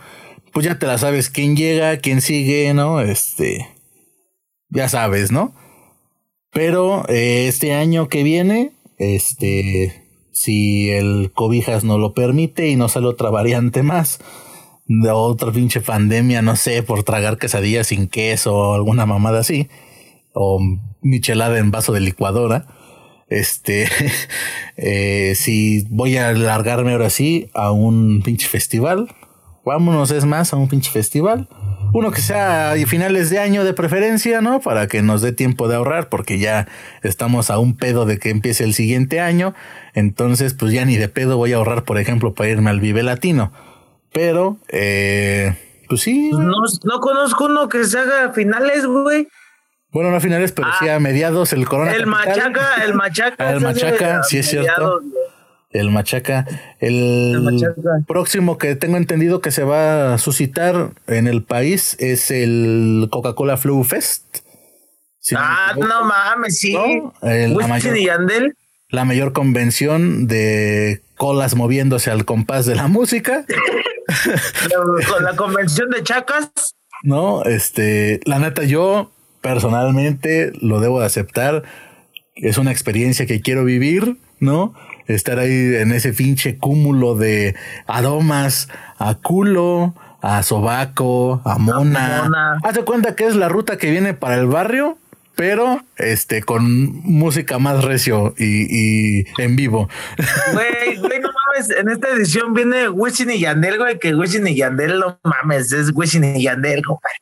pues 0.54 0.66
ya 0.66 0.80
te 0.80 0.88
la 0.88 0.98
sabes 0.98 1.30
quién 1.30 1.56
llega, 1.56 1.98
quién 1.98 2.22
sigue, 2.22 2.74
¿no? 2.74 3.02
Este, 3.02 3.68
ya 4.70 4.90
sabes, 4.90 5.32
¿no? 5.32 5.54
Pero 6.52 7.08
eh, 7.10 7.48
este 7.48 7.74
año 7.74 8.10
que 8.10 8.24
viene, 8.24 8.72
este, 8.98 10.07
si 10.38 10.92
el 10.92 11.32
cobijas 11.34 11.84
no 11.84 11.98
lo 11.98 12.14
permite 12.14 12.70
y 12.70 12.76
no 12.76 12.90
sale 12.90 13.08
otra 13.08 13.32
variante 13.32 13.82
más, 13.82 14.20
de 14.86 15.10
otra 15.10 15.52
pinche 15.52 15.82
pandemia, 15.82 16.42
no 16.44 16.56
sé, 16.56 16.84
por 16.84 17.04
tragar 17.04 17.38
quesadillas 17.38 17.88
sin 17.88 18.08
queso 18.08 18.56
o 18.56 18.74
alguna 18.76 19.06
mamada 19.06 19.40
así, 19.40 19.68
o 20.34 20.60
michelada 21.02 21.58
en 21.58 21.72
vaso 21.72 21.92
de 21.92 22.02
licuadora. 22.02 22.68
Este, 23.30 23.90
eh, 24.78 25.34
si 25.36 25.86
voy 25.90 26.18
a 26.18 26.32
largarme 26.34 26.92
ahora 26.94 27.10
sí 27.10 27.50
a 27.56 27.72
un 27.72 28.22
pinche 28.24 28.48
festival, 28.48 29.10
vámonos 29.66 30.12
es 30.12 30.26
más 30.26 30.54
a 30.54 30.58
un 30.58 30.70
pinche 30.70 30.92
festival. 30.92 31.50
Uno 31.94 32.12
que 32.12 32.22
sea 32.22 32.72
a 32.72 32.76
finales 32.86 33.30
de 33.30 33.40
año 33.40 33.64
de 33.64 33.74
preferencia, 33.74 34.42
¿no? 34.42 34.60
Para 34.60 34.88
que 34.88 35.02
nos 35.02 35.22
dé 35.22 35.32
tiempo 35.32 35.68
de 35.68 35.76
ahorrar, 35.76 36.10
porque 36.10 36.38
ya 36.38 36.68
estamos 37.02 37.50
a 37.50 37.60
un 37.60 37.76
pedo 37.76 38.06
de 38.06 38.20
que 38.20 38.30
empiece 38.30 38.64
el 38.66 38.74
siguiente 38.74 39.20
año. 39.20 39.54
Entonces, 39.98 40.54
pues 40.54 40.72
ya 40.74 40.86
ni 40.86 40.96
de 40.96 41.10
pedo 41.10 41.38
voy 41.38 41.54
a 41.54 41.56
ahorrar, 41.56 41.84
por 41.84 41.98
ejemplo, 41.98 42.36
para 42.36 42.50
irme 42.50 42.70
al 42.70 42.80
Vive 42.80 43.02
Latino. 43.02 43.52
Pero, 44.14 44.58
eh, 44.68 45.58
pues 45.90 46.02
sí. 46.02 46.30
No, 46.32 46.52
no 46.84 47.00
conozco 47.00 47.46
uno 47.46 47.68
que 47.68 47.84
se 47.84 47.98
haga 47.98 48.26
a 48.26 48.32
finales, 48.32 48.86
güey. 48.86 49.28
Bueno, 49.92 50.12
no 50.12 50.18
a 50.18 50.20
finales, 50.20 50.52
pero 50.52 50.68
sí 50.80 50.88
a 50.88 50.98
ah. 50.98 51.00
mediados 51.00 51.52
el 51.52 51.66
corona. 51.66 51.94
El 51.94 52.06
machaca, 52.06 52.84
el 52.86 52.94
machaca. 52.94 53.52
el 53.52 53.62
machaca, 53.62 54.22
sí 54.22 54.38
es 54.38 54.48
cierto 54.48 55.02
el 55.72 55.92
Machaca. 55.92 56.46
El, 56.80 57.60
próximo 58.08 58.58
que 58.58 58.76
tengo 58.76 58.98
entendido 58.98 59.42
que 59.42 59.52
se 59.52 59.64
va 59.64 60.14
a 60.14 60.18
suscitar 60.18 60.92
en 61.08 61.28
el 61.28 61.44
país 61.44 61.96
es 62.00 62.32
el 62.32 63.08
Coca-Cola 63.12 63.58
Flu 63.58 63.84
Fest. 63.84 64.40
ah, 65.36 65.74
no, 65.78 66.06
mames, 66.06 66.58
sí. 66.60 66.74
la, 67.22 67.68
mayor, 67.68 67.98
la 68.90 69.06
mayor 69.06 69.34
convención 69.34 70.28
de 70.28 71.02
colas 71.16 71.56
moviéndose 71.56 72.12
al 72.12 72.26
compás 72.26 72.66
de 72.66 72.76
la 72.76 72.88
música. 72.88 73.46
Con 75.10 75.24
la 75.24 75.36
convención 75.36 75.90
de 75.90 76.04
chacas. 76.04 76.50
No, 77.04 77.44
este, 77.44 78.22
la 78.26 78.40
neta, 78.40 78.64
yo 78.64 79.12
personalmente 79.42 80.52
lo 80.62 80.80
debo 80.80 81.00
de 81.00 81.06
aceptar. 81.06 81.64
Es 82.36 82.58
una 82.58 82.72
experiencia 82.72 83.26
que 83.26 83.42
quiero 83.42 83.66
vivir, 83.66 84.18
¿no? 84.40 84.74
Estar 85.08 85.40
ahí 85.40 85.76
en 85.76 85.92
ese 85.92 86.14
pinche 86.14 86.58
cúmulo 86.58 87.16
de 87.16 87.56
aromas 87.88 88.70
a 88.98 89.16
culo, 89.16 89.94
a 90.22 90.44
sobaco, 90.44 91.42
a 91.46 91.58
mona. 91.58 92.24
mona. 92.24 92.58
Hazte 92.64 92.84
cuenta 92.84 93.16
que 93.16 93.26
es 93.26 93.36
la 93.36 93.50
ruta 93.50 93.78
que 93.78 93.92
viene 93.92 94.14
para 94.14 94.36
el 94.36 94.48
barrio, 94.48 94.98
pero 95.38 95.84
este 95.98 96.42
con 96.42 96.94
música 97.04 97.60
más 97.60 97.86
recio 97.86 98.34
y, 98.38 99.22
y 99.22 99.26
en 99.38 99.56
vivo. 99.56 99.88
Güey, 100.52 100.98
güey, 100.98 101.20
no 101.20 101.30
mames, 101.30 101.70
en 101.70 101.90
esta 101.90 102.10
edición 102.10 102.54
viene 102.54 102.90
Wisin 102.90 103.30
y 103.30 103.40
Yandel, 103.40 103.78
güey, 103.78 104.00
que 104.00 104.16
Wisin 104.16 104.48
y 104.48 104.56
Yandel, 104.56 105.00
no 105.00 105.20
mames, 105.24 105.72
es 105.72 105.92
Wisin 105.94 106.24
y 106.24 106.44
Yandel, 106.44 106.84
compadre. 106.84 107.18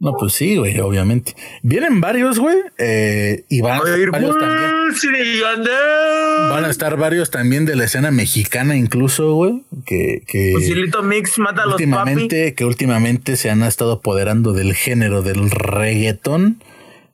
No, 0.00 0.12
pues 0.12 0.34
sí, 0.34 0.56
güey, 0.56 0.78
obviamente. 0.78 1.34
Vienen 1.62 2.00
varios, 2.00 2.38
güey, 2.38 2.58
eh, 2.76 3.44
y 3.48 3.62
van 3.62 3.80
a, 3.84 3.96
ir 3.96 4.10
varios 4.10 4.38
también. 4.38 4.70
Wisin 4.90 5.14
y 5.14 5.40
Yandel. 5.40 6.50
Van 6.50 6.64
a 6.66 6.70
estar 6.70 6.98
varios 6.98 7.30
también 7.30 7.64
de 7.64 7.76
la 7.76 7.84
escena 7.84 8.10
mexicana, 8.10 8.76
incluso, 8.76 9.32
güey, 9.32 9.64
que, 9.86 10.22
que 10.26 10.52
Fusilito 10.52 11.02
Mix 11.02 11.38
mata 11.38 11.62
a 11.62 11.64
los 11.64 11.72
papi. 11.74 11.84
últimamente, 11.84 12.54
que 12.54 12.64
últimamente 12.66 13.36
se 13.36 13.48
han 13.48 13.62
estado 13.62 13.92
apoderando 13.92 14.52
del 14.52 14.74
género 14.74 15.22
del 15.22 15.50
reggaetón. 15.50 16.62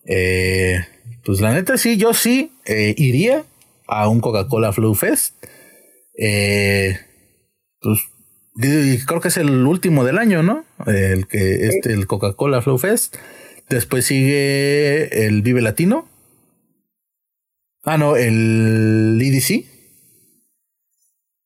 Eh, 0.06 0.84
pues 1.24 1.40
la 1.40 1.52
neta, 1.52 1.78
sí, 1.78 1.96
yo 1.96 2.14
sí 2.14 2.52
eh, 2.66 2.94
iría 2.96 3.44
a 3.86 4.08
un 4.08 4.20
Coca-Cola 4.20 4.72
Flow 4.72 4.94
Fest. 4.94 5.34
Eh, 6.18 6.98
pues 7.80 8.00
creo 9.06 9.20
que 9.20 9.28
es 9.28 9.36
el 9.36 9.66
último 9.66 10.04
del 10.04 10.18
año, 10.18 10.42
¿no? 10.42 10.64
El 10.86 11.26
que 11.26 11.66
este, 11.66 11.92
el 11.92 12.06
Coca-Cola 12.06 12.62
Flow 12.62 12.78
Fest. 12.78 13.16
Después 13.68 14.04
sigue 14.04 15.26
el 15.26 15.42
Vive 15.42 15.62
Latino. 15.62 16.08
Ah, 17.82 17.98
no, 17.98 18.16
el 18.16 19.18
EDC. 19.20 19.66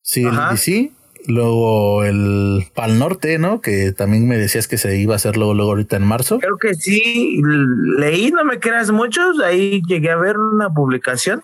Sí, 0.01 0.23
el. 0.23 0.35
EDC. 0.35 0.98
Luego 1.29 2.03
el 2.03 2.71
Pal 2.73 2.97
Norte, 2.97 3.37
¿no? 3.37 3.61
Que 3.61 3.91
también 3.91 4.27
me 4.27 4.35
decías 4.35 4.67
que 4.67 4.79
se 4.79 4.97
iba 4.97 5.13
a 5.13 5.17
hacer 5.17 5.37
luego, 5.37 5.53
luego 5.53 5.71
ahorita 5.71 5.95
en 5.95 6.03
marzo. 6.03 6.39
Creo 6.39 6.57
que 6.57 6.73
sí, 6.73 7.39
leí, 7.43 8.31
no 8.31 8.43
me 8.43 8.59
creas 8.59 8.89
muchos, 8.89 9.39
ahí 9.39 9.79
llegué 9.87 10.09
a 10.09 10.15
ver 10.15 10.39
una 10.39 10.73
publicación 10.73 11.43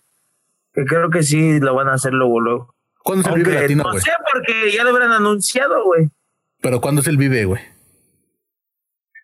que 0.73 0.85
creo 0.85 1.11
que 1.11 1.21
sí 1.21 1.59
lo 1.59 1.75
van 1.75 1.87
a 1.87 1.93
hacer 1.93 2.13
luego, 2.13 2.41
luego. 2.41 2.75
¿Cuándo 3.03 3.29
es 3.29 3.35
el 3.35 3.43
Vive 3.43 3.61
Latino, 3.61 3.83
no 3.83 3.99
sé, 3.99 4.11
porque 4.33 4.71
ya 4.71 4.83
lo 4.83 4.89
habrán 4.89 5.11
anunciado, 5.11 5.83
güey. 5.85 6.09
Pero 6.61 6.81
¿cuándo 6.81 7.01
es 7.01 7.07
el 7.07 7.17
Vive, 7.17 7.45
güey? 7.45 7.61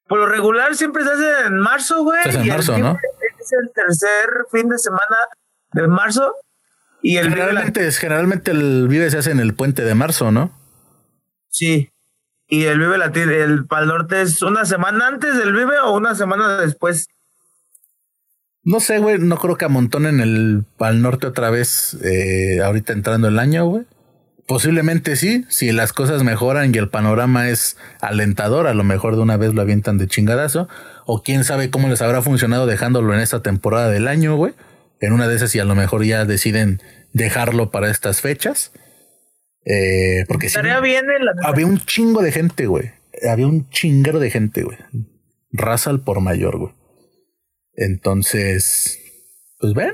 Por 0.08 0.20
lo 0.20 0.28
regular 0.28 0.76
siempre 0.76 1.04
se 1.04 1.10
hace 1.10 1.48
en 1.48 1.58
marzo, 1.58 2.04
güey. 2.04 2.22
Se 2.22 2.30
hace 2.30 2.40
en 2.40 2.48
marzo, 2.48 2.78
¿no? 2.78 3.00
Es 3.40 3.52
el 3.52 3.72
tercer 3.74 4.46
fin 4.52 4.70
de 4.70 4.78
semana 4.78 5.18
de 5.74 5.88
marzo. 5.88 6.36
Y 7.02 7.18
el 7.18 7.30
Vive 7.30 7.42
Generalmente, 7.42 7.88
es, 7.88 7.98
generalmente 7.98 8.52
el 8.52 8.88
Vive 8.88 9.10
se 9.10 9.18
hace 9.18 9.32
en 9.32 9.40
el 9.40 9.54
puente 9.54 9.84
de 9.84 9.96
marzo, 9.96 10.32
¿no? 10.32 10.52
Sí. 11.50 11.90
Y 12.48 12.66
el 12.66 12.80
Vive 12.80 12.98
Latino, 12.98 13.32
el 13.32 13.66
Pal 13.66 13.88
Norte 13.88 14.22
es 14.22 14.42
una 14.42 14.66
semana 14.66 15.08
antes 15.08 15.38
del 15.38 15.54
Vive 15.54 15.80
o 15.84 15.96
una 15.96 16.16
semana 16.16 16.58
después. 16.58 17.08
No 18.64 18.80
sé, 18.80 19.00
güey, 19.00 19.18
no 19.18 19.38
creo 19.38 19.56
que 19.56 19.66
amontonen 19.66 20.20
el 20.20 20.66
Pal 20.78 21.02
Norte 21.02 21.28
otra 21.28 21.50
vez 21.50 21.98
eh, 22.04 22.62
ahorita 22.64 22.94
entrando 22.94 23.28
el 23.28 23.40
año, 23.40 23.66
güey. 23.66 23.86
Posiblemente 24.48 25.16
sí, 25.16 25.46
si 25.50 25.72
las 25.72 25.94
cosas 25.94 26.24
mejoran 26.24 26.76
y 26.76 26.78
el 26.78 26.90
panorama 26.90 27.50
es 27.50 27.78
alentador, 28.02 28.68
a 28.68 28.74
lo 28.74 28.84
mejor 28.84 29.16
de 29.16 29.22
una 29.22 29.38
vez 29.38 29.54
lo 29.54 29.62
avientan 29.62 29.98
de 29.98 30.08
chingadazo. 30.08 30.68
O 31.06 31.24
quién 31.24 31.44
sabe 31.44 31.70
cómo 31.70 31.88
les 31.88 32.02
habrá 32.02 32.22
funcionado 32.22 32.68
dejándolo 32.68 33.14
en 33.14 33.22
esta 33.22 33.42
temporada 33.42 33.90
del 33.90 34.08
año, 34.08 34.36
güey. 34.36 34.54
En 35.02 35.14
una 35.14 35.28
de 35.28 35.36
esas 35.36 35.54
y 35.56 35.60
a 35.60 35.66
lo 35.66 35.76
mejor 35.76 36.06
ya 36.06 36.26
deciden 36.26 36.82
dejarlo 37.12 37.72
para 37.72 37.90
estas 37.90 38.22
fechas. 38.22 38.72
Eh, 39.66 40.26
porque 40.28 40.48
Estaría 40.48 40.80
bien 40.80 41.06
había 41.44 41.66
un 41.66 41.80
chingo 41.80 42.22
de 42.22 42.32
gente, 42.32 42.68
güey. 42.68 42.92
Había 43.30 43.48
un 43.48 43.70
chinguero 43.70 44.20
de 44.20 44.30
gente, 44.30 44.64
güey. 44.64 44.78
Raza 45.52 45.90
al 45.90 46.02
por 46.02 46.22
mayor, 46.22 46.58
güey. 46.58 46.74
Entonces, 47.74 49.00
pues 49.60 49.74
ven. 49.74 49.94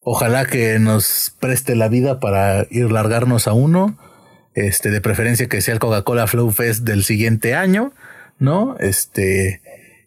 Ojalá 0.00 0.44
que 0.44 0.78
nos 0.78 1.34
preste 1.40 1.74
la 1.74 1.88
vida 1.88 2.20
para 2.20 2.66
ir 2.70 2.92
largarnos 2.92 3.48
a 3.48 3.54
uno. 3.54 3.98
Este, 4.54 4.90
de 4.90 5.00
preferencia 5.00 5.48
que 5.48 5.60
sea 5.60 5.74
el 5.74 5.80
Coca-Cola 5.80 6.28
Flow 6.28 6.50
Fest 6.50 6.84
del 6.84 7.02
siguiente 7.02 7.54
año, 7.54 7.92
¿no? 8.38 8.76
Este, 8.78 9.60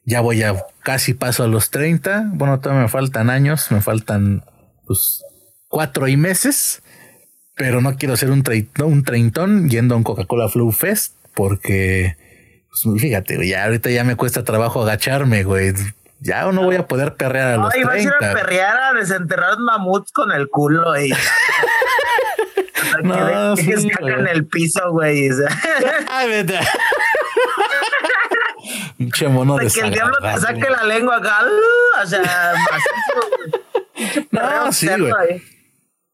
ya 0.07 0.21
voy 0.21 0.41
a 0.41 0.55
casi 0.83 1.13
paso 1.13 1.43
a 1.43 1.47
los 1.47 1.69
30. 1.69 2.29
Bueno, 2.31 2.59
todavía 2.61 2.83
me 2.83 2.89
faltan 2.89 3.29
años, 3.29 3.69
me 3.71 3.81
faltan 3.81 4.43
pues 4.85 5.21
cuatro 5.67 6.07
y 6.07 6.15
meses, 6.15 6.81
pero 7.55 7.81
no 7.81 7.97
quiero 7.97 8.15
ser 8.15 8.31
un, 8.31 8.41
treintón, 8.41 8.87
un 8.87 9.03
treintón 9.03 9.69
yendo 9.69 9.95
a 9.95 9.97
un 9.97 10.03
Coca-Cola 10.03 10.47
Flow 10.47 10.71
Fest 10.71 11.13
porque, 11.35 12.15
pues, 12.69 13.01
fíjate, 13.01 13.35
güey, 13.35 13.49
ya 13.49 13.65
ahorita 13.65 13.89
ya 13.89 14.05
me 14.05 14.15
cuesta 14.15 14.45
trabajo 14.45 14.81
agacharme, 14.81 15.43
güey. 15.43 15.73
Ya 16.21 16.49
no 16.53 16.63
voy 16.63 16.77
a 16.77 16.87
poder 16.87 17.15
perrear 17.15 17.47
a 17.49 17.57
los 17.57 17.73
Ay, 17.73 17.83
vas 17.83 17.95
a 17.95 17.99
ir 17.99 18.07
a 18.07 18.17
30. 18.17 18.39
perrear 18.39 18.79
a 18.79 18.93
desenterrar 18.93 19.59
mamuts 19.59 20.13
con 20.13 20.31
el 20.31 20.47
culo 20.49 20.99
y. 20.99 21.13
No, 23.03 23.55
que, 23.55 23.77
sí, 23.77 23.89
que 23.89 23.95
güey. 24.01 24.13
en 24.13 24.27
el 24.27 24.47
piso, 24.47 24.91
güey. 24.91 25.29
Ay. 26.09 26.45
Pinche 28.97 29.27
mono 29.27 29.57
de 29.57 29.67
que 29.67 29.79
el 29.81 29.91
diablo 29.93 30.15
te 30.21 30.39
saque 30.39 30.69
la 30.69 30.83
lengua 30.83 31.17
acá. 31.17 31.39
uh, 31.43 32.03
O 32.03 32.07
sea, 32.07 32.53
macizo. 32.71 34.27
No, 34.31 34.71
sí, 34.71 34.87
güey. 34.87 35.41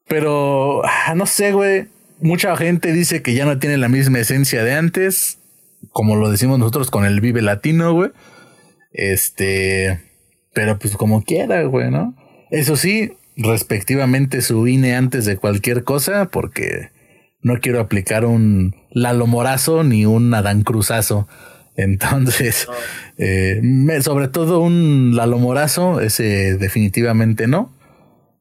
Pero 0.08 0.82
ah, 0.86 1.14
no 1.16 1.26
sé, 1.26 1.52
güey. 1.52 1.88
Mucha 2.22 2.56
gente 2.56 2.94
dice 2.94 3.22
que 3.22 3.34
ya 3.34 3.46
no 3.46 3.60
tiene 3.60 3.78
la 3.78 3.90
misma 3.90 4.20
esencia 4.20 4.64
de 4.64 4.74
antes, 4.74 5.40
como 5.92 6.16
lo 6.16 6.30
decimos 6.30 6.60
nosotros 6.60 6.90
con 6.90 7.04
el 7.04 7.20
Vive 7.20 7.42
Latino, 7.42 7.94
güey. 7.94 8.12
Este, 8.94 10.00
pero 10.54 10.78
pues 10.80 10.96
como 10.96 11.24
quiera, 11.24 11.64
güey, 11.64 11.92
¿no? 11.92 12.16
Eso 12.52 12.78
sí, 12.78 13.18
respectivamente 13.36 14.42
su 14.42 14.68
INE 14.68 14.96
antes 14.96 15.26
de 15.26 15.38
cualquier 15.38 15.84
cosa, 15.84 16.26
porque 16.26 16.92
no 17.42 17.60
quiero 17.60 17.82
aplicar 17.82 18.24
un 18.24 18.76
Lalo 18.92 19.28
Morazo 19.28 19.84
ni 19.84 20.06
un 20.06 20.34
Adán 20.34 20.64
Cruzazo. 20.64 21.28
Entonces, 21.76 22.68
eh, 23.18 23.60
me- 23.64 24.02
sobre 24.02 24.28
todo 24.28 24.60
un 24.60 25.16
Lalo 25.16 25.40
Morazo, 25.40 26.02
ese 26.02 26.58
definitivamente 26.58 27.48
no. 27.48 27.74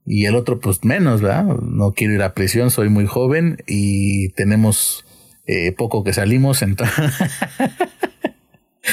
Y 0.05 0.27
el 0.27 0.35
otro, 0.35 0.59
pues 0.59 0.85
menos, 0.85 1.21
¿verdad? 1.23 1.45
No 1.45 1.93
quiero 1.93 2.15
ir 2.15 2.23
a 2.23 2.35
prisión, 2.35 2.71
soy 2.73 2.89
muy 2.89 3.07
joven 3.07 3.63
y 3.69 4.31
tenemos 4.31 5.05
eh, 5.47 5.73
poco 5.73 6.03
que 6.03 6.13
salimos, 6.13 6.63
entonces... 6.63 7.13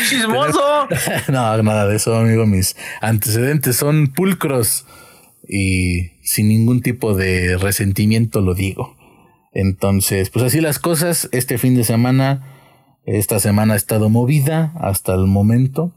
¡Chismoso! 0.10 0.88
no, 1.30 1.64
nada 1.64 1.88
de 1.88 1.96
eso, 1.96 2.16
amigo. 2.16 2.46
Mis 2.46 2.76
antecedentes 3.02 3.76
son 3.76 4.08
pulcros 4.14 4.86
y 5.48 6.12
sin 6.22 6.48
ningún 6.48 6.82
tipo 6.82 7.16
de 7.16 7.58
resentimiento 7.58 8.42
lo 8.42 8.54
digo. 8.54 8.96
Entonces, 9.52 10.30
pues 10.30 10.46
así 10.46 10.62
las 10.62 10.78
cosas. 10.78 11.28
Este 11.32 11.58
fin 11.58 11.76
de 11.76 11.84
semana, 11.84 12.59
esta 13.18 13.40
semana 13.40 13.74
ha 13.74 13.78
estado 13.78 14.10
movida 14.10 14.72
hasta 14.80 15.14
el 15.14 15.26
momento. 15.26 15.92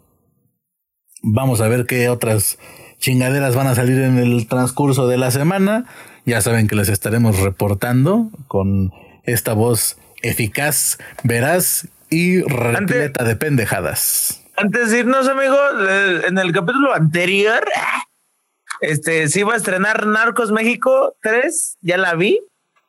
Vamos 1.22 1.60
a 1.60 1.68
ver 1.68 1.86
qué 1.86 2.08
otras 2.08 2.58
chingaderas 2.98 3.54
van 3.54 3.66
a 3.66 3.74
salir 3.74 3.98
en 4.00 4.18
el 4.18 4.46
transcurso 4.48 5.06
de 5.08 5.18
la 5.18 5.30
semana. 5.30 5.86
Ya 6.24 6.40
saben 6.40 6.68
que 6.68 6.76
les 6.76 6.88
estaremos 6.88 7.40
reportando 7.40 8.30
con 8.48 8.92
esta 9.24 9.52
voz 9.54 9.98
eficaz, 10.22 10.98
veraz 11.22 11.88
y 12.10 12.42
repleta 12.42 13.24
de 13.24 13.36
pendejadas. 13.36 14.42
Antes 14.56 14.90
de 14.90 15.00
irnos, 15.00 15.28
amigo, 15.28 15.56
le- 15.80 16.26
en 16.28 16.38
el 16.38 16.52
capítulo 16.52 16.94
anterior, 16.94 17.64
este, 18.80 19.28
se 19.28 19.40
iba 19.40 19.54
a 19.54 19.56
estrenar 19.56 20.06
Narcos 20.06 20.52
México 20.52 21.14
3, 21.22 21.78
ya 21.80 21.96
la 21.98 22.14
vi. 22.14 22.40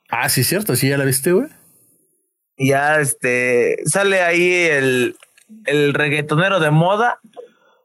Ah, 0.09 0.30
sí, 0.30 0.43
cierto, 0.43 0.76
sí, 0.76 0.89
ya 0.89 0.97
la 0.97 1.05
viste, 1.05 1.32
güey. 1.32 1.47
Ya, 2.58 2.99
este, 2.99 3.78
sale 3.86 4.22
ahí 4.22 4.51
el, 4.54 5.18
el 5.66 5.93
reggaetonero 5.93 6.60
de 6.60 6.72
moda. 6.72 7.20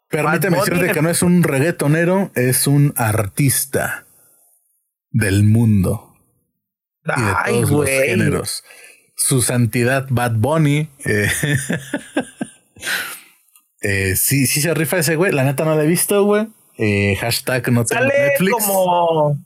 Permíteme 0.08 0.58
decirte 0.58 0.90
que 0.92 1.02
no 1.02 1.10
es 1.10 1.22
un 1.22 1.42
reggaetonero, 1.42 2.30
es 2.34 2.66
un 2.66 2.94
artista 2.96 4.06
del 5.10 5.44
mundo 5.44 6.14
y 7.04 7.20
de 7.22 7.32
Ay, 7.36 7.52
todos 7.54 7.60
los 7.62 7.70
güey. 7.70 8.08
géneros. 8.08 8.64
Su 9.16 9.42
santidad 9.42 10.06
Bad 10.10 10.32
Bunny. 10.36 10.88
eh, 11.04 11.28
eh, 13.80 14.16
sí, 14.16 14.46
sí 14.46 14.60
se 14.60 14.74
rifa 14.74 14.98
ese 14.98 15.16
güey. 15.16 15.32
La 15.32 15.44
neta 15.44 15.64
no 15.64 15.74
la 15.76 15.84
he 15.84 15.86
visto, 15.86 16.24
güey. 16.24 16.46
Eh, 16.76 17.16
hashtag 17.20 17.70
no 17.72 17.84
tengo 17.84 18.02
Sale 18.02 18.14
Netflix. 18.28 18.64
como. 18.64 19.36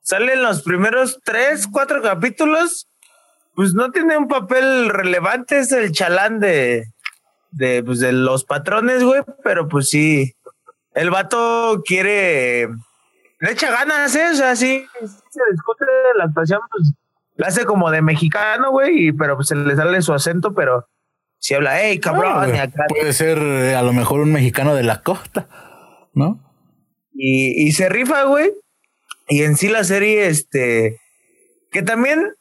Sale 0.00 0.32
en 0.34 0.42
los 0.42 0.62
primeros 0.62 1.18
tres, 1.24 1.66
cuatro 1.70 2.00
capítulos. 2.02 2.88
Pues 3.58 3.74
no 3.74 3.90
tiene 3.90 4.16
un 4.16 4.28
papel 4.28 4.88
relevante, 4.88 5.58
es 5.58 5.72
el 5.72 5.90
chalán 5.90 6.38
de, 6.38 6.92
de, 7.50 7.82
pues, 7.82 7.98
de 7.98 8.12
los 8.12 8.44
patrones, 8.44 9.02
güey, 9.02 9.22
pero 9.42 9.66
pues 9.66 9.88
sí. 9.88 10.32
el 10.94 11.10
vato 11.10 11.82
quiere. 11.84 12.68
Le 13.40 13.50
echa 13.50 13.72
ganas, 13.72 14.14
¿eh? 14.14 14.28
O 14.30 14.34
sea, 14.36 14.54
sí, 14.54 14.86
se 15.00 15.40
discute 15.50 15.84
la 16.16 16.26
actuación, 16.26 16.60
pues 16.70 16.92
la 17.34 17.48
hace 17.48 17.64
como 17.64 17.90
de 17.90 18.00
mexicano, 18.00 18.70
güey, 18.70 19.10
pero 19.10 19.34
pues 19.34 19.48
se 19.48 19.56
le 19.56 19.74
sale 19.74 20.02
su 20.02 20.12
acento, 20.12 20.54
pero 20.54 20.86
si 21.40 21.54
habla, 21.54 21.82
hey, 21.82 21.98
cabrón. 21.98 22.52
puede 22.88 23.12
ser 23.12 23.38
eh, 23.38 23.74
a 23.74 23.82
lo 23.82 23.92
mejor 23.92 24.20
un 24.20 24.32
mexicano 24.32 24.76
de 24.76 24.84
la 24.84 25.02
costa, 25.02 25.48
¿no? 26.14 26.48
Y, 27.12 27.66
y 27.66 27.72
se 27.72 27.88
rifa, 27.88 28.22
güey. 28.22 28.52
Y 29.26 29.42
en 29.42 29.56
sí 29.56 29.68
la 29.68 29.82
serie, 29.82 30.28
este, 30.28 31.00
que 31.72 31.82
también 31.82 32.37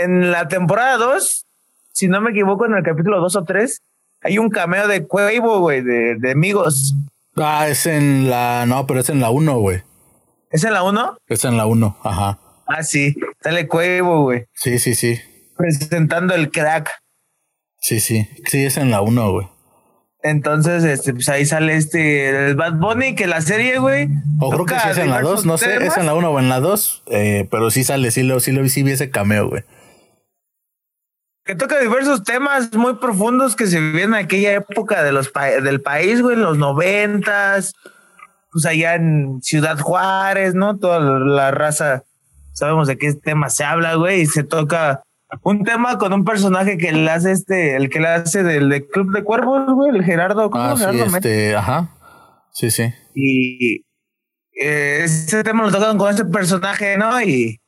en 0.00 0.30
la 0.30 0.48
temporada 0.48 0.96
2, 0.96 1.44
si 1.92 2.08
no 2.08 2.20
me 2.20 2.30
equivoco, 2.30 2.66
en 2.66 2.74
el 2.74 2.82
capítulo 2.82 3.20
2 3.20 3.36
o 3.36 3.44
3, 3.44 3.78
hay 4.22 4.38
un 4.38 4.50
cameo 4.50 4.88
de 4.88 5.06
Cuevo, 5.06 5.60
güey, 5.60 5.82
de, 5.82 6.16
de 6.16 6.30
amigos. 6.32 6.94
Ah, 7.36 7.66
es 7.68 7.86
en 7.86 8.30
la, 8.30 8.66
no, 8.66 8.86
pero 8.86 9.00
es 9.00 9.08
en 9.08 9.20
la 9.20 9.30
1, 9.30 9.58
güey. 9.58 9.82
¿Es 10.50 10.64
en 10.64 10.74
la 10.74 10.82
1? 10.82 11.16
Es 11.28 11.44
en 11.44 11.56
la 11.56 11.66
1, 11.66 11.98
ajá. 12.02 12.38
Ah, 12.66 12.82
sí, 12.82 13.14
sale 13.42 13.66
Cuevo, 13.66 14.22
güey. 14.22 14.44
Sí, 14.54 14.78
sí, 14.78 14.94
sí. 14.94 15.20
Presentando 15.56 16.34
el 16.34 16.50
crack. 16.50 16.90
Sí, 17.80 18.00
sí, 18.00 18.28
sí, 18.46 18.64
es 18.64 18.76
en 18.76 18.90
la 18.90 19.00
1, 19.00 19.32
güey. 19.32 19.48
Entonces, 20.22 20.84
este, 20.84 21.12
pues 21.12 21.28
ahí 21.28 21.44
sale 21.44 21.76
este, 21.76 22.48
el 22.48 22.54
Bad 22.54 22.74
Bunny, 22.74 23.14
que 23.16 23.26
la 23.26 23.40
serie, 23.40 23.78
güey. 23.78 24.08
O 24.40 24.50
creo 24.50 24.66
que 24.66 24.78
sí 24.78 24.88
es 24.90 24.98
en 24.98 25.10
la 25.10 25.20
2, 25.20 25.46
no 25.46 25.58
sé, 25.58 25.84
es 25.84 25.96
en 25.96 26.06
la 26.06 26.14
1 26.14 26.30
o 26.30 26.38
en 26.38 26.48
la 26.48 26.60
2, 26.60 27.02
eh, 27.06 27.48
pero 27.50 27.70
sí 27.70 27.82
sale, 27.82 28.10
sí 28.12 28.22
lo, 28.22 28.38
sí 28.38 28.52
lo 28.52 28.66
sí 28.68 28.84
vi 28.84 28.92
ese 28.92 29.10
cameo, 29.10 29.48
güey. 29.48 29.64
Que 31.44 31.56
toca 31.56 31.80
diversos 31.80 32.22
temas 32.22 32.72
muy 32.74 32.94
profundos 32.94 33.56
que 33.56 33.66
se 33.66 33.80
vivían 33.80 34.10
en 34.10 34.24
aquella 34.24 34.52
época 34.52 35.02
de 35.02 35.10
los 35.10 35.32
del 35.62 35.80
país, 35.80 36.22
güey, 36.22 36.36
en 36.36 36.42
los 36.42 36.56
noventas, 36.56 37.74
pues 38.52 38.64
allá 38.64 38.94
en 38.94 39.42
Ciudad 39.42 39.76
Juárez, 39.80 40.54
¿no? 40.54 40.78
Toda 40.78 41.00
la 41.00 41.50
raza, 41.50 42.04
sabemos 42.52 42.86
de 42.86 42.96
qué 42.96 43.12
tema 43.14 43.50
se 43.50 43.64
habla, 43.64 43.96
güey, 43.96 44.20
y 44.20 44.26
se 44.26 44.44
toca 44.44 45.02
un 45.40 45.64
tema 45.64 45.98
con 45.98 46.12
un 46.12 46.24
personaje 46.24 46.76
que 46.76 46.92
le 46.92 47.10
hace 47.10 47.32
este, 47.32 47.76
el 47.76 47.88
que 47.88 48.00
le 48.00 48.08
hace 48.08 48.42
del, 48.42 48.86
Club 48.88 49.12
de 49.12 49.24
Cuervos, 49.24 49.72
güey, 49.72 49.96
el 49.96 50.04
Gerardo. 50.04 50.50
¿cómo 50.50 50.62
ah, 50.62 50.76
sí, 50.76 51.00
este, 51.00 51.56
ajá. 51.56 51.88
Sí, 52.52 52.70
sí. 52.70 52.92
Y 53.14 53.84
eh, 54.60 55.00
ese 55.04 55.42
tema 55.42 55.64
lo 55.64 55.72
tocan 55.72 55.96
con 55.96 56.12
ese 56.12 56.26
personaje, 56.26 56.98
¿no? 56.98 57.20
Y, 57.22 57.60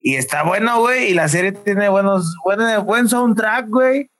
y 0.00 0.16
está 0.16 0.42
bueno, 0.42 0.80
güey. 0.80 1.10
Y 1.10 1.14
la 1.14 1.28
serie 1.28 1.52
tiene 1.52 1.88
buenos, 1.88 2.34
buen, 2.44 2.84
buen 2.84 3.08
soundtrack, 3.08 3.68
güey. 3.68 4.10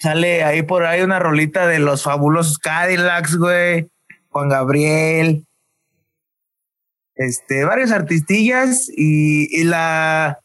Sale 0.00 0.44
ahí 0.44 0.62
por 0.62 0.84
ahí 0.84 1.02
una 1.02 1.18
rolita 1.18 1.66
de 1.66 1.80
los 1.80 2.02
fabulosos 2.02 2.58
Cadillacs, 2.58 3.36
güey. 3.36 3.88
Juan 4.30 4.48
Gabriel. 4.48 5.44
Este, 7.14 7.64
varios 7.64 7.90
artistillas 7.90 8.88
y, 8.88 9.60
y 9.60 9.64
la 9.64 10.38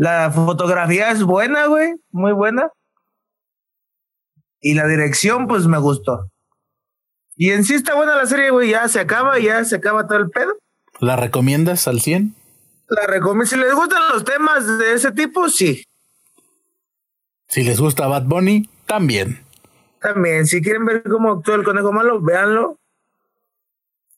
la 0.00 0.30
fotografía 0.30 1.10
es 1.10 1.22
buena, 1.22 1.66
güey, 1.66 1.92
muy 2.10 2.32
buena. 2.32 2.70
Y 4.58 4.72
la 4.72 4.86
dirección, 4.86 5.46
pues 5.46 5.66
me 5.66 5.76
gustó. 5.76 6.30
Y 7.36 7.50
en 7.50 7.64
sí 7.64 7.74
está 7.74 7.94
buena 7.94 8.16
la 8.16 8.24
serie, 8.24 8.48
güey, 8.48 8.70
ya 8.70 8.88
se 8.88 8.98
acaba, 8.98 9.38
ya 9.38 9.62
se 9.62 9.76
acaba 9.76 10.06
todo 10.06 10.16
el 10.16 10.30
pedo. 10.30 10.56
¿La 11.00 11.16
recomiendas 11.16 11.86
al 11.86 12.00
100? 12.00 12.34
La 12.88 13.06
recomiendo. 13.08 13.44
Si 13.44 13.56
les 13.56 13.74
gustan 13.74 14.08
los 14.08 14.24
temas 14.24 14.78
de 14.78 14.94
ese 14.94 15.12
tipo, 15.12 15.50
sí. 15.50 15.84
Si 17.48 17.62
les 17.62 17.78
gusta 17.78 18.06
Bad 18.06 18.24
Bunny, 18.24 18.70
también. 18.86 19.44
También. 20.00 20.46
Si 20.46 20.62
quieren 20.62 20.86
ver 20.86 21.02
cómo 21.02 21.32
actúa 21.32 21.56
el 21.56 21.64
conejo 21.64 21.92
malo, 21.92 22.22
véanlo. 22.22 22.78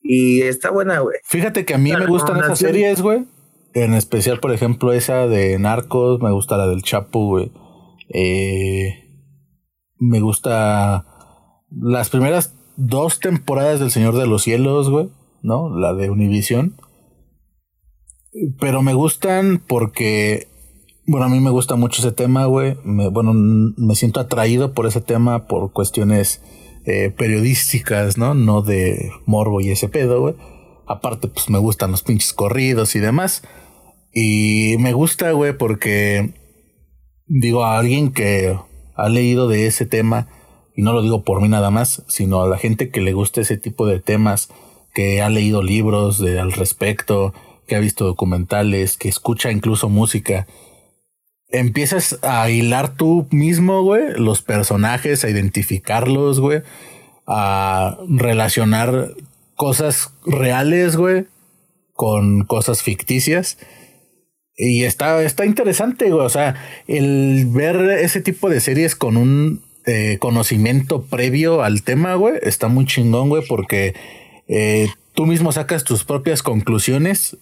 Y 0.01 0.43
está 0.43 0.69
buena, 0.69 0.99
güey. 0.99 1.17
Fíjate 1.25 1.65
que 1.65 1.73
a 1.73 1.77
mí 1.77 1.91
me 1.91 2.05
gustan 2.05 2.37
esas 2.37 2.57
series, 2.57 3.01
güey. 3.01 3.25
En 3.73 3.93
especial, 3.95 4.39
por 4.39 4.51
ejemplo, 4.51 4.93
esa 4.93 5.27
de 5.27 5.57
Narcos, 5.57 6.21
me 6.21 6.31
gusta 6.31 6.57
la 6.57 6.67
del 6.67 6.83
Chapo, 6.83 7.25
güey. 7.27 7.51
Eh, 8.09 9.03
me 9.97 10.19
gusta 10.19 11.05
las 11.71 12.09
primeras 12.09 12.53
dos 12.75 13.19
temporadas 13.19 13.79
del 13.79 13.89
Señor 13.91 14.15
de 14.15 14.27
los 14.27 14.43
Cielos, 14.43 14.89
güey, 14.89 15.09
¿no? 15.41 15.75
La 15.75 15.93
de 15.93 16.11
Univision. 16.11 16.75
Pero 18.59 18.83
me 18.83 18.93
gustan 18.93 19.61
porque, 19.65 20.47
bueno, 21.07 21.25
a 21.25 21.29
mí 21.29 21.39
me 21.39 21.49
gusta 21.49 21.75
mucho 21.75 22.01
ese 22.01 22.11
tema, 22.11 22.45
güey. 22.45 22.77
bueno, 22.83 23.33
me 23.33 23.95
siento 23.95 24.19
atraído 24.19 24.73
por 24.73 24.85
ese 24.85 25.01
tema 25.01 25.47
por 25.47 25.71
cuestiones 25.71 26.41
eh, 26.85 27.11
periodísticas, 27.15 28.17
¿no? 28.17 28.33
No 28.33 28.61
de 28.61 29.11
morbo 29.25 29.61
y 29.61 29.71
ese 29.71 29.89
pedo, 29.89 30.21
güey. 30.21 30.35
Aparte, 30.85 31.27
pues 31.27 31.49
me 31.49 31.59
gustan 31.59 31.91
los 31.91 32.03
pinches 32.03 32.33
corridos 32.33 32.95
y 32.95 32.99
demás. 32.99 33.41
Y 34.13 34.75
me 34.77 34.93
gusta, 34.93 35.31
güey, 35.31 35.57
porque 35.57 36.33
digo 37.25 37.65
a 37.65 37.79
alguien 37.79 38.11
que 38.11 38.55
ha 38.95 39.09
leído 39.09 39.47
de 39.47 39.65
ese 39.65 39.87
tema, 39.87 40.27
y 40.75 40.83
no 40.83 40.93
lo 40.93 41.01
digo 41.01 41.23
por 41.23 41.41
mí 41.41 41.49
nada 41.49 41.71
más, 41.71 42.03
sino 42.07 42.43
a 42.43 42.47
la 42.47 42.59
gente 42.59 42.89
que 42.89 43.01
le 43.01 43.13
gusta 43.13 43.41
ese 43.41 43.57
tipo 43.57 43.87
de 43.87 43.99
temas, 43.99 44.49
que 44.93 45.23
ha 45.23 45.29
leído 45.29 45.63
libros 45.63 46.19
de, 46.19 46.39
al 46.39 46.51
respecto, 46.51 47.33
que 47.67 47.75
ha 47.75 47.79
visto 47.79 48.05
documentales, 48.05 48.97
que 48.97 49.09
escucha 49.09 49.51
incluso 49.51 49.89
música, 49.89 50.45
empiezas 51.49 52.19
a 52.21 52.47
hilar 52.51 52.95
tú 52.95 53.27
mismo, 53.31 53.81
güey, 53.81 54.13
los 54.15 54.43
personajes, 54.43 55.23
a 55.23 55.29
identificarlos, 55.29 56.39
güey, 56.39 56.61
a 57.25 57.97
relacionar 58.07 59.15
cosas 59.55 60.13
reales, 60.27 60.97
güey, 60.97 61.25
con 61.93 62.43
cosas 62.43 62.83
ficticias 62.83 63.57
y 64.55 64.83
está, 64.83 65.21
está 65.23 65.45
interesante, 65.45 66.11
güey. 66.11 66.25
O 66.25 66.29
sea, 66.29 66.55
el 66.87 67.47
ver 67.47 67.77
ese 67.99 68.21
tipo 68.21 68.49
de 68.49 68.59
series 68.59 68.95
con 68.95 69.17
un 69.17 69.63
eh, 69.85 70.17
conocimiento 70.19 71.03
previo 71.03 71.63
al 71.63 71.83
tema, 71.83 72.15
güey, 72.15 72.35
está 72.41 72.67
muy 72.67 72.85
chingón, 72.85 73.29
güey, 73.29 73.43
porque 73.47 73.95
eh, 74.47 74.89
tú 75.13 75.25
mismo 75.25 75.51
sacas 75.51 75.83
tus 75.83 76.03
propias 76.03 76.43
conclusiones 76.43 77.37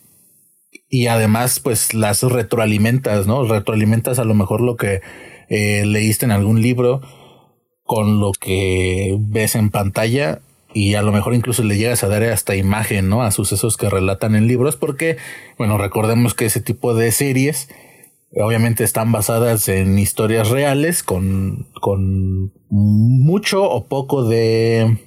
y 0.90 1.08
además, 1.08 1.60
pues 1.60 1.94
las 1.94 2.24
retroalimentas, 2.24 3.28
¿no? 3.28 3.44
Retroalimentas 3.46 4.20
a 4.20 4.24
lo 4.24 4.34
mejor 4.34 4.62
lo 4.62 4.78
que 4.78 5.02
eh, 5.50 5.86
leíste 5.86 6.26
en 6.26 6.32
algún 6.32 6.62
libro 6.62 7.02
con 7.84 8.20
lo 8.20 8.32
que 8.32 9.18
ves 9.20 9.56
en 9.56 9.70
pantalla 9.70 10.42
y 10.74 10.96
a 10.96 11.02
lo 11.02 11.12
mejor 11.12 11.34
incluso 11.34 11.64
le 11.64 11.78
llegas 11.78 12.04
a 12.04 12.08
dar 12.08 12.24
hasta 12.24 12.56
imagen, 12.56 13.10
¿no? 13.10 13.24
A 13.24 13.32
sucesos 13.32 13.78
que 13.78 13.90
relatan 13.90 14.36
en 14.36 14.48
libros, 14.48 14.76
porque, 14.76 15.18
bueno, 15.58 15.78
recordemos 15.78 16.34
que 16.34 16.46
ese 16.46 16.62
tipo 16.62 16.94
de 16.94 17.12
series 17.12 17.70
obviamente 18.38 18.84
están 18.84 19.12
basadas 19.12 19.68
en 19.68 20.00
historias 20.00 20.50
reales 20.50 21.04
con, 21.04 21.68
con 21.82 22.54
mucho 22.70 23.64
o 23.64 23.88
poco 23.88 24.28
de, 24.28 24.98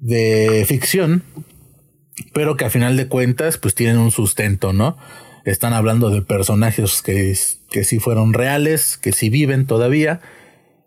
de 0.00 0.64
ficción, 0.66 1.22
pero 2.32 2.56
que 2.56 2.64
a 2.64 2.70
final 2.70 2.96
de 2.96 3.08
cuentas 3.08 3.58
pues 3.58 3.74
tienen 3.74 3.98
un 3.98 4.10
sustento, 4.10 4.72
¿no? 4.72 4.96
Están 5.44 5.72
hablando 5.72 6.10
de 6.10 6.22
personajes 6.22 7.00
que, 7.02 7.34
que 7.70 7.84
sí 7.84 8.00
fueron 8.00 8.34
reales, 8.34 8.98
que 8.98 9.12
sí 9.12 9.30
viven 9.30 9.66
todavía. 9.66 10.20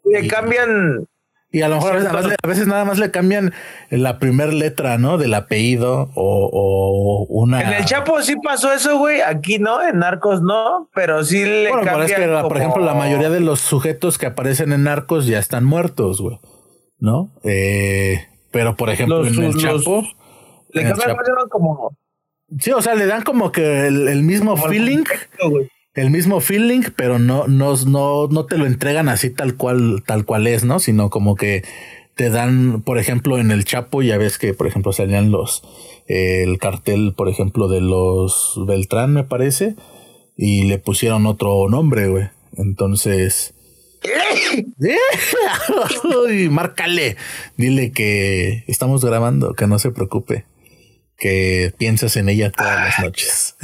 Le 0.04 0.28
cambian 0.28 1.08
y 1.54 1.62
a 1.64 1.68
lo 1.68 1.76
mejor 1.76 1.98
a 1.98 2.48
veces, 2.48 2.68
nada 2.68 2.86
más 2.86 2.98
le 2.98 3.12
cambian 3.12 3.54
la 3.90 4.20
primera 4.20 4.54
letra, 4.54 4.98
¿no? 4.98 5.18
Del 5.18 5.34
apellido 5.34 6.10
o, 6.16 7.26
una. 7.30 7.62
En 7.62 7.74
el 7.74 7.86
Chapo 7.86 8.22
sí 8.22 8.38
pasó 8.42 8.72
eso, 8.72 8.98
güey. 8.98 9.20
Aquí 9.22 9.60
no, 9.60 9.86
en 9.86 10.00
Narcos 10.00 10.42
no, 10.42 10.90
pero 10.94 11.26
sí 11.26 11.44
le 11.44 11.70
bueno, 11.70 11.84
cambian. 11.84 12.10
Es 12.10 12.16
que, 12.16 12.42
por 12.48 12.58
ejemplo, 12.58 12.86
la 12.86 12.94
mayoría 12.94 13.30
de 13.30 13.42
los 13.42 13.60
sujetos 13.60 14.18
que 14.18 14.28
aparecen 14.28 14.72
en 14.72 14.84
Narcos 14.84 15.26
ya 15.26 15.40
están 15.40 15.66
muertos, 15.66 16.22
güey. 16.22 16.40
¿No? 17.00 17.32
Eh, 17.44 18.28
pero 18.52 18.78
por 18.78 18.90
ejemplo, 18.90 19.26
en 19.26 19.44
el 19.44 19.56
Chapo. 19.58 20.04
Le 20.70 20.84
cambian 20.84 21.18
como. 21.50 21.98
Sí, 22.60 22.72
o 22.72 22.82
sea, 22.82 22.96
le 22.96 23.08
dan 23.08 23.24
como 23.24 23.52
que 23.52 23.88
el, 23.88 24.24
mismo 24.24 24.56
feeling 24.58 25.04
el 25.40 25.72
mismo 26.10 26.40
feeling, 26.40 26.84
pero 26.96 27.20
no, 27.20 27.48
no, 27.48 27.76
no, 27.86 28.28
no 28.28 28.46
te 28.46 28.58
lo 28.58 28.66
entregan 28.66 29.10
así 29.10 29.30
tal 29.30 29.56
cual, 29.56 30.04
tal 30.06 30.26
cual 30.26 30.48
es, 30.48 30.64
¿no? 30.64 30.80
Sino 30.80 31.10
como 31.10 31.36
que 31.36 31.64
te 32.16 32.30
dan, 32.30 32.82
por 32.82 32.98
ejemplo, 32.98 33.38
en 33.38 33.52
el 33.52 33.66
Chapo, 33.66 34.02
ya 34.02 34.18
ves 34.18 34.38
que, 34.38 34.54
por 34.54 34.68
ejemplo, 34.68 34.94
salían 34.94 35.32
los, 35.32 35.64
eh, 36.08 36.44
el 36.44 36.58
cartel, 36.60 37.14
por 37.16 37.30
ejemplo, 37.30 37.68
de 37.68 37.82
los 37.82 38.60
Beltrán, 38.66 39.14
me 39.14 39.24
parece, 39.24 39.76
y 40.38 40.64
le 40.64 40.78
pusieron 40.78 41.26
otro 41.26 41.68
nombre, 41.70 42.08
güey. 42.08 42.30
Entonces, 42.58 43.54
Uy, 46.26 46.50
márcale. 46.50 47.18
Dile 47.58 47.92
que 47.92 48.64
estamos 48.68 49.06
grabando, 49.06 49.54
que 49.54 49.68
no 49.68 49.78
se 49.78 49.92
preocupe 49.92 50.46
que 51.22 51.72
piensas 51.78 52.18
en 52.18 52.30
ella 52.30 52.52
todas 52.52 52.80
las 52.80 53.00
noches. 53.00 53.56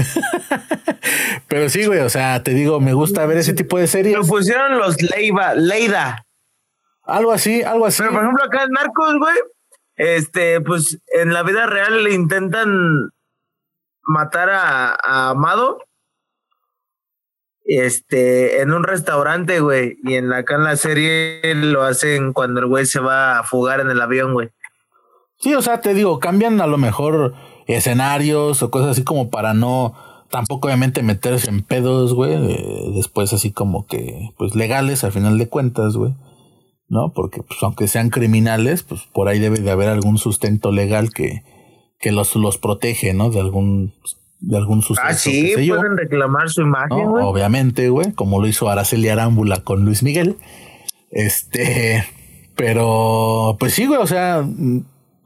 Pero 1.47 1.70
sí, 1.70 1.88
güey, 1.88 2.01
o 2.01 2.10
sea, 2.10 2.43
te 2.43 2.51
digo, 2.51 2.80
me 2.80 2.93
gusta 2.93 3.26
ver 3.26 3.38
ese 3.38 3.53
tipo 3.53 3.80
de 3.80 3.88
series. 3.88 4.16
Lo 4.16 4.24
pusieron 4.24 4.78
los 4.78 5.01
Leiva, 5.01 5.55
Leida. 5.55 6.24
Algo 7.01 7.32
así, 7.32 7.64
algo 7.64 7.88
así. 7.88 8.03
Pero 8.03 8.14
por 8.14 8.22
ejemplo, 8.22 8.43
acá 8.43 8.64
en 8.64 8.72
Narcos, 8.74 9.16
güey, 9.18 9.36
este, 9.95 10.62
pues 10.62 10.99
en 11.08 11.34
la 11.34 11.41
vida 11.41 11.66
real 11.66 12.03
le 12.03 12.14
intentan 12.14 13.10
matar 14.03 14.51
a, 14.51 14.91
a 14.91 15.30
Amado 15.32 15.80
este, 17.66 18.62
en 18.62 18.72
un 18.72 18.84
restaurante, 18.84 19.62
güey, 19.62 19.97
y 20.03 20.14
en 20.14 20.30
la, 20.30 20.38
acá 20.38 20.55
en 20.55 20.64
la 20.64 20.76
serie 20.76 21.41
lo 21.55 21.82
hacen 21.82 22.34
cuando 22.34 22.60
el 22.60 22.68
güey 22.68 22.86
se 22.86 22.99
va 22.99 23.39
a 23.39 23.43
fugar 23.43 23.80
en 23.80 23.89
el 23.89 23.99
avión, 23.99 24.34
güey. 24.34 24.51
Sí, 25.39 25.55
o 25.55 25.62
sea, 25.64 25.82
te 25.82 25.95
digo, 25.95 26.20
cambian 26.20 26.62
a 26.62 26.68
lo 26.68 26.78
mejor 26.78 27.34
escenarios 27.68 28.63
o 28.63 28.72
cosas 28.72 28.91
así 28.91 29.03
como 29.03 29.30
para 29.30 29.53
no, 29.53 29.93
tampoco 30.30 30.68
obviamente 30.68 31.03
meterse 31.03 31.49
en 31.49 31.61
pedos, 31.61 32.13
güey, 32.13 32.38
después 32.95 33.34
así 33.34 33.51
como 33.51 33.86
que, 33.86 34.32
pues 34.38 34.55
legales 34.55 35.03
al 35.03 35.11
final 35.11 35.38
de 35.38 35.47
cuentas, 35.47 35.95
güey. 35.95 36.13
¿No? 36.89 37.11
Porque 37.11 37.43
pues 37.43 37.61
aunque 37.63 37.89
sean 37.89 38.09
criminales, 38.09 38.84
pues 38.84 39.01
por 39.11 39.28
ahí 39.28 39.39
debe 39.39 39.59
de 39.59 39.72
haber 39.72 39.89
algún 39.89 40.18
sustento 40.18 40.72
legal 40.72 41.11
que, 41.11 41.43
que 41.99 42.13
los, 42.13 42.34
los 42.38 42.57
protege, 42.57 43.13
¿no? 43.13 43.30
De 43.30 43.41
algún 43.41 43.93
de 44.39 44.57
algún 44.57 44.82
suceso. 44.82 45.05
Ah, 45.05 45.13
sí, 45.13 45.53
pueden 45.55 45.97
reclamar 45.97 46.49
su 46.49 46.61
imagen, 46.61 47.09
güey. 47.09 47.26
Obviamente, 47.26 47.89
güey, 47.89 48.13
como 48.13 48.39
lo 48.39 48.47
hizo 48.47 48.70
Araceli 48.70 49.09
Arámbula 49.09 49.63
con 49.63 49.84
Luis 49.84 50.03
Miguel. 50.03 50.38
Este, 51.11 52.05
pero, 52.55 53.57
pues 53.59 53.74
sí, 53.74 53.86
güey, 53.86 53.99
o 53.99 54.07
sea, 54.07 54.47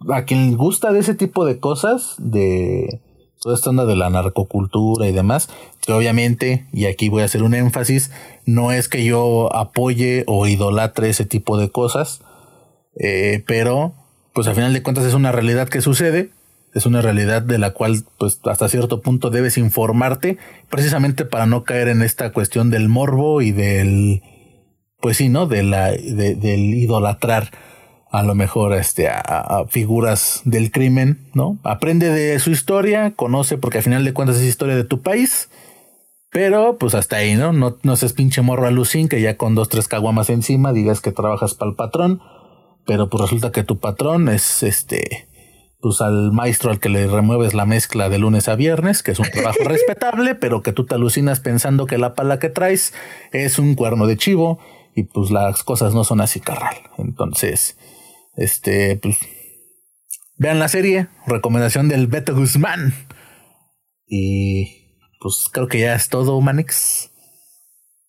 a 0.09 0.25
quien 0.25 0.55
gusta 0.57 0.91
de 0.91 0.99
ese 0.99 1.15
tipo 1.15 1.45
de 1.45 1.59
cosas, 1.59 2.15
de 2.17 3.01
toda 3.41 3.55
esta 3.55 3.69
onda 3.71 3.85
de 3.85 3.95
la 3.95 4.09
narcocultura 4.09 5.07
y 5.07 5.11
demás, 5.11 5.49
que 5.81 5.93
obviamente, 5.93 6.67
y 6.71 6.85
aquí 6.85 7.09
voy 7.09 7.23
a 7.23 7.25
hacer 7.25 7.43
un 7.43 7.53
énfasis, 7.53 8.11
no 8.45 8.71
es 8.71 8.87
que 8.87 9.03
yo 9.03 9.55
apoye 9.55 10.23
o 10.27 10.47
idolatre 10.47 11.09
ese 11.09 11.25
tipo 11.25 11.57
de 11.57 11.69
cosas, 11.69 12.21
eh, 12.99 13.43
pero, 13.47 13.93
pues 14.33 14.47
al 14.47 14.55
final 14.55 14.73
de 14.73 14.83
cuentas 14.83 15.05
es 15.05 15.13
una 15.13 15.31
realidad 15.31 15.69
que 15.69 15.81
sucede 15.81 16.31
es 16.73 16.85
una 16.85 17.01
realidad 17.01 17.41
de 17.41 17.57
la 17.57 17.71
cual 17.71 18.03
pues 18.17 18.39
hasta 18.45 18.69
cierto 18.69 19.01
punto 19.01 19.29
debes 19.29 19.57
informarte 19.57 20.37
precisamente 20.69 21.25
para 21.25 21.45
no 21.45 21.63
caer 21.63 21.89
en 21.89 22.01
esta 22.01 22.31
cuestión 22.31 22.69
del 22.69 22.87
morbo 22.87 23.41
y 23.41 23.51
del 23.51 24.21
pues 25.01 25.17
sí 25.17 25.29
no 25.29 25.47
de 25.47 25.63
la 25.63 25.91
del 25.91 26.73
idolatrar 26.73 27.51
a 28.11 28.23
lo 28.23 28.35
mejor 28.35 28.73
este 28.73 29.07
a, 29.09 29.65
figuras 29.69 30.41
del 30.43 30.71
crimen 30.71 31.27
no 31.33 31.57
aprende 31.63 32.09
de 32.09 32.37
su 32.39 32.51
historia 32.51 33.11
conoce 33.15 33.57
porque 33.57 33.77
al 33.77 33.83
final 33.83 34.03
de 34.03 34.13
cuentas 34.13 34.37
es 34.37 34.43
historia 34.43 34.75
de 34.75 34.83
tu 34.83 35.01
país 35.01 35.49
pero 36.29 36.77
pues 36.77 36.93
hasta 36.93 37.17
ahí 37.17 37.35
no 37.35 37.53
no 37.53 37.77
no 37.83 37.95
seas 37.95 38.13
pinche 38.13 38.41
morro 38.41 38.67
alucín 38.67 39.07
que 39.07 39.21
ya 39.21 39.37
con 39.37 39.55
dos 39.55 39.69
tres 39.69 39.87
caguamas 39.87 40.29
encima 40.29 40.73
digas 40.73 40.99
que 40.99 41.11
trabajas 41.11 41.53
para 41.53 41.71
el 41.71 41.77
patrón 41.77 42.21
pero 42.85 43.09
pues 43.09 43.21
resulta 43.21 43.51
que 43.51 43.63
tu 43.63 43.79
patrón 43.79 44.27
es 44.27 44.61
este 44.63 45.29
pues 45.81 45.99
al 46.01 46.31
maestro 46.31 46.71
al 46.71 46.79
que 46.79 46.89
le 46.89 47.07
remueves 47.07 47.53
la 47.53 47.65
mezcla 47.65 48.07
de 48.07 48.19
lunes 48.19 48.47
a 48.47 48.55
viernes, 48.55 49.01
que 49.01 49.11
es 49.11 49.19
un 49.19 49.29
trabajo 49.31 49.63
respetable, 49.65 50.35
pero 50.35 50.61
que 50.61 50.73
tú 50.73 50.85
te 50.85 50.95
alucinas 50.95 51.39
pensando 51.39 51.87
que 51.87 51.97
la 51.97 52.13
pala 52.13 52.37
que 52.39 52.49
traes 52.49 52.93
es 53.31 53.57
un 53.57 53.73
cuerno 53.73 54.05
de 54.05 54.15
chivo 54.15 54.59
y 54.95 55.03
pues 55.03 55.31
las 55.31 55.63
cosas 55.63 55.93
no 55.93 56.03
son 56.03 56.21
así 56.21 56.39
carral. 56.39 56.75
Entonces, 56.97 57.77
este, 58.35 58.97
pues 59.01 59.17
vean 60.37 60.59
la 60.59 60.67
serie, 60.67 61.07
recomendación 61.27 61.87
del 61.89 62.07
Beto 62.07 62.35
Guzmán. 62.35 62.93
Y 64.07 64.97
pues 65.19 65.49
creo 65.51 65.67
que 65.67 65.79
ya 65.79 65.95
es 65.95 66.09
todo, 66.09 66.39
Manix. 66.41 67.11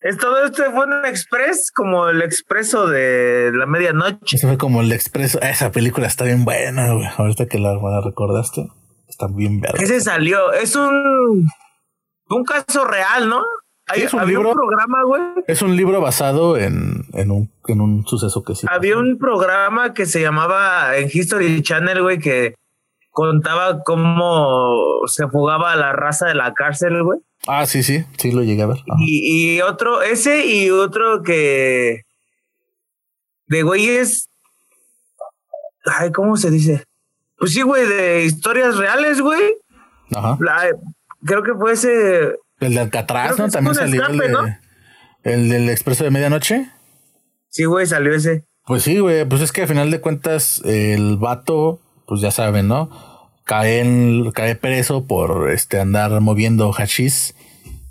Es 0.01 0.17
todo 0.17 0.45
esto 0.45 0.63
fue 0.73 0.85
un 0.85 1.05
express, 1.05 1.71
como 1.71 2.09
el 2.09 2.21
expreso 2.21 2.87
de 2.87 3.51
la 3.53 3.65
medianoche. 3.65 4.35
Eso 4.35 4.49
fue 4.49 4.57
como 4.57 4.81
el 4.81 4.91
expreso. 4.91 5.39
Esa 5.39 5.71
película 5.71 6.07
está 6.07 6.25
bien 6.25 6.43
buena, 6.43 6.91
güey. 6.91 7.07
Ahorita 7.17 7.45
que 7.45 7.57
la, 7.57 7.79
recordaste, 8.03 8.67
está 9.07 9.27
bien 9.27 9.61
verde. 9.61 9.81
Ese 9.81 10.01
salió. 10.01 10.51
Es 10.51 10.75
un, 10.75 11.47
un 12.27 12.43
caso 12.43 12.83
real, 12.83 13.29
¿no? 13.29 13.45
Es 14.01 14.13
un 14.13 14.19
había 14.19 14.37
libro, 14.37 14.49
un 14.49 14.55
programa, 14.55 15.03
güey. 15.03 15.21
Es 15.47 15.61
un 15.61 15.75
libro 15.75 16.01
basado 16.01 16.57
en, 16.57 17.05
en, 17.13 17.31
un, 17.31 17.51
en 17.67 17.81
un 17.81 18.05
suceso 18.05 18.43
que 18.43 18.55
sí. 18.55 18.67
Había 18.69 18.97
un 18.97 19.17
programa 19.17 19.93
que 19.93 20.05
se 20.05 20.21
llamaba 20.21 20.97
en 20.97 21.09
History 21.11 21.61
Channel, 21.61 22.01
güey, 22.01 22.19
que 22.19 22.55
contaba 23.11 23.83
cómo 23.83 25.01
se 25.05 25.27
fugaba 25.27 25.75
la 25.75 25.93
raza 25.93 26.27
de 26.27 26.35
la 26.35 26.53
cárcel, 26.53 27.03
güey. 27.03 27.19
Ah, 27.47 27.65
sí, 27.65 27.83
sí, 27.83 28.05
sí 28.17 28.31
lo 28.31 28.43
llegué 28.43 28.63
a 28.63 28.67
ver. 28.67 28.77
Y, 28.99 29.61
otro, 29.61 30.01
ese 30.01 30.45
y 30.45 30.69
otro 30.69 31.21
que 31.23 32.01
de 33.47 33.63
güeyes, 33.63 34.29
ay, 35.85 36.11
¿cómo 36.11 36.37
se 36.37 36.49
dice? 36.49 36.83
Pues 37.37 37.53
sí, 37.53 37.61
güey, 37.61 37.85
de 37.85 38.23
historias 38.23 38.77
reales, 38.77 39.21
güey. 39.21 39.57
Ajá. 40.15 40.37
creo 41.25 41.43
que 41.43 41.53
fue 41.53 41.73
ese. 41.73 42.35
El 42.65 42.73
de 42.73 42.79
Alcatraz, 42.81 43.37
¿no? 43.37 43.49
También 43.49 43.75
salió 43.75 44.05
el, 44.07 44.17
de, 44.17 44.57
el 45.23 45.49
del 45.49 45.69
Expreso 45.69 46.03
de 46.03 46.11
Medianoche. 46.11 46.69
Sí, 47.49 47.65
güey, 47.65 47.85
salió 47.85 48.13
ese. 48.13 48.45
Pues 48.65 48.83
sí, 48.83 48.99
güey, 48.99 49.25
pues 49.25 49.41
es 49.41 49.51
que 49.51 49.63
a 49.63 49.67
final 49.67 49.91
de 49.91 50.01
cuentas 50.01 50.61
el 50.65 51.17
vato, 51.17 51.81
pues 52.07 52.21
ya 52.21 52.31
saben, 52.31 52.67
¿no? 52.67 52.89
cae, 53.45 53.83
cae 54.33 54.55
preso 54.55 55.05
por 55.05 55.51
este 55.51 55.79
andar 55.79 56.19
moviendo 56.21 56.71
hashish. 56.71 57.33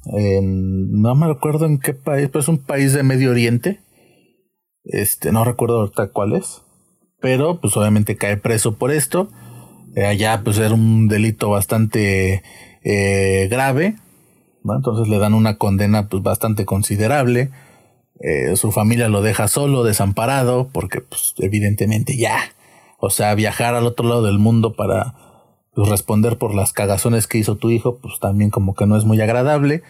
no 0.04 1.14
me 1.14 1.26
recuerdo 1.26 1.66
en 1.66 1.78
qué 1.78 1.94
país, 1.94 2.28
pero 2.28 2.40
es 2.40 2.48
un 2.48 2.58
país 2.58 2.92
de 2.92 3.02
Medio 3.02 3.30
Oriente. 3.30 3.80
Este, 4.84 5.30
no 5.32 5.44
recuerdo 5.44 5.80
ahorita 5.80 6.08
cuál 6.08 6.32
es. 6.32 6.62
Pero 7.20 7.60
pues 7.60 7.76
obviamente 7.76 8.16
cae 8.16 8.36
preso 8.36 8.76
por 8.76 8.90
esto. 8.90 9.28
Eh, 9.94 10.06
allá 10.06 10.40
pues 10.42 10.58
era 10.58 10.74
un 10.74 11.06
delito 11.08 11.50
bastante 11.50 12.42
eh, 12.82 13.48
grave. 13.48 13.96
Entonces 14.64 15.08
le 15.08 15.18
dan 15.18 15.34
una 15.34 15.58
condena 15.58 16.08
pues 16.08 16.22
bastante 16.22 16.64
considerable. 16.64 17.50
Eh, 18.20 18.54
su 18.56 18.70
familia 18.70 19.08
lo 19.08 19.22
deja 19.22 19.48
solo, 19.48 19.82
desamparado, 19.82 20.68
porque 20.72 21.00
pues 21.00 21.34
evidentemente 21.38 22.16
ya. 22.16 22.38
O 22.98 23.10
sea, 23.10 23.34
viajar 23.34 23.74
al 23.74 23.86
otro 23.86 24.08
lado 24.08 24.22
del 24.22 24.38
mundo 24.38 24.74
para 24.74 25.14
pues 25.74 25.88
responder 25.88 26.38
por 26.38 26.54
las 26.54 26.72
cagazones 26.72 27.26
que 27.26 27.38
hizo 27.38 27.56
tu 27.56 27.70
hijo, 27.70 27.98
pues 27.98 28.20
también 28.20 28.50
como 28.50 28.74
que 28.74 28.86
no 28.86 28.96
es 28.96 29.04
muy 29.04 29.20
agradable. 29.20 29.82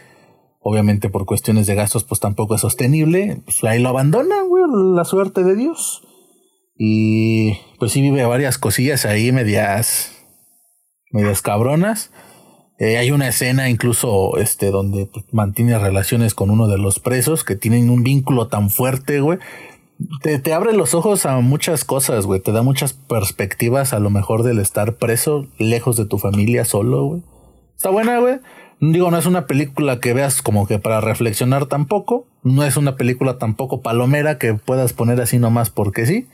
Obviamente 0.61 1.11
por 1.11 1.27
cuestiones 1.27 1.67
de 1.67 1.75
gastos, 1.75 2.05
pues 2.05 2.21
tampoco 2.21 2.55
es 2.55 2.61
sostenible. 2.61 3.43
Pues 3.45 3.63
ahí 3.65 3.81
lo 3.81 3.89
abandona, 3.89 4.43
güey, 4.43 4.65
la 4.95 5.05
suerte 5.05 5.43
de 5.43 5.57
Dios. 5.57 6.03
Y 6.79 7.59
pues 7.79 7.93
sí 7.93 8.01
vive 8.01 8.25
varias 8.25 8.59
cosillas 8.59 9.05
ahí 9.05 9.33
medias, 9.33 10.13
medias 11.11 11.43
cabronas. 11.43 12.13
Eh, 12.83 12.99
hay 12.99 13.13
una 13.13 13.29
escena 13.29 13.71
incluso 13.71 14.37
este 14.39 14.73
donde 14.73 15.09
mantiene 15.31 15.79
relaciones 15.79 16.35
con 16.35 16.51
uno 16.51 16.67
de 16.67 16.79
los 16.79 16.99
presos 16.99 17.45
que 17.45 17.55
tienen 17.55 17.89
un 17.91 18.03
vínculo 18.03 18.49
tan 18.49 18.71
fuerte, 18.71 19.21
güey, 19.21 19.39
te, 20.21 20.41
te, 20.41 20.53
abre 20.53 20.73
los 20.73 20.93
ojos 20.93 21.25
a 21.25 21.39
muchas 21.39 21.85
cosas, 21.85 22.27
güey. 22.27 22.41
Te 22.41 22.51
da 22.51 22.63
muchas 22.63 22.93
perspectivas 22.93 23.93
a 23.93 24.01
lo 24.01 24.11
mejor 24.11 24.43
del 24.43 24.59
estar 24.59 24.97
preso, 24.97 25.47
lejos 25.59 25.97
de 25.97 26.07
tu 26.07 26.19
familia, 26.19 26.65
solo, 26.65 27.05
güey. 27.05 27.23
Está 27.77 27.91
buena, 27.91 28.19
güey. 28.19 28.41
Digo, 28.81 29.13
no 29.13 29.17
es 29.17 29.27
una 29.27 29.47
película 29.47 30.01
que 30.01 30.13
veas 30.13 30.43
como 30.43 30.67
que 30.67 30.81
para 30.81 31.01
reflexionar 31.01 31.67
tampoco. 31.67 32.27
No 32.43 32.65
es 32.65 32.77
una 32.77 32.97
película 32.97 33.39
tampoco 33.39 33.81
palomera 33.81 34.39
que 34.39 34.55
puedas 34.55 34.93
poner 34.93 35.21
así 35.21 35.39
nomás 35.39 35.71
porque 35.71 36.05
sí. 36.05 36.27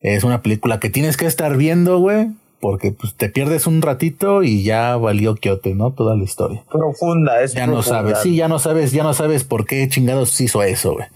Es 0.00 0.24
una 0.24 0.42
película 0.42 0.78
que 0.78 0.90
tienes 0.90 1.16
que 1.16 1.24
estar 1.24 1.56
viendo, 1.56 2.00
güey. 2.00 2.28
Porque 2.60 2.92
pues, 2.92 3.14
te 3.14 3.30
pierdes 3.30 3.66
un 3.66 3.80
ratito 3.80 4.42
y 4.42 4.62
ya 4.62 4.96
valió 4.96 5.34
quiote, 5.34 5.74
¿no? 5.74 5.92
Toda 5.92 6.16
la 6.16 6.24
historia. 6.24 6.64
Profunda, 6.70 7.42
es 7.42 7.54
Ya 7.54 7.66
no 7.66 7.82
sabes, 7.82 8.18
sí, 8.18 8.36
ya 8.36 8.48
no 8.48 8.58
sabes, 8.58 8.92
ya 8.92 9.02
no 9.02 9.14
sabes 9.14 9.44
por 9.44 9.66
qué 9.66 9.88
chingados 9.88 10.38
hizo 10.40 10.62
eso, 10.62 10.94
güey. 10.94 11.06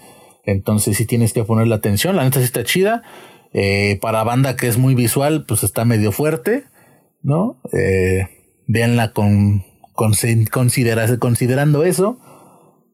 Entonces 0.44 0.96
sí 0.96 1.06
tienes 1.06 1.32
que 1.32 1.44
ponerle 1.44 1.74
atención. 1.74 2.16
La 2.16 2.24
neta 2.24 2.38
sí 2.38 2.44
está 2.44 2.64
chida. 2.64 3.02
Eh, 3.52 3.98
para 4.00 4.24
banda 4.24 4.56
que 4.56 4.66
es 4.66 4.78
muy 4.78 4.94
visual, 4.94 5.44
pues 5.46 5.62
está 5.62 5.84
medio 5.84 6.12
fuerte, 6.12 6.64
¿no? 7.22 7.60
Eh, 7.72 8.26
véanla 8.66 9.12
con, 9.12 9.64
con 9.92 10.12
considerando 10.50 11.84
eso. 11.84 12.18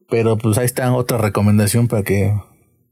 Pero 0.09 0.37
pues 0.37 0.57
ahí 0.57 0.65
está 0.65 0.93
otra 0.93 1.17
recomendación 1.17 1.87
para 1.87 2.03
que 2.03 2.33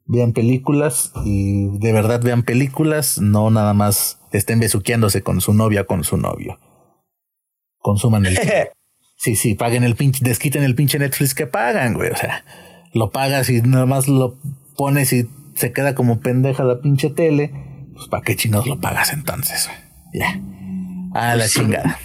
vean 0.05 0.33
películas 0.33 1.11
y 1.23 1.67
de 1.77 1.93
verdad 1.93 2.21
vean 2.23 2.43
películas, 2.43 3.21
no 3.21 3.51
nada 3.51 3.73
más 3.73 4.18
estén 4.37 4.59
besuqueándose 4.59 5.21
con 5.21 5.41
su 5.41 5.53
novia 5.53 5.85
con 5.85 6.03
su 6.03 6.17
novio. 6.17 6.59
Consuman 7.79 8.25
el... 8.25 8.37
sí, 9.17 9.35
sí, 9.35 9.55
paguen 9.55 9.83
el 9.83 9.95
pinche, 9.95 10.23
desquiten 10.23 10.63
el 10.63 10.75
pinche 10.75 10.99
Netflix 10.99 11.33
que 11.33 11.47
pagan, 11.47 11.93
güey. 11.93 12.11
O 12.11 12.15
sea, 12.15 12.43
lo 12.93 13.11
pagas 13.11 13.49
y 13.49 13.61
nada 13.61 13.85
más 13.85 14.07
lo 14.07 14.37
pones 14.75 15.13
y 15.13 15.27
se 15.55 15.71
queda 15.73 15.95
como 15.95 16.19
pendeja 16.19 16.63
la 16.63 16.79
pinche 16.81 17.09
tele, 17.09 17.51
pues 17.93 18.07
¿para 18.07 18.23
qué 18.23 18.35
chingados 18.35 18.67
lo 18.67 18.79
pagas 18.79 19.11
entonces? 19.11 19.69
Ya. 20.13 20.39
A 21.13 21.35
la 21.35 21.47
chingada. 21.47 21.99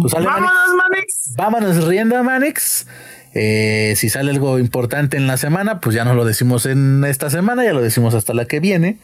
Pues 0.00 0.12
Vámonos, 0.12 0.50
Manix. 0.76 1.34
Vámonos 1.36 1.86
riendo, 1.86 2.22
Manix. 2.22 2.86
Eh, 3.34 3.94
si 3.96 4.08
sale 4.08 4.30
algo 4.30 4.58
importante 4.58 5.16
en 5.16 5.26
la 5.26 5.36
semana, 5.36 5.80
pues 5.80 5.94
ya 5.94 6.04
no 6.04 6.14
lo 6.14 6.24
decimos 6.24 6.64
en 6.66 7.04
esta 7.04 7.28
semana, 7.28 7.64
ya 7.64 7.72
lo 7.72 7.82
decimos 7.82 8.14
hasta 8.14 8.34
la 8.34 8.46
que 8.46 8.60
viene. 8.60 8.98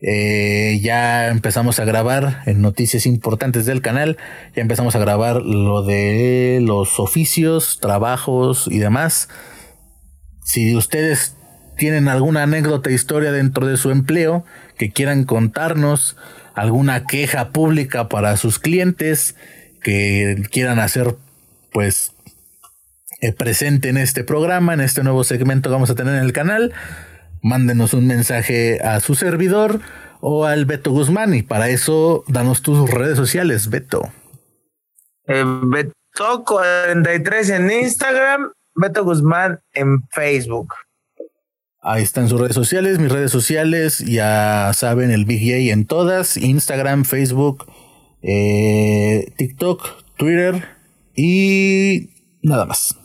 Eh, 0.00 0.80
ya 0.82 1.28
empezamos 1.28 1.78
a 1.78 1.84
grabar 1.84 2.42
en 2.46 2.60
noticias 2.60 3.06
importantes 3.06 3.66
del 3.66 3.80
canal. 3.80 4.18
Ya 4.54 4.62
empezamos 4.62 4.94
a 4.96 4.98
grabar 4.98 5.42
lo 5.42 5.82
de 5.82 6.60
los 6.62 7.00
oficios, 7.00 7.78
trabajos 7.80 8.68
y 8.70 8.78
demás. 8.78 9.28
Si 10.44 10.76
ustedes 10.76 11.36
tienen 11.76 12.08
alguna 12.08 12.42
anécdota, 12.42 12.90
historia 12.90 13.32
dentro 13.32 13.66
de 13.66 13.76
su 13.76 13.90
empleo 13.90 14.44
que 14.78 14.90
quieran 14.90 15.24
contarnos, 15.24 16.16
alguna 16.54 17.06
queja 17.06 17.50
pública 17.50 18.08
para 18.08 18.36
sus 18.36 18.58
clientes 18.58 19.34
que 19.82 20.42
quieran 20.50 20.78
hacer, 20.78 21.16
pues, 21.72 22.12
eh, 23.20 23.32
presente 23.32 23.88
en 23.88 23.96
este 23.96 24.24
programa, 24.24 24.74
en 24.74 24.80
este 24.80 25.02
nuevo 25.02 25.24
segmento 25.24 25.68
que 25.68 25.74
vamos 25.74 25.90
a 25.90 25.94
tener 25.94 26.14
en 26.14 26.24
el 26.24 26.32
canal, 26.32 26.72
mándenos 27.44 27.92
un 27.92 28.06
mensaje 28.06 28.80
a 28.82 28.98
su 29.00 29.14
servidor 29.14 29.80
o 30.20 30.46
al 30.46 30.64
Beto 30.64 30.90
Guzmán 30.90 31.34
y 31.34 31.42
para 31.42 31.68
eso 31.68 32.24
danos 32.26 32.62
tus 32.62 32.90
redes 32.90 33.16
sociales, 33.16 33.68
Beto. 33.68 34.10
Eh, 35.26 35.44
Beto43 35.44 37.54
en 37.54 37.70
Instagram, 37.70 38.50
Beto 38.74 39.04
Guzmán 39.04 39.60
en 39.74 40.02
Facebook. 40.08 40.72
Ahí 41.82 42.02
están 42.02 42.28
sus 42.28 42.40
redes 42.40 42.54
sociales, 42.54 42.98
mis 42.98 43.12
redes 43.12 43.30
sociales, 43.30 43.98
ya 43.98 44.70
saben, 44.72 45.10
el 45.10 45.26
Big 45.26 45.40
J 45.40 45.70
en 45.70 45.84
todas, 45.84 46.38
Instagram, 46.38 47.04
Facebook, 47.04 47.70
eh, 48.22 49.34
TikTok, 49.36 49.86
Twitter 50.16 50.64
y 51.14 52.08
nada 52.42 52.64
más. 52.64 52.96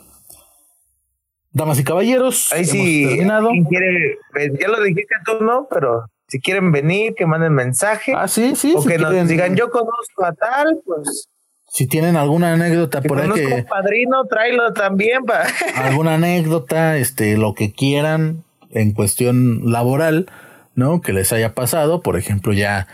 Damas 1.51 1.79
y 1.79 1.83
caballeros, 1.83 2.53
ahí 2.53 2.65
sí, 2.65 3.05
terminado. 3.07 3.49
Quiere, 3.67 4.17
ya 4.59 4.67
lo 4.67 4.83
dijiste 4.83 5.15
tú, 5.25 5.43
¿no? 5.43 5.67
Pero 5.69 6.05
si 6.27 6.39
quieren 6.39 6.71
venir, 6.71 7.15
que 7.15 7.25
manden 7.25 7.53
mensaje. 7.53 8.13
Ah, 8.15 8.27
sí, 8.27 8.55
sí. 8.55 8.73
O 8.75 8.85
que 8.85 8.99
nos 8.99 9.27
digan, 9.27 9.55
yo 9.55 9.71
conozco 9.71 10.25
a 10.25 10.33
tal, 10.33 10.79
pues. 10.85 11.27
Si 11.71 11.87
tienen 11.87 12.15
alguna 12.15 12.53
anécdota 12.53 13.01
por 13.01 13.19
ahí 13.19 13.29
que. 13.31 13.65
padrino, 13.67 14.25
tráelo 14.25 14.73
también. 14.73 15.23
Pa. 15.25 15.43
alguna 15.75 16.15
anécdota, 16.15 16.97
este, 16.97 17.37
lo 17.37 17.53
que 17.53 17.71
quieran 17.71 18.43
en 18.71 18.91
cuestión 18.93 19.71
laboral, 19.71 20.27
¿no? 20.75 21.01
Que 21.01 21.13
les 21.13 21.33
haya 21.33 21.53
pasado. 21.53 22.01
Por 22.01 22.17
ejemplo, 22.17 22.53
ya 22.53 22.87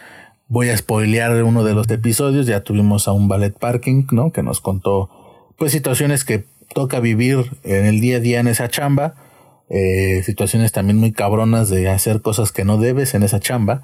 voy 0.48 0.70
a 0.70 0.78
spoilear 0.78 1.44
uno 1.44 1.64
de 1.64 1.74
los 1.74 1.90
episodios. 1.90 2.48
Ya 2.48 2.62
tuvimos 2.62 3.08
a 3.08 3.14
un 3.14 3.28
ballet 3.28 3.58
parking, 3.58 4.08
¿no? 4.12 4.32
Que 4.32 4.44
nos 4.44 4.62
contó, 4.62 5.10
pues, 5.58 5.72
situaciones 5.72 6.24
que 6.26 6.46
toca 6.74 7.00
vivir 7.00 7.52
en 7.64 7.86
el 7.86 8.02
día 8.02 8.18
a 8.18 8.20
día 8.20 8.40
en 8.40 8.48
esa 8.48 8.70
chamba, 8.70 9.16
eh, 9.70 10.22
situaciones 10.24 10.72
también 10.72 10.98
muy 10.98 11.12
cabronas 11.12 11.70
de 11.70 11.90
hacer 11.90 12.22
cosas 12.22 12.52
que 12.52 12.66
no 12.66 12.78
debes 12.78 13.14
en 13.14 13.24
esa 13.24 13.40
chamba. 13.40 13.82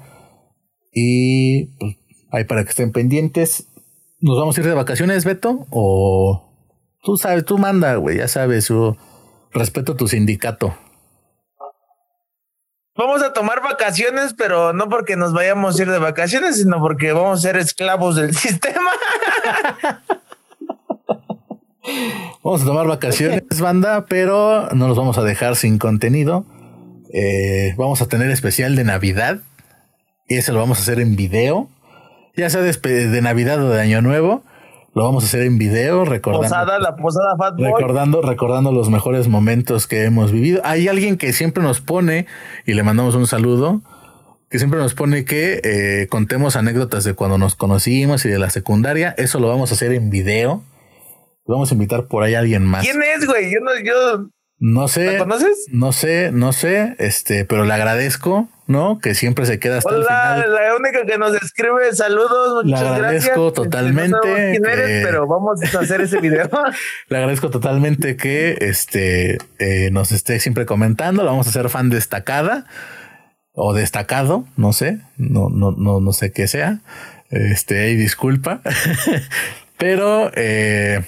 Y 0.92 1.66
pues, 1.78 1.96
ahí 2.30 2.44
para 2.44 2.64
que 2.64 2.70
estén 2.70 2.92
pendientes. 2.92 3.68
¿Nos 4.20 4.38
vamos 4.38 4.56
a 4.56 4.60
ir 4.60 4.66
de 4.66 4.74
vacaciones, 4.74 5.24
Beto? 5.24 5.66
O 5.70 6.52
tú 7.02 7.16
sabes, 7.16 7.44
tú 7.44 7.58
manda, 7.58 7.96
güey, 7.96 8.18
ya 8.18 8.28
sabes, 8.28 8.68
yo 8.68 8.96
respeto 9.52 9.96
tu 9.96 10.06
sindicato. 10.08 10.74
Vamos 12.94 13.22
a 13.22 13.32
tomar 13.32 13.62
vacaciones, 13.62 14.34
pero 14.34 14.74
no 14.74 14.88
porque 14.88 15.16
nos 15.16 15.32
vayamos 15.32 15.78
a 15.78 15.82
ir 15.82 15.90
de 15.90 15.98
vacaciones, 15.98 16.58
sino 16.58 16.78
porque 16.80 17.12
vamos 17.12 17.38
a 17.38 17.42
ser 17.42 17.56
esclavos 17.56 18.16
del 18.16 18.34
sistema. 18.36 18.90
Vamos 22.44 22.62
a 22.62 22.64
tomar 22.64 22.86
vacaciones, 22.86 23.60
banda, 23.60 24.06
pero 24.08 24.68
no 24.74 24.88
nos 24.88 24.96
vamos 24.96 25.18
a 25.18 25.22
dejar 25.22 25.56
sin 25.56 25.78
contenido. 25.78 26.44
Eh, 27.12 27.74
vamos 27.76 28.02
a 28.02 28.06
tener 28.06 28.30
especial 28.30 28.76
de 28.76 28.84
Navidad. 28.84 29.40
Y 30.28 30.36
eso 30.36 30.52
lo 30.52 30.60
vamos 30.60 30.78
a 30.78 30.82
hacer 30.82 31.00
en 31.00 31.16
video. 31.16 31.68
Ya 32.36 32.48
sea 32.48 32.62
de, 32.62 33.22
Navidad 33.22 33.62
o 33.62 33.68
de 33.68 33.80
Año 33.80 34.00
Nuevo. 34.00 34.42
Lo 34.94 35.04
vamos 35.04 35.24
a 35.24 35.26
hacer 35.26 35.42
en 35.42 35.58
video, 35.58 36.04
recordando. 36.04 36.78
la 36.78 36.96
posada 36.96 37.34
Recordando, 37.56 38.20
recordando 38.20 38.72
los 38.72 38.90
mejores 38.90 39.28
momentos 39.28 39.86
que 39.86 40.04
hemos 40.04 40.32
vivido. 40.32 40.60
Hay 40.64 40.88
alguien 40.88 41.16
que 41.16 41.32
siempre 41.32 41.62
nos 41.62 41.80
pone, 41.80 42.26
y 42.66 42.74
le 42.74 42.82
mandamos 42.82 43.14
un 43.14 43.26
saludo, 43.26 43.80
que 44.50 44.58
siempre 44.58 44.78
nos 44.78 44.94
pone 44.94 45.24
que 45.24 45.60
eh, 45.64 46.08
contemos 46.08 46.56
anécdotas 46.56 47.04
de 47.04 47.14
cuando 47.14 47.38
nos 47.38 47.56
conocimos 47.56 48.26
y 48.26 48.28
de 48.28 48.38
la 48.38 48.50
secundaria. 48.50 49.14
Eso 49.16 49.40
lo 49.40 49.48
vamos 49.48 49.70
a 49.70 49.74
hacer 49.74 49.92
en 49.92 50.10
video. 50.10 50.62
Vamos 51.46 51.70
a 51.70 51.74
invitar 51.74 52.06
por 52.06 52.22
ahí 52.22 52.34
a 52.34 52.40
alguien 52.40 52.64
más. 52.64 52.84
¿Quién 52.84 53.02
es, 53.02 53.26
güey? 53.26 53.52
Yo 53.52 53.60
no, 53.60 53.72
yo. 53.84 54.28
No 54.58 54.86
sé. 54.86 55.14
¿La 55.14 55.18
conoces? 55.18 55.66
No 55.72 55.92
sé, 55.92 56.30
no 56.32 56.52
sé, 56.52 56.94
este, 57.00 57.44
pero 57.44 57.64
le 57.64 57.74
agradezco, 57.74 58.48
¿no? 58.68 59.00
Que 59.00 59.16
siempre 59.16 59.44
se 59.44 59.58
queda 59.58 59.78
hasta 59.78 59.90
el 59.90 60.04
final. 60.04 60.54
la 60.54 60.76
única 60.76 61.04
que 61.04 61.18
nos 61.18 61.34
escribe 61.34 61.92
saludos, 61.92 62.64
muchas 62.64 62.80
le 62.80 62.88
agradezco 62.88 63.46
gracias. 63.46 63.54
totalmente. 63.54 64.18
quién 64.22 64.64
eres, 64.64 65.04
pero 65.04 65.26
vamos 65.26 65.60
a 65.62 65.80
hacer 65.80 66.02
ese 66.02 66.20
video. 66.20 66.48
le 67.08 67.16
agradezco 67.16 67.50
totalmente 67.50 68.16
que 68.16 68.56
este 68.60 69.38
eh, 69.58 69.90
nos 69.90 70.12
esté 70.12 70.38
siempre 70.38 70.64
comentando. 70.64 71.24
Lo 71.24 71.30
vamos 71.30 71.48
a 71.48 71.50
hacer 71.50 71.68
fan 71.68 71.90
destacada 71.90 72.66
o 73.54 73.74
destacado, 73.74 74.44
no 74.56 74.72
sé, 74.72 75.00
no, 75.16 75.48
no, 75.50 75.72
no, 75.72 76.00
no 76.00 76.12
sé 76.12 76.30
qué 76.30 76.46
sea. 76.46 76.82
Este, 77.30 77.90
y 77.90 77.96
disculpa. 77.96 78.60
pero 79.76 80.30
eh, 80.36 81.04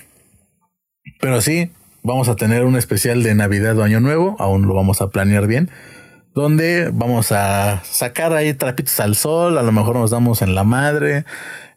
pero 1.20 1.40
sí, 1.40 1.70
vamos 2.02 2.28
a 2.28 2.36
tener 2.36 2.64
un 2.64 2.76
especial 2.76 3.22
de 3.22 3.34
Navidad 3.34 3.78
o 3.78 3.82
Año 3.82 4.00
Nuevo, 4.00 4.36
aún 4.38 4.66
lo 4.66 4.74
vamos 4.74 5.00
a 5.00 5.08
planear 5.08 5.46
bien, 5.46 5.70
donde 6.34 6.90
vamos 6.92 7.32
a 7.32 7.82
sacar 7.84 8.32
ahí 8.32 8.54
trapitos 8.54 8.98
al 9.00 9.14
sol, 9.14 9.58
a 9.58 9.62
lo 9.62 9.72
mejor 9.72 9.96
nos 9.96 10.10
damos 10.10 10.42
en 10.42 10.54
la 10.54 10.64
madre, 10.64 11.24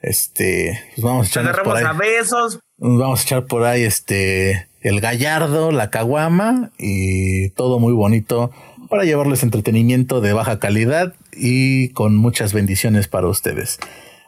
este, 0.01 0.79
pues 0.95 1.03
vamos 1.03 1.27
a 1.27 1.41
echar 1.41 1.63
por 1.63 1.77
ahí, 1.77 1.83
a 1.83 1.93
besos. 1.93 2.59
Vamos 2.77 3.21
a 3.21 3.23
echar 3.23 3.45
por 3.45 3.65
ahí 3.65 3.83
este 3.83 4.67
el 4.81 5.01
gallardo, 5.01 5.71
la 5.71 5.89
caguama 5.89 6.71
y 6.77 7.49
todo 7.49 7.79
muy 7.79 7.93
bonito 7.93 8.51
para 8.89 9.03
llevarles 9.03 9.43
entretenimiento 9.43 10.21
de 10.21 10.33
baja 10.33 10.59
calidad 10.59 11.13
y 11.33 11.89
con 11.89 12.15
muchas 12.15 12.53
bendiciones 12.53 13.07
para 13.07 13.27
ustedes. 13.27 13.79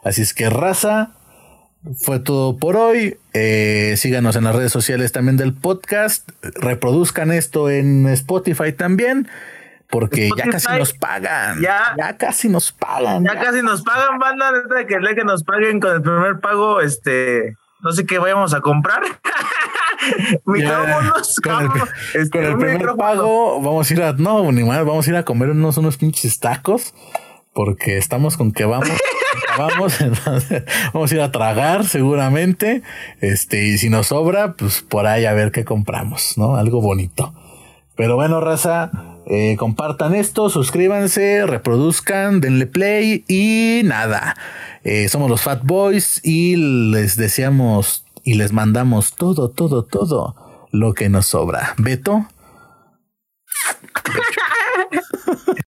Así 0.04 0.22
es 0.22 0.34
que 0.34 0.50
raza, 0.50 1.12
fue 1.98 2.20
todo 2.20 2.56
por 2.56 2.76
hoy. 2.76 3.18
Eh, 3.32 3.94
síganos 3.96 4.36
en 4.36 4.44
las 4.44 4.54
redes 4.54 4.72
sociales 4.72 5.12
también 5.12 5.36
del 5.36 5.54
podcast. 5.54 6.28
Reproduzcan 6.42 7.30
esto 7.32 7.70
en 7.70 8.08
Spotify 8.08 8.72
también. 8.72 9.28
Porque 9.88 10.30
ya 10.36 10.48
casi 10.48 10.68
nos 10.78 10.92
pagan. 10.92 11.60
Ya, 11.60 11.94
ya 11.98 12.16
casi 12.16 12.48
nos 12.48 12.70
pagan. 12.70 13.24
Ya, 13.24 13.40
casi 13.40 13.60
nos 13.62 13.82
pagan, 13.82 14.18
banda. 14.18 14.52
De 14.52 14.86
que 14.86 14.98
que 15.14 15.24
nos 15.24 15.42
paguen 15.42 15.80
con 15.80 15.92
el 15.96 16.02
primer 16.02 16.38
pago, 16.38 16.80
este, 16.80 17.56
no 17.80 17.90
sé 17.90 18.06
qué 18.06 18.18
vayamos 18.18 18.54
a 18.54 18.60
comprar. 18.60 19.02
Con, 20.44 20.56
el, 20.56 20.66
este, 22.14 22.30
con 22.30 22.42
el 22.42 22.56
primer 22.56 22.96
pago 22.96 23.60
vamos 23.60 23.90
a 23.90 23.92
ir 23.92 24.02
a, 24.02 24.12
no, 24.14 24.50
ni 24.50 24.64
más, 24.64 24.78
vamos 24.78 25.06
a 25.06 25.10
ir 25.10 25.16
a 25.16 25.24
comer 25.24 25.50
unos, 25.50 25.76
unos 25.76 25.98
pinches 25.98 26.40
tacos 26.40 26.94
porque 27.52 27.96
estamos 27.96 28.36
con 28.36 28.52
que 28.52 28.64
vamos, 28.64 28.90
vamos, 29.58 29.98
vamos 30.92 31.12
a 31.12 31.14
ir 31.14 31.20
a 31.20 31.32
tragar 31.32 31.84
seguramente, 31.86 32.82
este, 33.20 33.66
y 33.66 33.78
si 33.78 33.88
nos 33.88 34.08
sobra, 34.08 34.54
pues 34.54 34.82
por 34.82 35.06
ahí 35.06 35.26
a 35.26 35.32
ver 35.32 35.52
qué 35.52 35.64
compramos, 35.64 36.34
¿no? 36.36 36.56
Algo 36.56 36.80
bonito. 36.80 37.34
Pero 37.96 38.16
bueno, 38.16 38.40
raza, 38.40 38.90
eh, 39.26 39.56
compartan 39.58 40.14
esto, 40.14 40.48
suscríbanse, 40.48 41.46
reproduzcan, 41.46 42.40
denle 42.40 42.66
play 42.66 43.24
y 43.28 43.82
nada. 43.84 44.34
Eh, 44.84 45.08
somos 45.08 45.28
los 45.28 45.42
Fat 45.42 45.62
Boys 45.64 46.20
y 46.24 46.56
les 46.56 47.16
deseamos 47.16 48.06
y 48.24 48.34
les 48.34 48.52
mandamos 48.52 49.14
todo, 49.14 49.50
todo, 49.50 49.84
todo 49.84 50.68
lo 50.72 50.94
que 50.94 51.08
nos 51.08 51.26
sobra. 51.26 51.74
Beto. 51.76 52.26